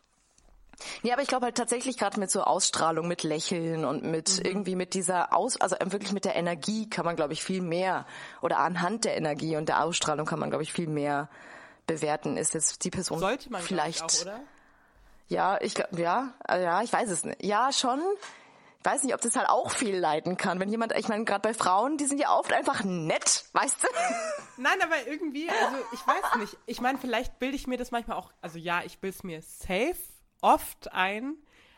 Ja, 1.01 1.13
aber 1.13 1.21
ich 1.21 1.27
glaube 1.27 1.45
halt 1.45 1.55
tatsächlich 1.55 1.97
gerade 1.97 2.19
mit 2.19 2.31
so 2.31 2.41
Ausstrahlung, 2.43 3.07
mit 3.07 3.23
Lächeln 3.23 3.83
und 3.83 4.03
mit 4.03 4.37
Mhm. 4.37 4.45
irgendwie 4.45 4.75
mit 4.75 4.93
dieser 4.93 5.33
Aus, 5.33 5.59
also 5.59 5.75
wirklich 5.81 6.13
mit 6.13 6.23
der 6.23 6.35
Energie 6.35 6.89
kann 6.89 7.03
man, 7.05 7.15
glaube 7.17 7.33
ich, 7.33 7.43
viel 7.43 7.61
mehr 7.61 8.05
oder 8.41 8.59
anhand 8.59 9.03
der 9.05 9.17
Energie 9.17 9.57
und 9.57 9.67
der 9.67 9.83
Ausstrahlung 9.83 10.25
kann 10.25 10.39
man, 10.39 10.49
glaube 10.49 10.63
ich, 10.63 10.71
viel 10.71 10.87
mehr 10.87 11.29
bewerten. 11.85 12.37
Ist 12.37 12.53
jetzt 12.53 12.83
die 12.85 12.91
Person 12.91 13.19
Sollte 13.19 13.51
man 13.51 13.61
vielleicht, 13.61 14.13
ich 14.13 14.21
auch, 14.21 14.21
oder? 14.21 14.39
ja, 15.27 15.57
ich 15.59 15.75
glaube, 15.75 15.99
ja, 15.99 16.33
ja, 16.49 16.81
ich 16.81 16.93
weiß 16.93 17.09
es 17.09 17.25
nicht. 17.25 17.43
Ja, 17.43 17.71
schon. 17.73 17.99
Weiß 18.89 19.03
nicht, 19.03 19.13
ob 19.13 19.21
das 19.21 19.35
halt 19.35 19.47
auch 19.49 19.69
viel 19.69 19.95
leiden 19.95 20.35
kann. 20.35 20.59
Wenn 20.59 20.69
jemand, 20.69 20.97
ich 20.97 21.07
meine, 21.07 21.23
gerade 21.23 21.41
bei 21.41 21.53
Frauen, 21.53 21.97
die 21.97 22.05
sind 22.05 22.19
ja 22.19 22.35
oft 22.35 22.51
einfach 22.51 22.83
nett, 22.83 23.45
weißt 23.53 23.83
du? 23.83 23.87
Nein, 24.57 24.81
aber 24.81 25.05
irgendwie, 25.05 25.47
also 25.47 25.77
ich 25.93 26.07
weiß 26.07 26.39
nicht. 26.39 26.57
Ich 26.65 26.81
meine, 26.81 26.97
vielleicht 26.97 27.37
bilde 27.37 27.55
ich 27.55 27.67
mir 27.67 27.77
das 27.77 27.91
manchmal 27.91 28.17
auch, 28.17 28.33
also 28.41 28.57
ja, 28.57 28.81
ich 28.83 28.97
bilde 28.97 29.15
es 29.15 29.23
mir 29.23 29.43
safe 29.43 29.95
oft 30.41 30.91
ein, 30.91 31.35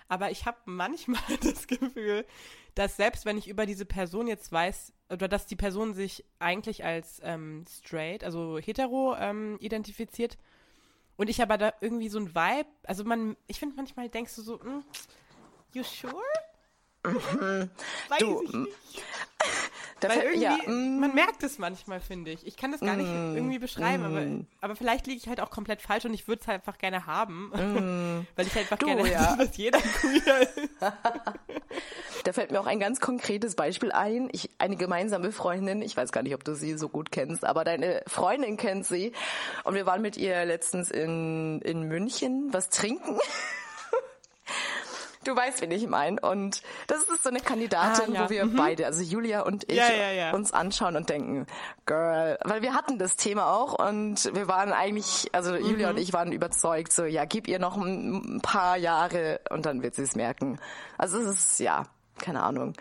aber 0.08 0.32
ich 0.32 0.46
habe 0.46 0.60
manchmal 0.64 1.22
das 1.44 1.68
Gefühl, 1.68 2.26
dass 2.76 2.96
selbst 2.96 3.26
wenn 3.26 3.38
ich 3.38 3.50
über 3.50 3.66
diese 3.66 3.86
Person 3.86 4.28
jetzt 4.28 4.50
weiß, 4.50 4.94
oder 5.10 5.28
dass 5.28 5.46
die 5.46 5.58
Person 5.58 5.94
sich 5.94 6.24
eigentlich 6.40 6.86
als 6.86 7.20
ähm, 7.26 7.66
straight, 7.70 8.24
also 8.24 8.58
hetero 8.58 9.18
ähm, 9.18 9.58
identifiziert 9.60 10.38
und 11.18 11.30
ich 11.30 11.42
aber 11.42 11.58
da 11.58 11.74
irgendwie 11.82 12.08
so 12.08 12.20
ein 12.20 12.34
Vibe, 12.34 12.70
also 12.84 13.04
man, 13.04 13.36
ich 13.48 13.60
finde 13.60 13.76
manchmal 13.76 14.08
denkst 14.08 14.34
du 14.38 14.44
so, 14.44 14.62
hm, 14.62 14.86
you 15.74 15.84
sure? 15.84 16.16
Weiß 17.04 18.20
Du, 18.20 18.44
ich 18.44 18.54
nicht. 18.54 18.78
Da 20.00 20.10
Weil 20.10 20.22
irgendwie, 20.22 20.42
ja, 20.42 20.58
mm, 20.66 21.00
man 21.00 21.14
merkt 21.14 21.44
es 21.44 21.60
manchmal, 21.60 22.00
finde 22.00 22.32
ich. 22.32 22.46
Ich 22.46 22.58
kann 22.58 22.72
das 22.72 22.82
gar 22.82 22.96
nicht 22.96 23.08
irgendwie 23.08 23.60
beschreiben, 23.60 24.04
aber, 24.04 24.26
aber 24.62 24.76
vielleicht 24.76 25.06
liege 25.06 25.18
ich 25.18 25.28
halt 25.28 25.40
auch 25.40 25.52
komplett 25.52 25.82
falsch 25.82 26.06
und 26.06 26.14
ich 26.14 26.28
würde 26.28 26.42
es 26.42 26.48
halt 26.48 26.62
einfach 26.62 26.80
gerne 26.80 27.06
haben. 27.06 27.52
Weil 28.36 28.48
ich 28.48 28.56
halt 28.56 28.72
einfach 28.72 28.78
Du, 28.80 28.88
gerne 28.88 29.12
ja. 29.12 29.36
dass 29.36 29.56
jeder 29.58 29.80
queer 30.02 30.42
ist. 30.42 30.70
Da 32.24 32.34
fällt 32.34 32.52
mir 32.52 32.60
auch 32.60 32.68
ein 32.68 32.80
ganz 32.80 33.00
konkretes 33.00 33.56
Beispiel 33.56 33.92
ein. 33.92 34.30
Ich, 34.32 34.52
eine 34.60 34.76
gemeinsame 34.76 35.32
Freundin, 35.32 35.82
ich 35.82 35.98
weiß 35.98 36.12
gar 36.12 36.22
nicht, 36.22 36.36
ob 36.36 36.44
du 36.44 36.54
sie 36.54 36.78
so 36.78 36.88
gut 36.88 37.12
kennst, 37.12 37.44
aber 37.44 37.64
deine 37.64 38.04
Freundin 38.06 38.58
kennt 38.58 38.86
sie. 38.86 39.14
Und 39.64 39.74
wir 39.74 39.88
waren 39.88 40.04
mit 40.04 40.18
ihr 40.18 40.46
letztens 40.46 40.92
in, 40.92 41.62
in 41.62 41.84
München 41.84 42.50
was 42.52 42.70
trinken. 42.70 43.18
Du 45.24 45.36
weißt, 45.36 45.62
wen 45.62 45.72
ich 45.72 45.88
meine. 45.88 46.20
Und 46.22 46.62
das 46.88 47.04
ist 47.04 47.24
so 47.24 47.30
eine 47.30 47.40
Kandidatin, 47.40 48.16
Ah, 48.16 48.20
ja. 48.20 48.26
wo 48.26 48.30
wir 48.30 48.50
beide, 48.56 48.86
also 48.88 49.02
Julia 49.04 49.42
und 49.42 49.64
ich, 49.70 49.78
Ja, 49.78 49.92
ja, 50.12 50.32
uns 50.34 50.52
anschauen 50.52 50.96
und 50.96 51.10
denken, 51.10 51.46
Girl, 51.86 52.38
weil 52.44 52.62
wir 52.64 52.74
hatten 52.74 52.98
das 52.98 53.18
Thema 53.18 53.54
auch 53.54 53.74
und 53.88 54.34
wir 54.34 54.48
waren 54.48 54.74
eigentlich, 54.74 55.30
also 55.34 55.56
Julia 55.56 55.90
Mhm. 55.90 55.96
und 55.96 56.02
ich 56.02 56.14
waren 56.14 56.32
überzeugt, 56.32 56.92
so, 56.92 57.06
ja, 57.06 57.26
gib 57.26 57.48
ihr 57.48 57.60
noch 57.60 57.78
ein, 57.78 58.38
ein 58.38 58.42
paar 58.42 58.78
Jahre 58.78 59.40
und 59.52 59.66
dann 59.66 59.84
wird 59.84 59.94
sie 59.96 60.02
es 60.04 60.16
merken. 60.16 60.60
Also 60.98 61.20
es 61.20 61.28
ist, 61.30 61.60
ja, 61.60 61.84
keine 62.20 62.42
Ahnung. 62.42 62.74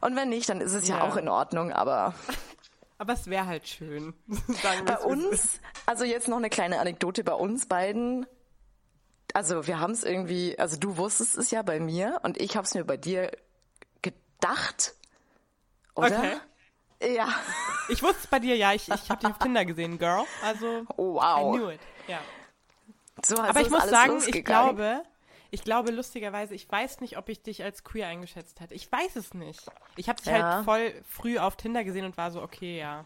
Und 0.00 0.16
wenn 0.16 0.28
nicht, 0.28 0.48
dann 0.48 0.60
ist 0.60 0.74
es 0.74 0.88
ja, 0.88 1.02
auch 1.02 1.16
in 1.16 1.28
Ordnung, 1.28 1.72
aber 1.72 2.14
Aber 2.98 3.12
es 3.14 3.26
wäre 3.28 3.46
halt 3.46 3.66
schön. 3.66 4.14
Bei 4.86 4.98
uns, 4.98 5.60
also 5.86 6.04
jetzt 6.04 6.28
noch 6.28 6.36
eine 6.36 6.48
kleine 6.50 6.78
Anekdote 6.78 7.24
bei 7.24 7.32
uns 7.34 7.66
beiden. 7.66 8.26
Also 9.34 9.66
wir 9.66 9.80
haben 9.80 9.92
es 9.92 10.04
irgendwie, 10.04 10.58
also 10.58 10.78
du 10.78 10.96
wusstest 10.96 11.36
es 11.36 11.50
ja 11.50 11.62
bei 11.62 11.80
mir 11.80 12.20
und 12.22 12.40
ich 12.40 12.56
habe 12.56 12.64
es 12.64 12.74
mir 12.74 12.84
bei 12.84 12.96
dir 12.96 13.30
gedacht, 14.00 14.94
oder? 15.94 16.18
Okay. 17.00 17.14
Ja. 17.16 17.28
Ich 17.88 18.02
wusste 18.02 18.18
es 18.22 18.26
bei 18.28 18.38
dir, 18.38 18.56
ja. 18.56 18.72
Ich, 18.72 18.88
ich 18.88 19.10
habe 19.10 19.20
dich 19.20 19.30
auf 19.30 19.38
Tinder 19.38 19.64
gesehen, 19.64 19.98
Girl. 19.98 20.24
Also, 20.42 20.84
Wow. 20.96 21.54
I 21.54 21.58
knew 21.58 21.70
it. 21.70 21.80
Ja. 22.06 22.20
So, 23.24 23.34
also 23.36 23.42
Aber 23.50 23.60
ich 23.60 23.70
muss 23.70 23.88
sagen, 23.88 24.22
ich 24.26 24.44
glaube, 24.44 25.02
ich 25.50 25.62
glaube 25.64 25.90
lustigerweise, 25.90 26.54
ich 26.54 26.70
weiß 26.70 27.00
nicht, 27.00 27.18
ob 27.18 27.28
ich 27.28 27.42
dich 27.42 27.62
als 27.62 27.84
queer 27.84 28.06
eingeschätzt 28.06 28.60
hätte. 28.60 28.74
Ich 28.74 28.90
weiß 28.90 29.16
es 29.16 29.34
nicht. 29.34 29.60
Ich 29.96 30.08
habe 30.08 30.22
dich 30.22 30.32
Ja. 30.32 30.54
halt 30.56 30.64
voll 30.64 30.94
früh 31.06 31.38
auf 31.38 31.56
Tinder 31.56 31.84
gesehen 31.84 32.04
und 32.04 32.16
war 32.16 32.30
so, 32.30 32.40
okay, 32.40 32.78
ja. 32.78 33.04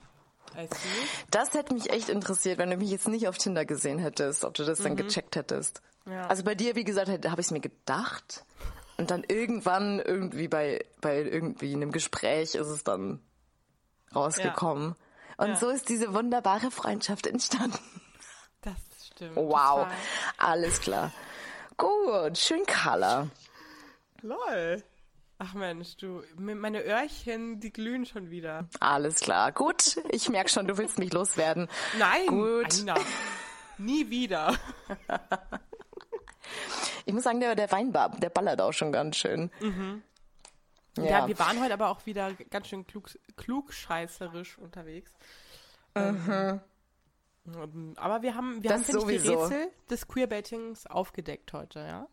Das 1.31 1.55
hätte 1.55 1.75
mich 1.75 1.91
echt 1.91 2.09
interessiert, 2.09 2.59
wenn 2.59 2.71
du 2.71 2.77
mich 2.77 2.91
jetzt 2.91 3.09
nicht 3.09 3.29
auf 3.29 3.39
Tinder 3.39 3.65
gesehen 3.65 3.99
hättest, 3.99 4.45
ob 4.45 4.55
du 4.55 4.65
das 4.65 4.79
dann 4.79 4.97
gecheckt 4.97 5.37
hättest. 5.37 5.83
Mhm. 6.05 6.13
Ja. 6.13 6.27
Also 6.27 6.43
bei 6.45 6.55
dir, 6.55 6.75
wie 6.75 6.85
gesagt, 6.85 7.09
habe 7.09 7.41
ich 7.41 7.47
es 7.47 7.51
mir 7.51 7.61
gedacht. 7.61 8.45
Und 8.97 9.11
dann 9.13 9.23
irgendwann 9.29 10.01
irgendwie 10.01 10.49
bei, 10.49 10.85
bei 11.01 11.21
irgendwie 11.23 11.73
einem 11.75 11.93
Gespräch 11.93 12.55
ist 12.57 12.67
es 12.67 12.83
dann 12.83 13.21
rausgekommen. 14.15 14.97
Und 15.37 15.49
Ja. 15.49 15.57
so 15.57 15.69
ist 15.69 15.89
diese 15.89 16.13
wunderbare 16.15 16.71
Freundschaft 16.73 17.27
entstanden. 17.29 17.79
Das 18.63 18.75
stimmt. 19.07 19.37
Wow. 19.37 19.85
Total. 19.85 19.93
Alles 20.39 20.81
klar. 20.81 21.13
Gut, 21.77 22.37
schön 22.37 22.65
Color. 22.67 23.29
Lol. 24.23 24.83
Ach 25.41 25.55
Mensch, 25.55 25.97
du, 25.97 26.23
meine 26.37 26.83
Öhrchen, 26.85 27.61
die 27.61 27.73
glühen 27.73 28.05
schon 28.07 28.29
wieder. 28.31 28.69
Alles 28.81 29.21
klar. 29.21 29.53
Gut, 29.53 29.97
ich 30.11 30.29
merke 30.29 30.51
schon, 30.51 30.67
du 30.67 30.77
willst 30.79 30.99
mich 30.99 31.13
loswerden. 31.13 31.69
Nein, 31.99 32.27
Gut. 32.27 32.65
Alina. 32.73 32.95
Nie 33.79 34.11
wieder. 34.11 34.57
Ich 37.07 37.15
muss 37.15 37.23
sagen, 37.23 37.39
der, 37.39 37.55
der 37.55 37.71
Weinbar, 37.71 38.11
der 38.19 38.31
ballert 38.31 38.61
auch 38.61 38.73
schon 38.73 38.91
ganz 38.91 39.17
schön. 39.17 39.51
Mhm. 39.61 40.03
Ja. 40.99 41.29
wir 41.29 41.39
waren 41.39 41.61
heute 41.63 41.75
aber 41.75 41.91
auch 41.91 42.05
wieder 42.07 42.33
ganz 42.51 42.67
schön 42.67 42.85
klug, 42.85 43.09
klugscheißerisch 43.37 44.59
unterwegs. 44.59 45.13
Ähm, 45.95 46.61
aber 47.97 48.23
wir 48.23 48.35
haben, 48.35 48.61
wir 48.65 48.71
Das 48.71 48.81
haben 48.81 48.85
finde 49.01 49.13
ich, 49.15 49.23
die 49.23 49.29
sowieso. 49.29 49.43
Rätsel 49.45 49.71
des 49.89 50.09
Queerbaitings 50.09 50.87
aufgedeckt 50.87 51.53
heute, 51.53 51.79
ja? 51.79 52.09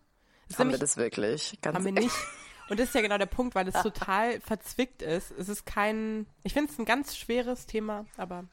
Das 0.48 0.60
Haben 0.60 0.68
wir 0.70 0.74
nämlich- 0.74 0.80
das 0.82 0.98
wirklich? 0.98 1.58
Ganz 1.64 1.76
haben 1.76 1.86
wir 1.86 1.92
nicht. 1.94 2.16
Und 2.70 2.80
das 2.80 2.88
ist 2.88 2.96
ja 2.96 3.02
genau 3.02 3.18
der 3.18 3.26
Punkt, 3.28 3.56
weil 3.56 3.68
es 3.68 3.82
total 3.82 4.40
verzwickt 4.42 5.02
ist. 5.02 5.32
Es 5.32 5.50
ist 5.50 5.66
kein, 5.66 6.26
ich 6.44 6.54
finde 6.54 6.72
es 6.72 6.80
ein 6.80 6.86
ganz 6.86 7.16
schweres 7.16 7.66
Thema, 7.66 8.06
aber 8.18 8.46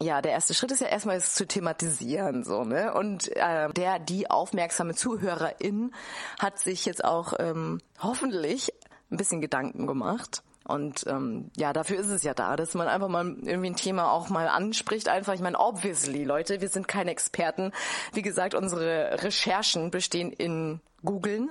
Ja, 0.00 0.22
der 0.22 0.32
erste 0.32 0.54
Schritt 0.54 0.70
ist 0.70 0.80
ja 0.80 0.86
erstmal 0.86 1.16
es 1.16 1.34
zu 1.34 1.46
thematisieren, 1.46 2.44
so, 2.44 2.64
ne? 2.64 2.94
Und 2.94 3.28
äh, 3.36 3.68
der, 3.72 3.98
die 3.98 4.30
aufmerksame 4.30 4.94
Zuhörerin 4.94 5.92
hat 6.38 6.58
sich 6.58 6.86
jetzt 6.86 7.04
auch 7.04 7.34
ähm, 7.38 7.80
hoffentlich 8.00 8.72
ein 9.10 9.16
bisschen 9.16 9.40
Gedanken 9.40 9.86
gemacht. 9.86 10.42
Und 10.68 11.06
ähm, 11.06 11.50
ja, 11.56 11.72
dafür 11.72 11.98
ist 11.98 12.08
es 12.10 12.22
ja 12.22 12.34
da, 12.34 12.54
dass 12.54 12.74
man 12.74 12.86
einfach 12.88 13.08
mal 13.08 13.24
irgendwie 13.42 13.70
ein 13.70 13.76
Thema 13.76 14.12
auch 14.12 14.28
mal 14.28 14.46
anspricht. 14.48 15.08
Einfach, 15.08 15.32
ich 15.32 15.40
meine, 15.40 15.58
obviously, 15.58 16.24
Leute, 16.24 16.60
wir 16.60 16.68
sind 16.68 16.86
keine 16.86 17.10
Experten. 17.10 17.72
Wie 18.12 18.22
gesagt, 18.22 18.54
unsere 18.54 19.22
Recherchen 19.22 19.90
bestehen 19.90 20.30
in 20.30 20.80
Googeln. 21.04 21.50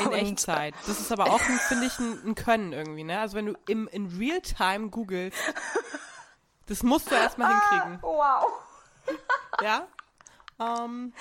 in 0.00 0.06
Und- 0.06 0.14
Echtzeit. 0.14 0.74
Das 0.86 0.98
ist 0.98 1.12
aber 1.12 1.26
auch, 1.26 1.40
ein- 1.40 1.58
finde 1.68 1.86
ich, 1.86 1.98
ein, 1.98 2.18
ein 2.30 2.34
Können 2.34 2.72
irgendwie, 2.72 3.04
ne? 3.04 3.20
Also 3.20 3.36
wenn 3.36 3.46
du 3.46 3.54
im, 3.68 3.86
in 3.88 4.06
Realtime 4.18 4.88
googelst, 4.88 5.38
das 6.66 6.82
musst 6.82 7.10
du 7.10 7.14
erstmal 7.14 7.50
hinkriegen. 7.52 7.98
Wow. 8.02 8.46
Ja? 9.62 9.86
Ähm, 10.58 11.12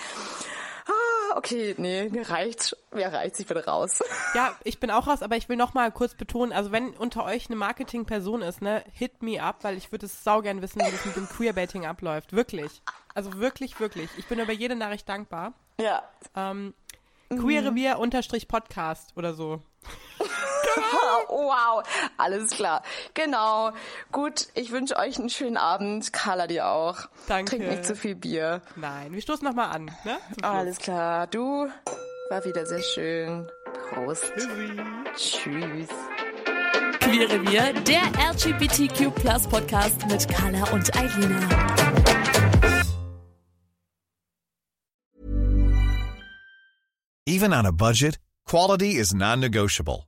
Okay, 1.35 1.75
nee, 1.77 2.09
mir 2.09 2.29
reicht's. 2.29 2.75
Mir 2.91 3.07
reicht's, 3.07 3.39
ich 3.39 3.47
bin 3.47 3.57
raus. 3.57 4.03
ja, 4.35 4.55
ich 4.63 4.79
bin 4.79 4.91
auch 4.91 5.07
raus, 5.07 5.21
aber 5.21 5.37
ich 5.37 5.47
will 5.47 5.55
noch 5.55 5.73
mal 5.73 5.91
kurz 5.91 6.15
betonen, 6.15 6.51
also 6.51 6.71
wenn 6.71 6.89
unter 6.91 7.23
euch 7.23 7.47
eine 7.47 7.55
Marketingperson 7.55 8.41
ist, 8.41 8.61
ne, 8.61 8.83
hit 8.93 9.23
me 9.23 9.41
up, 9.41 9.63
weil 9.63 9.77
ich 9.77 9.91
würde 9.91 10.07
es 10.07 10.23
saugern 10.23 10.61
wissen, 10.61 10.81
wie 10.81 10.91
das 10.91 11.05
mit 11.05 11.15
dem 11.15 11.27
Queerbaiting 11.27 11.85
abläuft. 11.85 12.33
Wirklich. 12.33 12.81
Also 13.13 13.39
wirklich, 13.39 13.79
wirklich. 13.79 14.09
Ich 14.17 14.27
bin 14.27 14.39
über 14.39 14.53
jede 14.53 14.75
Nachricht 14.75 15.07
dankbar. 15.07 15.53
Ja. 15.79 16.03
Ähm, 16.35 16.73
Queerrevier 17.29 17.97
unterstrich 17.97 18.47
Podcast 18.47 19.13
oder 19.15 19.33
so. 19.33 19.61
Wow, 21.29 21.83
alles 22.17 22.51
klar. 22.51 22.83
Genau. 23.13 23.71
Gut, 24.11 24.47
ich 24.53 24.71
wünsche 24.71 24.95
euch 24.97 25.17
einen 25.17 25.29
schönen 25.29 25.57
Abend. 25.57 26.13
Carla 26.13 26.47
dir 26.47 26.67
auch. 26.67 27.07
Danke. 27.27 27.57
Trink 27.57 27.69
nicht 27.69 27.85
zu 27.85 27.95
viel 27.95 28.15
Bier. 28.15 28.61
Nein, 28.75 29.13
wir 29.13 29.21
stoßen 29.21 29.45
noch 29.45 29.53
mal 29.55 29.69
an, 29.69 29.85
ne? 30.03 30.17
Alles 30.41 30.77
klar. 30.77 31.27
Du, 31.27 31.69
war 32.29 32.45
wieder 32.45 32.65
sehr 32.65 32.81
schön. 32.81 33.49
Prost. 33.89 34.31
Tschüss. 35.15 35.89
Queerrevier, 36.99 37.73
der 37.73 38.03
LGBTQ 38.31 39.13
Podcast 39.49 40.05
mit 40.07 40.27
Carla 40.29 40.71
und 40.71 40.95
Eilina. 40.95 41.39
Even 47.25 47.53
on 47.53 47.65
a 47.65 47.71
budget, 47.71 48.19
quality 48.45 48.91
is 48.97 49.13
non-negotiable. 49.13 50.07